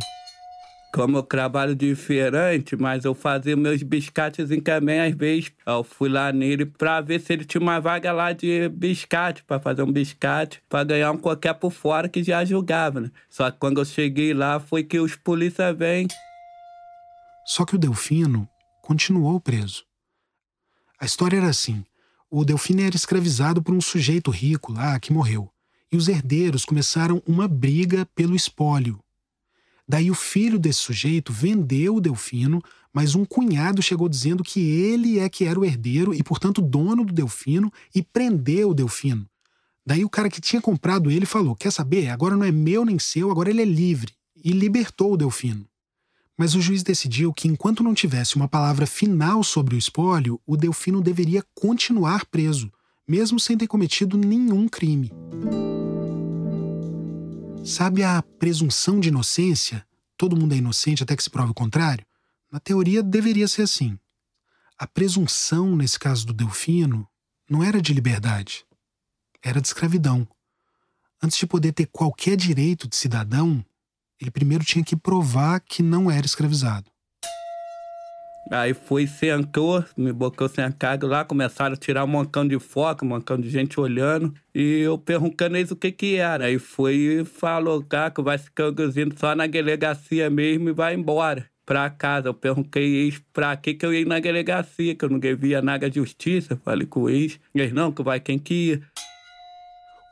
Como 0.95 1.17
eu 1.17 1.23
trabalho 1.23 1.75
diferente, 1.75 2.77
mas 2.77 3.03
eu 3.03 3.13
fazia 3.13 3.53
meus 3.57 3.83
biscates 3.83 4.49
em 4.49 4.61
também 4.61 5.01
às 5.01 5.13
vezes. 5.13 5.51
Eu 5.65 5.83
fui 5.83 6.07
lá 6.07 6.31
nele 6.31 6.65
para 6.65 7.01
ver 7.01 7.19
se 7.19 7.33
ele 7.33 7.43
tinha 7.43 7.59
uma 7.59 7.81
vaga 7.81 8.13
lá 8.13 8.31
de 8.31 8.69
biscate, 8.69 9.43
para 9.43 9.59
fazer 9.59 9.83
um 9.83 9.91
biscate, 9.91 10.63
para 10.69 10.85
ganhar 10.85 11.11
um 11.11 11.17
qualquer 11.17 11.53
por 11.55 11.71
fora 11.71 12.07
que 12.07 12.23
já 12.23 12.45
julgava, 12.45 13.01
né? 13.01 13.11
Só 13.29 13.51
que 13.51 13.57
quando 13.59 13.81
eu 13.81 13.83
cheguei 13.83 14.33
lá 14.33 14.57
foi 14.57 14.85
que 14.85 14.97
os 14.97 15.17
polícia 15.17 15.73
vêm. 15.73 16.07
Só 17.45 17.65
que 17.65 17.75
o 17.75 17.77
Delfino 17.77 18.47
continuou 18.81 19.37
preso. 19.41 19.83
A 20.97 21.03
história 21.03 21.35
era 21.35 21.49
assim: 21.49 21.83
o 22.31 22.45
Delfino 22.45 22.81
era 22.81 22.95
escravizado 22.95 23.61
por 23.61 23.75
um 23.75 23.81
sujeito 23.81 24.31
rico 24.31 24.71
lá 24.71 24.97
que 24.97 25.11
morreu. 25.11 25.51
E 25.91 25.97
os 25.97 26.07
herdeiros 26.07 26.63
começaram 26.63 27.21
uma 27.27 27.49
briga 27.49 28.07
pelo 28.15 28.33
espólio. 28.33 29.04
Daí 29.87 30.09
o 30.09 30.15
filho 30.15 30.57
desse 30.57 30.79
sujeito 30.79 31.31
vendeu 31.31 31.95
o 31.95 32.01
Delfino, 32.01 32.61
mas 32.91 33.13
um 33.13 33.23
cunhado 33.23 33.81
chegou 33.81 34.09
dizendo 34.09 34.43
que 34.43 34.59
ele 34.59 35.19
é 35.19 35.29
que 35.29 35.45
era 35.45 35.59
o 35.59 35.65
herdeiro 35.65 36.13
e, 36.13 36.23
portanto, 36.23 36.61
dono 36.61 37.03
do 37.03 37.13
Delfino 37.13 37.71
e 37.93 38.01
prendeu 38.01 38.69
o 38.69 38.73
Delfino. 38.73 39.27
Daí 39.85 40.03
o 40.03 40.09
cara 40.09 40.29
que 40.29 40.41
tinha 40.41 40.61
comprado 40.61 41.11
ele 41.11 41.25
falou: 41.25 41.55
Quer 41.55 41.71
saber? 41.71 42.09
Agora 42.09 42.35
não 42.35 42.43
é 42.43 42.51
meu 42.51 42.83
nem 42.83 42.97
seu, 42.97 43.29
agora 43.29 43.49
ele 43.49 43.61
é 43.61 43.65
livre. 43.65 44.13
E 44.43 44.51
libertou 44.51 45.13
o 45.13 45.17
Delfino. 45.17 45.67
Mas 46.37 46.53
o 46.53 46.61
juiz 46.61 46.83
decidiu 46.83 47.33
que, 47.33 47.47
enquanto 47.47 47.83
não 47.83 47.93
tivesse 47.93 48.35
uma 48.35 48.47
palavra 48.47 48.85
final 48.85 49.43
sobre 49.43 49.75
o 49.75 49.77
espólio, 49.77 50.39
o 50.45 50.57
Delfino 50.57 51.01
deveria 51.01 51.43
continuar 51.53 52.25
preso, 52.25 52.71
mesmo 53.07 53.39
sem 53.39 53.57
ter 53.57 53.67
cometido 53.67 54.17
nenhum 54.17 54.67
crime. 54.67 55.11
Sabe 57.65 58.03
a 58.03 58.21
presunção 58.21 58.99
de 58.99 59.07
inocência? 59.07 59.83
Todo 60.15 60.37
mundo 60.37 60.53
é 60.53 60.57
inocente 60.57 61.01
até 61.01 61.15
que 61.15 61.23
se 61.23 61.31
prove 61.31 61.49
o 61.49 61.55
contrário? 61.55 62.05
Na 62.51 62.59
teoria, 62.59 63.01
deveria 63.01 63.47
ser 63.47 63.63
assim. 63.63 63.97
A 64.77 64.85
presunção, 64.85 65.75
nesse 65.75 65.97
caso 65.97 66.27
do 66.27 66.33
Delfino, 66.33 67.07
não 67.49 67.63
era 67.63 67.81
de 67.81 67.91
liberdade, 67.91 68.63
era 69.41 69.59
de 69.59 69.67
escravidão. 69.67 70.27
Antes 71.19 71.39
de 71.39 71.47
poder 71.47 71.71
ter 71.71 71.87
qualquer 71.87 72.37
direito 72.37 72.87
de 72.87 72.95
cidadão, 72.95 73.65
ele 74.21 74.29
primeiro 74.29 74.63
tinha 74.63 74.85
que 74.85 74.95
provar 74.95 75.59
que 75.59 75.81
não 75.81 76.11
era 76.11 76.27
escravizado. 76.27 76.91
Aí 78.51 78.73
foi, 78.73 79.07
sentou, 79.07 79.83
me 79.97 80.13
bocou 80.13 80.47
sentado 80.47 81.07
lá, 81.07 81.25
começaram 81.25 81.73
a 81.73 81.77
tirar 81.77 82.03
um 82.03 82.07
montão 82.07 82.47
de 82.47 82.59
foco, 82.59 83.03
um 83.03 83.07
montão 83.07 83.37
de 83.39 83.49
gente 83.49 83.79
olhando. 83.79 84.33
E 84.53 84.81
eu 84.81 84.97
perguntando 84.97 85.57
eles 85.57 85.71
o 85.71 85.75
que 85.75 85.91
que 85.91 86.15
era. 86.15 86.45
Aí 86.45 86.59
foi 86.59 86.95
e 86.95 87.25
falou, 87.25 87.83
Caco, 87.83 88.21
vai 88.21 88.37
se 88.37 88.49
conduzindo 88.51 89.17
só 89.17 89.35
na 89.35 89.47
delegacia 89.47 90.29
mesmo 90.29 90.69
e 90.69 90.73
vai 90.73 90.93
embora 90.93 91.49
pra 91.65 91.89
casa. 91.89 92.29
Eu 92.29 92.33
perguntei 92.33 92.83
eles 92.83 93.19
pra 93.33 93.57
que 93.57 93.73
que 93.73 93.85
eu 93.85 93.93
ia 93.93 94.05
na 94.05 94.19
delegacia, 94.19 94.93
que 94.93 95.03
eu 95.03 95.09
não 95.09 95.19
devia 95.19 95.61
nada 95.61 95.89
de 95.89 95.99
justiça. 95.99 96.59
Falei 96.63 96.85
com 96.85 97.09
eles. 97.09 97.39
Eles, 97.53 97.73
não, 97.73 97.91
que 97.91 98.03
vai 98.03 98.19
quem 98.19 98.37
que 98.37 98.53
ia. 98.53 98.81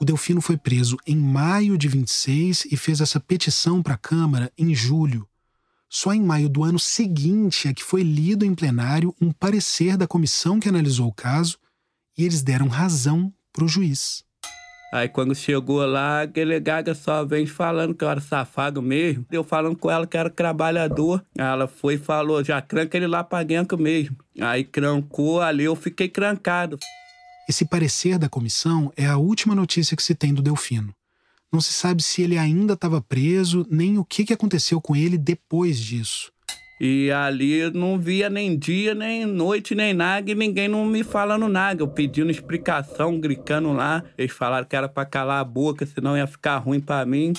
O 0.01 0.05
Delfino 0.05 0.41
foi 0.41 0.57
preso 0.57 0.97
em 1.07 1.15
maio 1.15 1.77
de 1.77 1.87
26 1.87 2.65
e 2.71 2.75
fez 2.75 2.99
essa 2.99 3.19
petição 3.19 3.81
para 3.81 3.93
a 3.93 3.97
Câmara 3.97 4.51
em 4.57 4.73
julho. 4.73 5.27
Só 5.95 6.11
em 6.11 6.23
maio 6.23 6.49
do 6.49 6.63
ano 6.63 6.79
seguinte 6.79 7.67
é 7.67 7.73
que 7.73 7.83
foi 7.83 8.01
lido 8.01 8.43
em 8.43 8.55
plenário 8.55 9.13
um 9.21 9.31
parecer 9.31 9.95
da 9.95 10.07
comissão 10.07 10.59
que 10.59 10.67
analisou 10.67 11.07
o 11.07 11.13
caso 11.13 11.59
e 12.17 12.25
eles 12.25 12.41
deram 12.41 12.67
razão 12.67 13.31
para 13.53 13.63
o 13.63 13.67
juiz. 13.67 14.23
Aí 14.91 15.07
quando 15.07 15.35
chegou 15.35 15.85
lá, 15.85 16.21
a 16.21 16.25
delegada 16.25 16.95
só 16.95 17.23
vem 17.23 17.45
falando 17.45 17.93
que 17.93 18.03
eu 18.03 18.09
era 18.09 18.19
safado 18.19 18.81
mesmo. 18.81 19.23
Eu 19.31 19.43
falando 19.43 19.77
com 19.77 19.91
ela 19.91 20.07
que 20.07 20.17
era 20.17 20.31
trabalhador. 20.31 21.23
Ela 21.37 21.67
foi 21.67 21.93
e 21.93 21.99
falou, 21.99 22.43
já 22.43 22.59
cranca 22.59 22.97
ele 22.97 23.05
lá 23.05 23.23
pra 23.23 23.43
dentro 23.43 23.77
mesmo. 23.77 24.17
Aí 24.41 24.63
crancou 24.63 25.41
ali, 25.41 25.65
eu 25.65 25.75
fiquei 25.75 26.09
crancado. 26.09 26.79
Esse 27.47 27.65
parecer 27.65 28.17
da 28.17 28.27
comissão 28.27 28.91
é 28.97 29.05
a 29.05 29.17
última 29.17 29.53
notícia 29.53 29.95
que 29.95 30.01
se 30.01 30.15
tem 30.15 30.33
do 30.33 30.41
Delfino. 30.41 30.91
Não 31.53 31.61
se 31.61 31.71
sabe 31.71 32.01
se 32.01 32.23
ele 32.23 32.35
ainda 32.35 32.73
estava 32.73 32.99
preso, 32.99 33.63
nem 33.69 33.99
o 33.99 34.03
que, 34.03 34.25
que 34.25 34.33
aconteceu 34.33 34.81
com 34.81 34.95
ele 34.95 35.19
depois 35.19 35.77
disso. 35.77 36.33
E 36.81 37.11
ali 37.11 37.69
não 37.69 37.99
via 37.99 38.27
nem 38.27 38.57
dia, 38.57 38.95
nem 38.95 39.23
noite, 39.27 39.75
nem 39.75 39.93
nada, 39.93 40.31
e 40.31 40.33
ninguém 40.33 40.67
não 40.67 40.83
me 40.83 41.03
falando 41.03 41.47
nada. 41.47 41.83
Eu 41.83 41.87
pedindo 41.87 42.31
explicação, 42.31 43.19
gritando 43.19 43.71
lá. 43.71 44.03
Eles 44.17 44.31
falaram 44.31 44.67
que 44.67 44.75
era 44.75 44.89
para 44.89 45.05
calar 45.05 45.41
a 45.41 45.43
boca, 45.43 45.85
senão 45.85 46.17
ia 46.17 46.25
ficar 46.25 46.57
ruim 46.57 46.79
para 46.79 47.05
mim. 47.05 47.33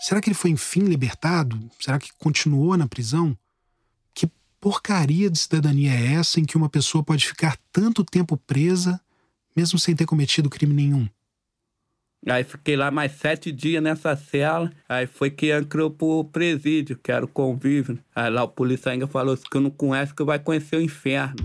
Será 0.00 0.20
que 0.20 0.28
ele 0.28 0.34
foi 0.34 0.50
enfim 0.50 0.80
libertado? 0.80 1.56
Será 1.78 1.98
que 2.00 2.10
continuou 2.18 2.76
na 2.76 2.88
prisão? 2.88 3.38
Que 4.12 4.28
porcaria 4.60 5.30
de 5.30 5.38
cidadania 5.38 5.92
é 5.92 6.14
essa 6.14 6.40
em 6.40 6.44
que 6.44 6.56
uma 6.56 6.68
pessoa 6.68 7.04
pode 7.04 7.24
ficar 7.24 7.56
tanto 7.72 8.02
tempo 8.04 8.36
presa, 8.36 9.00
mesmo 9.56 9.78
sem 9.78 9.94
ter 9.94 10.06
cometido 10.06 10.50
crime 10.50 10.74
nenhum? 10.74 11.08
Aí 12.26 12.42
fiquei 12.42 12.76
lá 12.76 12.90
mais 12.90 13.12
sete 13.12 13.52
dias 13.52 13.82
nessa 13.82 14.16
cela. 14.16 14.72
Aí 14.88 15.06
foi 15.06 15.30
que 15.30 15.52
entrou 15.52 15.90
pro 15.90 16.24
presídio, 16.24 16.98
que 17.02 17.12
era 17.12 17.24
o 17.24 17.28
convívio. 17.28 17.98
Aí 18.14 18.30
lá 18.30 18.44
o 18.44 18.48
polícia 18.48 18.92
ainda 18.92 19.06
falou 19.06 19.36
que 19.36 19.56
eu 19.56 19.60
não 19.60 19.70
conhece, 19.70 20.14
que 20.14 20.24
vai 20.24 20.38
conhecer 20.38 20.76
o 20.76 20.80
inferno. 20.80 21.36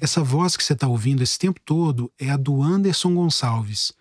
Essa 0.00 0.22
voz 0.22 0.56
que 0.56 0.64
você 0.64 0.72
está 0.72 0.86
ouvindo 0.86 1.22
esse 1.22 1.38
tempo 1.38 1.60
todo 1.64 2.12
é 2.18 2.28
a 2.28 2.36
do 2.36 2.62
Anderson 2.62 3.14
Gonçalves. 3.14 3.92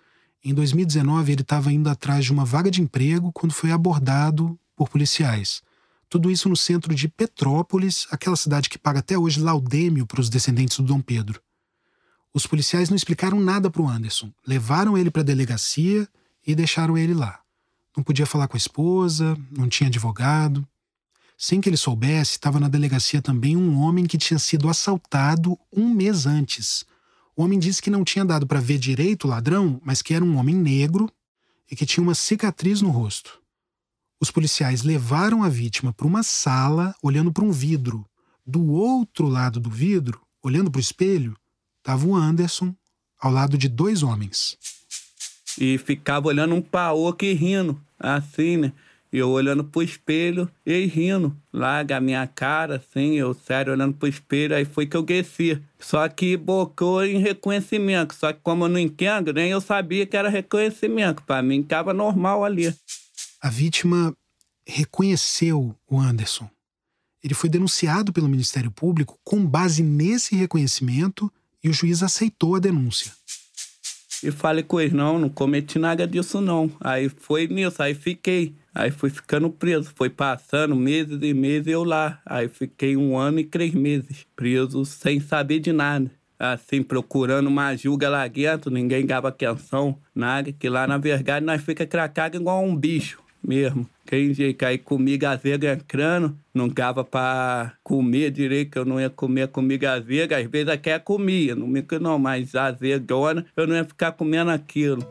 Em 0.44 0.54
2019, 0.54 1.32
ele 1.32 1.42
estava 1.42 1.72
indo 1.72 1.90
atrás 1.90 2.26
de 2.26 2.32
uma 2.32 2.44
vaga 2.44 2.70
de 2.70 2.82
emprego 2.82 3.32
quando 3.32 3.54
foi 3.54 3.72
abordado 3.72 4.60
por 4.76 4.90
policiais. 4.90 5.62
Tudo 6.10 6.30
isso 6.30 6.50
no 6.50 6.56
centro 6.56 6.94
de 6.94 7.08
Petrópolis, 7.08 8.08
aquela 8.12 8.36
cidade 8.36 8.70
que 8.70 8.78
paga 8.78 9.00
até 9.00 9.18
hoje 9.18 9.40
laudêmio 9.40 10.06
para 10.06 10.22
os 10.22 10.30
descendentes 10.30 10.78
do 10.78 10.84
Dom 10.84 11.02
Pedro. 11.02 11.42
Os 12.36 12.46
policiais 12.46 12.90
não 12.90 12.98
explicaram 12.98 13.40
nada 13.40 13.72
para 13.72 13.82
o 13.82 13.88
Anderson. 13.88 14.30
Levaram 14.46 14.98
ele 14.98 15.10
para 15.10 15.22
a 15.22 15.26
delegacia 15.26 16.06
e 16.46 16.54
deixaram 16.54 16.98
ele 16.98 17.14
lá. 17.14 17.40
Não 17.96 18.04
podia 18.04 18.26
falar 18.26 18.50
com 18.50 18.58
a 18.58 18.60
esposa, 18.60 19.38
não 19.50 19.70
tinha 19.70 19.88
advogado. 19.88 20.68
Sem 21.38 21.62
que 21.62 21.70
ele 21.70 21.78
soubesse, 21.78 22.32
estava 22.32 22.60
na 22.60 22.68
delegacia 22.68 23.22
também 23.22 23.56
um 23.56 23.80
homem 23.80 24.04
que 24.04 24.18
tinha 24.18 24.38
sido 24.38 24.68
assaltado 24.68 25.58
um 25.72 25.90
mês 25.94 26.26
antes. 26.26 26.84
O 27.38 27.42
homem 27.42 27.58
disse 27.58 27.82
que 27.82 27.90
não 27.90 28.04
tinha 28.04 28.26
dado 28.26 28.46
para 28.46 28.60
ver 28.60 28.80
direito 28.80 29.24
o 29.24 29.30
ladrão, 29.30 29.80
mas 29.82 30.02
que 30.02 30.14
era 30.14 30.26
um 30.26 30.36
homem 30.36 30.56
negro 30.56 31.10
e 31.72 31.76
que 31.76 31.86
tinha 31.86 32.04
uma 32.04 32.14
cicatriz 32.14 32.82
no 32.82 32.90
rosto. 32.90 33.40
Os 34.20 34.30
policiais 34.30 34.84
levaram 34.84 35.42
a 35.42 35.48
vítima 35.48 35.94
para 35.94 36.06
uma 36.06 36.22
sala 36.22 36.94
olhando 37.02 37.32
para 37.32 37.46
um 37.46 37.52
vidro. 37.54 38.06
Do 38.46 38.66
outro 38.72 39.26
lado 39.26 39.58
do 39.58 39.70
vidro, 39.70 40.22
olhando 40.44 40.70
para 40.70 40.80
o 40.80 40.82
espelho, 40.82 41.34
estava 41.86 42.08
o 42.08 42.16
Anderson 42.16 42.74
ao 43.22 43.32
lado 43.32 43.60
de 43.60 43.70
dois 43.70 44.02
homens. 44.02 44.58
E 45.60 45.78
ficava 45.78 46.28
olhando 46.28 46.56
um 46.56 46.62
pra 46.62 46.92
outro 46.92 47.28
e 47.28 47.34
rindo, 47.34 47.80
assim, 48.00 48.58
né? 48.58 48.74
Eu 49.14 49.30
olhando 49.30 49.64
pro 49.64 49.84
espelho 49.84 50.50
e 50.66 50.86
rindo. 50.88 51.34
Lá 51.54 51.80
a 51.80 52.02
minha 52.02 52.28
cara, 52.28 52.78
assim, 52.78 53.14
eu 53.14 53.34
sério 53.34 53.72
olhando 53.72 53.94
pro 53.94 54.10
espelho, 54.10 54.56
aí 54.56 54.66
foi 54.66 54.88
que 54.88 54.98
eu 54.98 55.04
desci. 55.04 55.62
Só 55.80 56.10
que 56.10 56.36
bocou 56.36 57.06
em 57.06 57.20
reconhecimento. 57.20 58.14
Só 58.16 58.34
que 58.34 58.40
como 58.44 58.66
eu 58.66 58.70
não 58.70 58.80
entendo, 58.80 59.32
nem 59.32 59.52
eu 59.52 59.62
sabia 59.62 60.06
que 60.06 60.18
era 60.18 60.28
reconhecimento. 60.28 61.22
Para 61.24 61.42
mim 61.42 61.64
tava 61.64 61.94
normal 61.94 62.44
ali. 62.44 62.76
A 63.40 63.50
vítima 63.50 64.14
reconheceu 64.68 65.74
o 65.88 66.00
Anderson. 66.00 66.50
Ele 67.24 67.36
foi 67.36 67.50
denunciado 67.50 68.12
pelo 68.12 68.28
Ministério 68.28 68.72
Público 68.72 69.18
com 69.24 69.46
base 69.46 69.82
nesse 69.82 70.36
reconhecimento 70.36 71.32
e 71.66 71.70
o 71.70 71.74
juiz 71.74 72.04
aceitou 72.04 72.56
a 72.56 72.60
denúncia. 72.60 73.12
E 74.24 74.30
falei 74.30 74.64
com 74.64 74.80
eles, 74.80 74.94
não, 74.94 75.18
não 75.18 75.30
cometi 75.30 75.80
nada 75.80 76.08
disso 76.08 76.40
não. 76.40 76.72
Aí 76.80 77.10
foi 77.10 77.48
nisso, 77.48 77.82
aí 77.82 77.96
fiquei. 77.96 78.54
Aí 78.74 78.92
fui 78.92 79.10
ficando 79.10 79.50
preso. 79.50 79.92
Foi 79.96 80.08
passando 80.08 80.76
meses 80.76 81.18
e 81.24 81.34
meses 81.34 81.68
eu 81.68 81.84
lá. 81.84 82.22
Aí 82.24 82.48
fiquei 82.48 82.96
um 82.96 83.18
ano 83.18 83.40
e 83.40 83.44
três 83.44 83.74
meses 83.74 84.28
preso 84.36 84.86
sem 84.86 85.20
saber 85.20 85.60
de 85.60 85.74
nada. 85.74 86.12
Assim, 86.38 86.84
procurando 86.84 87.48
uma 87.48 87.76
julga 87.76 88.10
lá 88.10 88.28
dentro, 88.28 88.70
ninguém 88.70 89.04
dava 89.04 89.30
atenção, 89.30 89.98
nada. 90.14 90.52
Que 90.52 90.70
lá, 90.70 90.86
na 90.86 91.00
verdade, 91.00 91.44
nós 91.44 91.64
fica 91.64 91.86
cracado 91.88 92.38
igual 92.38 92.64
um 92.64 92.76
bicho 92.76 93.20
mesmo. 93.44 93.90
Quem 94.06 94.34
jeito, 94.36 94.64
aí 94.64 94.78
comigo 94.78 95.26
azega 95.26 95.74
entrando, 95.74 96.38
não 96.54 96.68
dava 96.68 97.04
pra 97.04 97.74
comer 97.84 98.30
direito, 98.30 98.72
que 98.72 98.78
eu 98.78 98.86
não 98.86 99.02
ia 99.02 99.10
comer 99.10 99.48
comigo 99.48 99.88
azega. 99.88 100.38
Às 100.38 100.46
vezes 100.46 100.70
até 100.70 101.00
comia, 101.00 101.56
não 101.56 101.66
me 101.66 101.84
não, 102.00 102.20
mas 102.20 102.54
azegona, 102.54 103.46
eu 103.58 103.66
não 103.66 103.76
ia 103.76 103.84
ficar 103.84 104.12
comendo 104.12 104.52
aquilo. 104.52 105.04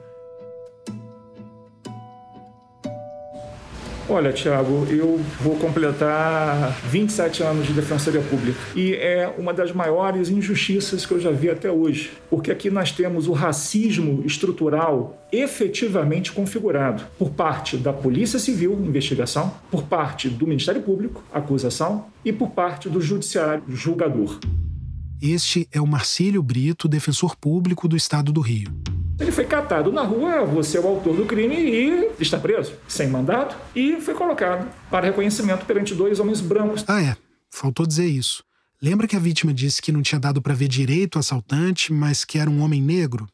Olha, 4.06 4.32
Tiago, 4.34 4.86
eu 4.90 5.18
vou 5.40 5.56
completar 5.56 6.78
27 6.90 7.42
anos 7.42 7.66
de 7.66 7.72
Defensoria 7.72 8.20
Pública 8.20 8.58
e 8.76 8.92
é 8.94 9.34
uma 9.38 9.54
das 9.54 9.72
maiores 9.72 10.28
injustiças 10.28 11.06
que 11.06 11.12
eu 11.12 11.20
já 11.20 11.30
vi 11.30 11.48
até 11.48 11.70
hoje, 11.70 12.12
porque 12.28 12.50
aqui 12.50 12.68
nós 12.68 12.92
temos 12.92 13.26
o 13.26 13.32
racismo 13.32 14.22
estrutural 14.26 15.26
efetivamente 15.32 16.32
configurado 16.32 17.02
por 17.18 17.30
parte 17.30 17.78
da 17.78 17.94
Polícia 17.94 18.38
Civil, 18.38 18.72
investigação, 18.84 19.54
por 19.70 19.84
parte 19.84 20.28
do 20.28 20.46
Ministério 20.46 20.82
Público, 20.82 21.24
acusação, 21.32 22.06
e 22.22 22.32
por 22.32 22.50
parte 22.50 22.90
do 22.90 23.00
Judiciário, 23.00 23.62
julgador. 23.68 24.38
Este 25.20 25.66
é 25.72 25.80
o 25.80 25.86
Marcílio 25.86 26.42
Brito, 26.42 26.86
defensor 26.86 27.34
público 27.36 27.88
do 27.88 27.96
Estado 27.96 28.32
do 28.32 28.42
Rio. 28.42 28.68
Ele 29.18 29.30
foi 29.30 29.44
catado 29.44 29.92
na 29.92 30.02
rua, 30.02 30.44
você 30.44 30.76
é 30.76 30.80
o 30.80 30.88
autor 30.88 31.16
do 31.16 31.24
crime 31.24 31.54
e 31.54 32.10
está 32.20 32.38
preso, 32.38 32.72
sem 32.88 33.08
mandato, 33.08 33.56
e 33.74 34.00
foi 34.00 34.14
colocado 34.14 34.68
para 34.90 35.06
reconhecimento 35.06 35.64
perante 35.64 35.94
dois 35.94 36.18
homens 36.18 36.40
brancos. 36.40 36.84
Ah, 36.88 37.00
é. 37.00 37.16
Faltou 37.48 37.86
dizer 37.86 38.06
isso. 38.06 38.42
Lembra 38.82 39.06
que 39.06 39.14
a 39.14 39.20
vítima 39.20 39.54
disse 39.54 39.80
que 39.80 39.92
não 39.92 40.02
tinha 40.02 40.18
dado 40.18 40.42
para 40.42 40.52
ver 40.52 40.68
direito 40.68 41.16
o 41.16 41.18
assaltante, 41.20 41.92
mas 41.92 42.24
que 42.24 42.38
era 42.38 42.50
um 42.50 42.60
homem 42.60 42.82
negro? 42.82 43.28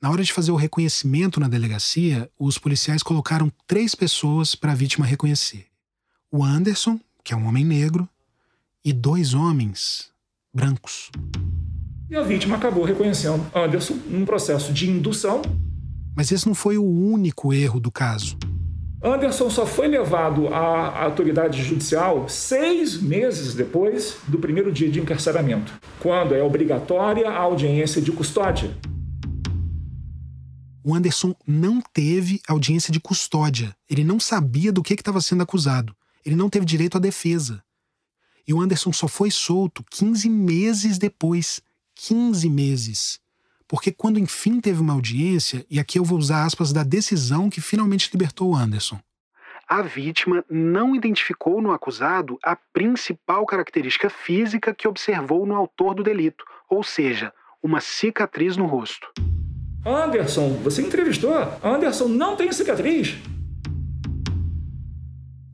Na 0.00 0.10
hora 0.10 0.22
de 0.22 0.32
fazer 0.32 0.52
o 0.52 0.56
reconhecimento 0.56 1.40
na 1.40 1.48
delegacia, 1.48 2.30
os 2.38 2.58
policiais 2.58 3.02
colocaram 3.02 3.50
três 3.66 3.94
pessoas 3.94 4.54
para 4.54 4.72
a 4.72 4.74
vítima 4.74 5.04
reconhecer: 5.04 5.66
o 6.30 6.44
Anderson, 6.44 7.00
que 7.24 7.34
é 7.34 7.36
um 7.36 7.46
homem 7.46 7.64
negro, 7.64 8.08
e 8.84 8.92
dois 8.92 9.34
homens 9.34 10.10
brancos. 10.54 11.10
E 12.10 12.16
a 12.16 12.22
vítima 12.22 12.56
acabou 12.56 12.82
reconhecendo 12.82 13.46
Anderson 13.54 13.94
num 14.08 14.24
processo 14.24 14.72
de 14.72 14.90
indução. 14.90 15.42
Mas 16.16 16.32
esse 16.32 16.44
não 16.44 16.56
foi 16.56 16.76
o 16.76 16.84
único 16.84 17.54
erro 17.54 17.78
do 17.78 17.88
caso. 17.92 18.36
Anderson 19.00 19.48
só 19.48 19.64
foi 19.64 19.86
levado 19.86 20.48
à 20.48 21.04
autoridade 21.04 21.62
judicial 21.62 22.28
seis 22.28 23.00
meses 23.00 23.54
depois 23.54 24.16
do 24.26 24.40
primeiro 24.40 24.72
dia 24.72 24.90
de 24.90 24.98
encarceramento, 24.98 25.72
quando 26.00 26.34
é 26.34 26.42
obrigatória 26.42 27.30
a 27.30 27.38
audiência 27.38 28.02
de 28.02 28.10
custódia. 28.10 28.76
O 30.82 30.92
Anderson 30.92 31.32
não 31.46 31.80
teve 31.80 32.40
audiência 32.48 32.92
de 32.92 32.98
custódia. 32.98 33.72
Ele 33.88 34.02
não 34.02 34.18
sabia 34.18 34.72
do 34.72 34.82
que 34.82 34.94
estava 34.94 35.20
sendo 35.20 35.44
acusado. 35.44 35.94
Ele 36.26 36.34
não 36.34 36.50
teve 36.50 36.66
direito 36.66 36.96
à 36.96 37.00
defesa. 37.00 37.62
E 38.48 38.52
o 38.52 38.60
Anderson 38.60 38.92
só 38.92 39.06
foi 39.06 39.30
solto 39.30 39.84
15 39.92 40.28
meses 40.28 40.98
depois, 40.98 41.60
15 42.06 42.48
meses. 42.48 43.20
Porque 43.68 43.92
quando 43.92 44.18
enfim 44.18 44.58
teve 44.58 44.80
uma 44.80 44.94
audiência, 44.94 45.66
e 45.68 45.78
aqui 45.78 45.98
eu 45.98 46.04
vou 46.04 46.18
usar 46.18 46.44
aspas 46.44 46.72
da 46.72 46.82
decisão 46.82 47.50
que 47.50 47.60
finalmente 47.60 48.10
libertou 48.10 48.50
o 48.50 48.56
Anderson. 48.56 48.98
A 49.68 49.82
vítima 49.82 50.42
não 50.50 50.96
identificou 50.96 51.60
no 51.60 51.72
acusado 51.72 52.38
a 52.42 52.56
principal 52.56 53.44
característica 53.44 54.08
física 54.08 54.74
que 54.74 54.88
observou 54.88 55.44
no 55.44 55.54
autor 55.54 55.94
do 55.94 56.02
delito, 56.02 56.42
ou 56.68 56.82
seja, 56.82 57.32
uma 57.62 57.80
cicatriz 57.80 58.56
no 58.56 58.66
rosto. 58.66 59.06
Anderson, 59.84 60.54
você 60.64 60.82
entrevistou? 60.82 61.34
Anderson 61.62 62.08
não 62.08 62.34
tem 62.34 62.50
cicatriz. 62.50 63.16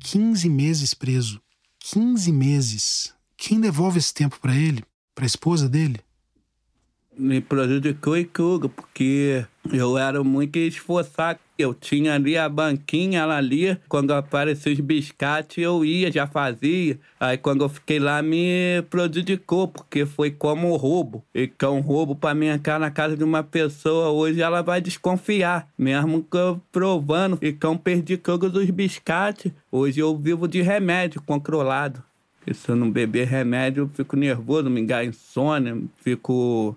15 0.00 0.48
meses 0.48 0.94
preso. 0.94 1.42
15 1.80 2.32
meses. 2.32 3.14
Quem 3.36 3.60
devolve 3.60 3.98
esse 3.98 4.14
tempo 4.14 4.38
para 4.40 4.54
ele? 4.54 4.82
Para 5.14 5.24
a 5.24 5.26
esposa 5.26 5.68
dele? 5.68 6.05
Me 7.18 7.40
prejudicou 7.40 8.16
e 8.16 8.24
tudo, 8.24 8.68
porque 8.68 9.44
eu 9.72 9.96
era 9.96 10.22
muito 10.22 10.58
esforçado. 10.58 11.38
Eu 11.58 11.72
tinha 11.72 12.14
ali 12.14 12.36
a 12.36 12.48
banquinha 12.48 13.20
ela 13.20 13.36
ali, 13.38 13.78
quando 13.88 14.12
apareceu 14.12 14.72
os 14.72 14.80
biscates 14.80 15.56
eu 15.56 15.84
ia, 15.84 16.12
já 16.12 16.26
fazia. 16.26 16.98
Aí 17.18 17.38
quando 17.38 17.64
eu 17.64 17.68
fiquei 17.68 17.98
lá 17.98 18.20
me 18.20 18.82
prejudicou, 18.90 19.66
porque 19.66 20.04
foi 20.04 20.30
como 20.30 20.76
roubo. 20.76 21.24
E 21.34 21.50
é 21.58 21.68
um 21.68 21.80
roubo 21.80 22.14
para 22.14 22.34
mim 22.34 22.46
entrar 22.46 22.78
na 22.78 22.90
casa 22.90 23.16
de 23.16 23.24
uma 23.24 23.42
pessoa, 23.42 24.10
hoje 24.10 24.42
ela 24.42 24.60
vai 24.62 24.82
desconfiar. 24.82 25.68
Mesmo 25.78 26.22
que 26.22 26.36
eu 26.36 26.60
provando, 26.70 27.38
e 27.40 27.52
que 27.52 27.64
eu 27.64 27.78
perdi 27.78 28.18
todos 28.18 28.54
os 28.54 28.70
biscates. 28.70 29.50
Hoje 29.72 30.00
eu 30.00 30.14
vivo 30.16 30.46
de 30.46 30.60
remédio 30.60 31.22
controlado. 31.22 32.02
E 32.46 32.54
se 32.54 32.68
eu 32.68 32.76
não 32.76 32.90
beber 32.90 33.26
remédio, 33.26 33.84
eu 33.84 33.88
fico 33.88 34.14
nervoso, 34.14 34.70
me 34.70 34.80
engano 34.80 35.08
insônia, 35.08 35.76
fico 36.04 36.76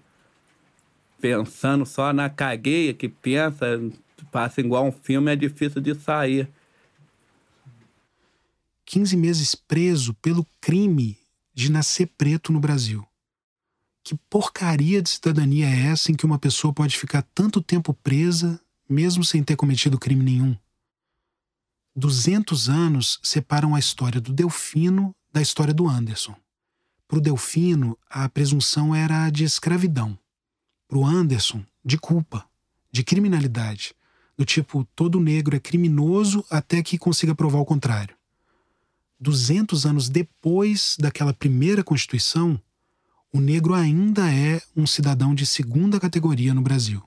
pensando 1.19 1.85
só 1.85 2.11
na 2.13 2.29
cagueia, 2.29 2.93
que 2.93 3.09
pensa, 3.09 3.79
passa 4.31 4.61
igual 4.61 4.85
um 4.85 4.91
filme, 4.91 5.31
é 5.31 5.35
difícil 5.35 5.81
de 5.81 5.93
sair. 5.95 6.49
15 8.85 9.15
meses 9.15 9.55
preso 9.55 10.13
pelo 10.15 10.45
crime 10.59 11.17
de 11.53 11.71
nascer 11.71 12.07
preto 12.17 12.51
no 12.51 12.59
Brasil. 12.59 13.05
Que 14.03 14.15
porcaria 14.29 15.01
de 15.01 15.09
cidadania 15.09 15.67
é 15.67 15.87
essa 15.87 16.11
em 16.11 16.15
que 16.15 16.25
uma 16.25 16.39
pessoa 16.39 16.73
pode 16.73 16.97
ficar 16.97 17.21
tanto 17.35 17.61
tempo 17.61 17.93
presa, 17.93 18.59
mesmo 18.89 19.23
sem 19.23 19.43
ter 19.43 19.55
cometido 19.55 19.99
crime 19.99 20.23
nenhum? 20.23 20.57
200 21.95 22.69
anos 22.69 23.19
separam 23.21 23.75
a 23.75 23.79
história 23.79 24.21
do 24.21 24.33
Delfino 24.33 25.13
da 25.31 25.41
história 25.41 25.73
do 25.73 25.87
Anderson. 25.87 26.35
Para 27.07 27.17
o 27.17 27.21
Delfino, 27.21 27.97
a 28.09 28.27
presunção 28.29 28.95
era 28.95 29.29
de 29.29 29.43
escravidão 29.43 30.17
para 30.89 30.97
o 30.97 31.05
Anderson 31.05 31.63
de 31.85 31.99
culpa, 31.99 32.43
de 32.91 33.03
criminalidade, 33.03 33.93
do 34.35 34.43
tipo 34.43 34.83
todo 34.95 35.19
negro 35.19 35.55
é 35.55 35.59
criminoso 35.59 36.43
até 36.49 36.81
que 36.81 36.97
consiga 36.97 37.35
provar 37.35 37.59
o 37.59 37.65
contrário. 37.65 38.15
200 39.19 39.85
anos 39.85 40.09
depois 40.09 40.95
daquela 40.99 41.33
primeira 41.33 41.83
Constituição, 41.83 42.59
o 43.31 43.39
negro 43.39 43.75
ainda 43.75 44.33
é 44.33 44.59
um 44.75 44.87
cidadão 44.87 45.35
de 45.35 45.45
segunda 45.45 45.99
categoria 45.99 46.53
no 46.53 46.61
Brasil. 46.61 47.03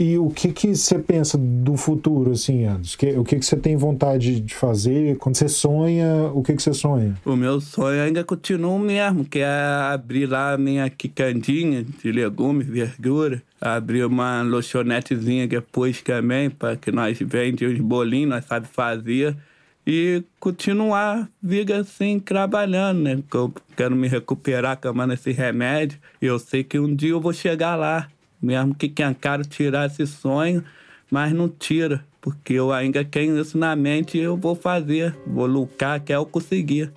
E 0.00 0.16
o 0.16 0.30
que 0.30 0.52
que 0.52 0.76
você 0.76 0.96
pensa 0.96 1.36
do 1.36 1.76
futuro, 1.76 2.30
assim, 2.30 2.64
Anderson? 2.64 2.96
O 3.18 3.24
que 3.24 3.36
que 3.36 3.44
você 3.44 3.56
tem 3.56 3.76
vontade 3.76 4.38
de 4.38 4.54
fazer? 4.54 5.16
Quando 5.16 5.36
você 5.36 5.48
sonha, 5.48 6.30
o 6.32 6.40
que 6.40 6.54
que 6.54 6.62
você 6.62 6.72
sonha? 6.72 7.16
O 7.24 7.34
meu 7.34 7.60
sonho 7.60 8.00
ainda 8.00 8.22
continua 8.22 8.70
o 8.70 8.78
mesmo, 8.78 9.24
que 9.24 9.40
é 9.40 9.46
abrir 9.92 10.26
lá 10.26 10.52
a 10.52 10.58
minha 10.58 10.88
quicandinha 10.88 11.82
de 11.82 12.12
legumes, 12.12 12.68
verdura. 12.68 13.42
Abrir 13.60 14.04
uma 14.04 14.42
lanchonetezinha 14.42 15.48
depois 15.48 16.00
também, 16.00 16.48
para 16.48 16.76
que 16.76 16.92
nós 16.92 17.18
vendemos 17.20 17.74
uns 17.74 17.84
bolinhos, 17.84 18.30
nós 18.30 18.44
sabemos 18.44 18.70
fazer. 18.72 19.36
E 19.84 20.22
continuar 20.38 21.28
vida 21.42 21.78
assim, 21.78 22.20
trabalhando, 22.20 23.00
né? 23.00 23.16
Porque 23.16 23.36
eu 23.36 23.52
quero 23.74 23.96
me 23.96 24.06
recuperar 24.06 24.76
tomando 24.76 25.14
esse 25.14 25.32
remédio. 25.32 25.98
E 26.22 26.26
eu 26.26 26.38
sei 26.38 26.62
que 26.62 26.78
um 26.78 26.94
dia 26.94 27.10
eu 27.10 27.20
vou 27.20 27.32
chegar 27.32 27.74
lá 27.74 28.06
mesmo 28.40 28.74
que 28.74 28.88
quero 28.88 29.44
tirar 29.44 29.86
esse 29.86 30.06
sonho, 30.06 30.64
mas 31.10 31.32
não 31.32 31.48
tira, 31.48 32.04
porque 32.20 32.54
eu 32.54 32.72
ainda 32.72 33.04
tenho 33.04 33.40
isso 33.40 33.56
na 33.56 33.74
mente 33.74 34.18
e 34.18 34.20
eu 34.20 34.36
vou 34.36 34.54
fazer, 34.54 35.16
vou 35.26 35.46
lutar 35.46 35.96
até 35.96 36.14
eu 36.14 36.26
conseguir. 36.26 36.92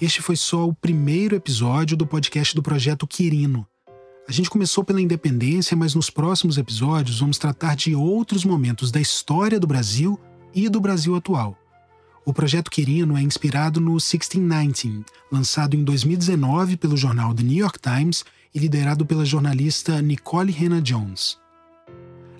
Este 0.00 0.20
foi 0.20 0.36
só 0.36 0.68
o 0.68 0.74
primeiro 0.74 1.34
episódio 1.34 1.96
do 1.96 2.06
podcast 2.06 2.54
do 2.54 2.62
Projeto 2.62 3.06
Quirino. 3.06 3.66
A 4.26 4.32
gente 4.32 4.48
começou 4.48 4.82
pela 4.82 5.02
independência, 5.02 5.76
mas 5.76 5.94
nos 5.94 6.08
próximos 6.08 6.56
episódios 6.56 7.20
vamos 7.20 7.36
tratar 7.36 7.76
de 7.76 7.94
outros 7.94 8.42
momentos 8.42 8.90
da 8.90 8.98
história 8.98 9.60
do 9.60 9.66
Brasil 9.66 10.18
e 10.54 10.66
do 10.68 10.80
Brasil 10.80 11.14
atual. 11.14 11.58
O 12.24 12.32
projeto 12.32 12.70
Quirino 12.70 13.18
é 13.18 13.22
inspirado 13.22 13.80
no 13.80 13.92
1619, 13.92 15.04
lançado 15.30 15.76
em 15.76 15.84
2019 15.84 16.78
pelo 16.78 16.96
jornal 16.96 17.34
The 17.34 17.42
New 17.42 17.58
York 17.58 17.78
Times 17.78 18.24
e 18.54 18.58
liderado 18.58 19.04
pela 19.04 19.26
jornalista 19.26 20.00
Nicole 20.00 20.50
Hannah 20.50 20.80
Jones. 20.80 21.38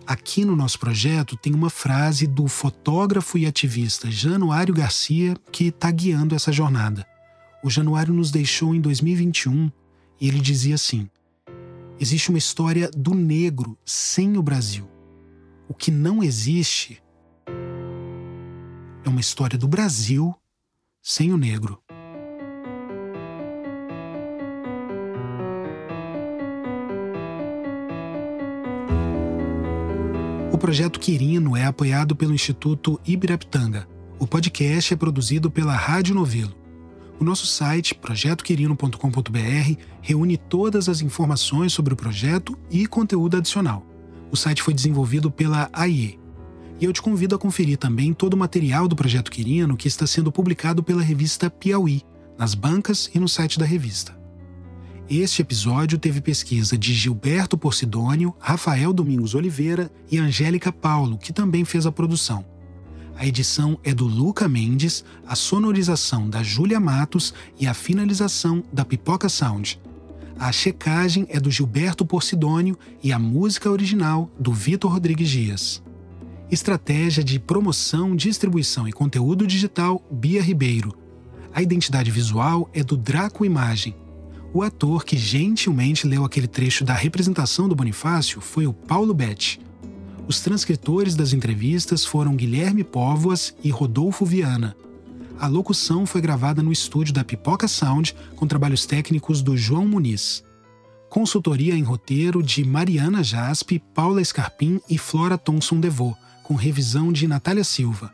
Aqui 0.06 0.42
no 0.42 0.56
nosso 0.56 0.78
projeto 0.78 1.36
tem 1.36 1.52
uma 1.52 1.68
frase 1.68 2.26
do 2.26 2.48
fotógrafo 2.48 3.36
e 3.36 3.44
ativista 3.44 4.10
Januário 4.10 4.72
Garcia 4.72 5.36
que 5.52 5.66
está 5.66 5.90
guiando 5.90 6.34
essa 6.34 6.50
jornada. 6.50 7.06
O 7.62 7.68
Januário 7.68 8.14
nos 8.14 8.30
deixou 8.30 8.74
em 8.74 8.80
2021 8.80 9.70
e 10.18 10.28
ele 10.28 10.40
dizia 10.40 10.76
assim: 10.76 11.08
existe 11.98 12.28
uma 12.28 12.38
história 12.38 12.90
do 12.96 13.14
negro 13.14 13.78
sem 13.84 14.36
o 14.36 14.42
Brasil. 14.42 14.88
O 15.68 15.74
que 15.74 15.90
não 15.90 16.22
existe 16.22 17.02
é 19.04 19.08
uma 19.08 19.20
história 19.20 19.58
do 19.58 19.68
Brasil 19.68 20.34
sem 21.02 21.32
o 21.32 21.36
negro. 21.36 21.80
O 30.52 30.58
projeto 30.58 30.98
Quirino 30.98 31.56
é 31.56 31.64
apoiado 31.64 32.16
pelo 32.16 32.32
Instituto 32.32 32.98
Ibirapitanga. 33.06 33.86
O 34.18 34.26
podcast 34.26 34.94
é 34.94 34.96
produzido 34.96 35.50
pela 35.50 35.76
Rádio 35.76 36.14
Novelo. 36.14 36.63
O 37.18 37.24
nosso 37.24 37.46
site, 37.46 37.94
projetoquirino.com.br, 37.94 39.80
reúne 40.00 40.36
todas 40.36 40.88
as 40.88 41.00
informações 41.00 41.72
sobre 41.72 41.94
o 41.94 41.96
projeto 41.96 42.58
e 42.70 42.86
conteúdo 42.86 43.36
adicional. 43.36 43.86
O 44.30 44.36
site 44.36 44.62
foi 44.62 44.74
desenvolvido 44.74 45.30
pela 45.30 45.70
AIE. 45.72 46.18
E 46.80 46.84
eu 46.84 46.92
te 46.92 47.00
convido 47.00 47.36
a 47.36 47.38
conferir 47.38 47.78
também 47.78 48.12
todo 48.12 48.34
o 48.34 48.36
material 48.36 48.88
do 48.88 48.96
Projeto 48.96 49.30
Quirino 49.30 49.76
que 49.76 49.86
está 49.86 50.06
sendo 50.06 50.32
publicado 50.32 50.82
pela 50.82 51.02
revista 51.02 51.48
Piauí, 51.48 52.02
nas 52.36 52.54
bancas 52.54 53.08
e 53.14 53.20
no 53.20 53.28
site 53.28 53.60
da 53.60 53.64
revista. 53.64 54.18
Este 55.08 55.42
episódio 55.42 55.98
teve 55.98 56.20
pesquisa 56.20 56.76
de 56.76 56.92
Gilberto 56.92 57.56
Porcidônio, 57.56 58.34
Rafael 58.40 58.92
Domingos 58.92 59.34
Oliveira 59.34 59.90
e 60.10 60.18
Angélica 60.18 60.72
Paulo, 60.72 61.16
que 61.16 61.32
também 61.32 61.64
fez 61.64 61.86
a 61.86 61.92
produção. 61.92 62.44
A 63.16 63.26
edição 63.26 63.78
é 63.84 63.94
do 63.94 64.06
Luca 64.06 64.48
Mendes, 64.48 65.04
a 65.26 65.36
sonorização 65.36 66.28
da 66.28 66.42
Júlia 66.42 66.80
Matos 66.80 67.32
e 67.58 67.66
a 67.66 67.72
finalização 67.72 68.62
da 68.72 68.84
Pipoca 68.84 69.28
Sound. 69.28 69.80
A 70.36 70.50
checagem 70.50 71.26
é 71.30 71.38
do 71.38 71.50
Gilberto 71.50 72.04
Porcidônio 72.04 72.76
e 73.02 73.12
a 73.12 73.18
música 73.18 73.70
original 73.70 74.28
do 74.38 74.52
Vitor 74.52 74.90
Rodrigues 74.90 75.30
Dias. 75.30 75.82
Estratégia 76.50 77.22
de 77.22 77.38
promoção, 77.38 78.16
distribuição 78.16 78.88
e 78.88 78.92
conteúdo 78.92 79.46
digital 79.46 80.04
Bia 80.10 80.42
Ribeiro. 80.42 80.92
A 81.52 81.62
identidade 81.62 82.10
visual 82.10 82.68
é 82.72 82.82
do 82.82 82.96
Draco 82.96 83.44
Imagem. 83.44 83.94
O 84.52 84.62
ator 84.62 85.04
que 85.04 85.16
gentilmente 85.16 86.06
leu 86.06 86.24
aquele 86.24 86.48
trecho 86.48 86.84
da 86.84 86.94
representação 86.94 87.68
do 87.68 87.76
Bonifácio 87.76 88.40
foi 88.40 88.66
o 88.66 88.72
Paulo 88.72 89.14
Betti. 89.14 89.60
Os 90.26 90.40
transcritores 90.40 91.14
das 91.14 91.34
entrevistas 91.34 92.04
foram 92.04 92.34
Guilherme 92.34 92.82
Póvoas 92.82 93.54
e 93.62 93.68
Rodolfo 93.68 94.24
Viana. 94.24 94.74
A 95.38 95.46
locução 95.46 96.06
foi 96.06 96.22
gravada 96.22 96.62
no 96.62 96.72
estúdio 96.72 97.12
da 97.12 97.22
Pipoca 97.22 97.68
Sound 97.68 98.16
com 98.34 98.46
trabalhos 98.46 98.86
técnicos 98.86 99.42
do 99.42 99.54
João 99.54 99.86
Muniz. 99.86 100.42
Consultoria 101.10 101.74
em 101.74 101.82
roteiro 101.82 102.42
de 102.42 102.64
Mariana 102.64 103.22
Jaspe, 103.22 103.82
Paula 103.94 104.24
Scarpim 104.24 104.80
e 104.88 104.96
Flora 104.96 105.36
Thomson 105.36 105.78
Devô, 105.78 106.16
com 106.42 106.54
revisão 106.54 107.12
de 107.12 107.28
Natália 107.28 107.62
Silva. 107.62 108.10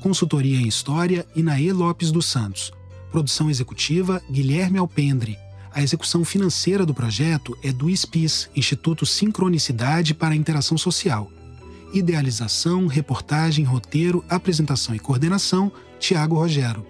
Consultoria 0.00 0.58
em 0.58 0.66
História, 0.66 1.26
Inaê 1.36 1.70
Lopes 1.70 2.10
dos 2.10 2.24
Santos. 2.26 2.72
Produção 3.10 3.50
executiva, 3.50 4.22
Guilherme 4.30 4.78
Alpendre. 4.78 5.36
A 5.70 5.82
execução 5.82 6.24
financeira 6.24 6.86
do 6.86 6.94
projeto 6.94 7.56
é 7.62 7.70
do 7.70 7.90
ISPIS, 7.90 8.48
Instituto 8.56 9.04
Sincronicidade 9.04 10.14
para 10.14 10.32
a 10.32 10.36
Interação 10.36 10.78
Social. 10.78 11.30
Idealização, 11.92 12.86
reportagem, 12.86 13.66
roteiro, 13.66 14.24
apresentação 14.26 14.94
e 14.94 14.98
coordenação, 14.98 15.70
Tiago 15.98 16.36
Rogero. 16.36 16.86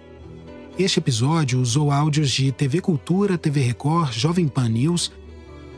Este 0.79 0.99
episódio 0.99 1.59
usou 1.59 1.91
áudios 1.91 2.31
de 2.31 2.51
TV 2.53 2.79
Cultura, 2.79 3.37
TV 3.37 3.61
Record, 3.61 4.13
Jovem 4.13 4.47
Pan 4.47 4.69
News. 4.69 5.11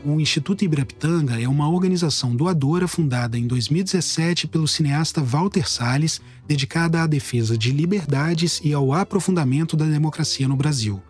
O 0.04 0.20
Instituto 0.20 0.64
Ibirapitanga 0.64 1.40
é 1.40 1.48
uma 1.48 1.68
organização 1.68 2.36
doadora 2.36 2.86
fundada 2.86 3.36
em 3.36 3.48
2017 3.48 4.46
pelo 4.46 4.68
cineasta 4.68 5.20
Walter 5.20 5.68
Salles, 5.68 6.20
dedicada 6.46 7.02
à 7.02 7.06
defesa 7.08 7.58
de 7.58 7.72
liberdades 7.72 8.60
e 8.62 8.72
ao 8.72 8.92
aprofundamento 8.92 9.76
da 9.76 9.86
democracia 9.86 10.46
no 10.46 10.54
Brasil. 10.54 11.02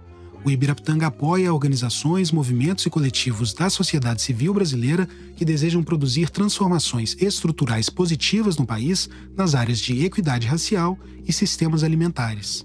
O 0.44 0.50
Ibirapitanga 0.50 1.08
apoia 1.08 1.52
organizações, 1.52 2.30
movimentos 2.30 2.86
e 2.86 2.90
coletivos 2.90 3.52
da 3.52 3.68
sociedade 3.68 4.22
civil 4.22 4.54
brasileira 4.54 5.08
que 5.36 5.44
desejam 5.44 5.82
produzir 5.82 6.30
transformações 6.30 7.16
estruturais 7.20 7.90
positivas 7.90 8.56
no 8.56 8.64
país 8.64 9.08
nas 9.36 9.54
áreas 9.54 9.78
de 9.78 10.04
equidade 10.04 10.46
racial 10.46 10.98
e 11.26 11.32
sistemas 11.32 11.82
alimentares. 11.82 12.64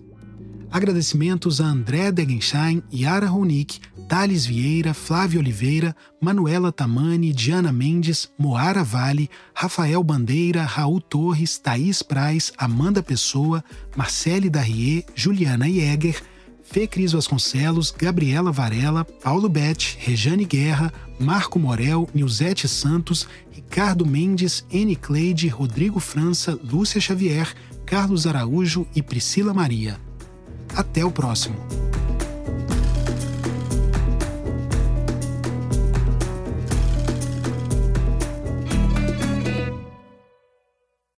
Agradecimentos 0.72 1.60
a 1.60 1.66
André 1.66 2.14
Degenschein, 2.14 2.82
Yara 2.94 3.28
Ronick, 3.28 3.82
Thales 4.08 4.46
Vieira, 4.46 4.94
Flávio 4.94 5.42
Oliveira, 5.42 5.94
Manuela 6.22 6.72
Tamani, 6.72 7.34
Diana 7.34 7.74
Mendes, 7.74 8.30
Moara 8.38 8.82
Vale, 8.82 9.30
Rafael 9.54 10.02
Bandeira, 10.02 10.64
Raul 10.64 11.02
Torres, 11.02 11.58
Thaís 11.58 12.02
Praz, 12.02 12.54
Amanda 12.58 13.04
Pessoa, 13.04 13.62
Marcele 13.98 14.50
Darrier, 14.50 15.04
Juliana 15.14 15.68
Jäger, 15.68 16.22
Fê 16.72 16.88
Cris 16.88 17.12
Vasconcelos, 17.12 17.92
Gabriela 17.92 18.50
Varela, 18.50 19.04
Paulo 19.04 19.50
Bete, 19.50 19.98
Rejane 20.00 20.46
Guerra, 20.46 20.94
Marco 21.20 21.60
Morel, 21.60 22.08
Nilzete 22.14 22.66
Santos, 22.66 23.28
Ricardo 23.54 24.06
Mendes, 24.06 24.66
N. 24.72 24.96
Cleide, 24.96 25.50
Rodrigo 25.50 26.00
França, 26.00 26.58
Lúcia 26.64 27.02
Xavier, 27.02 27.54
Carlos 27.86 28.26
Araújo 28.26 28.88
e 28.96 29.02
Priscila 29.02 29.54
Maria. 29.54 30.00
Até 30.74 31.04
o 31.04 31.12
próximo! 31.12 31.58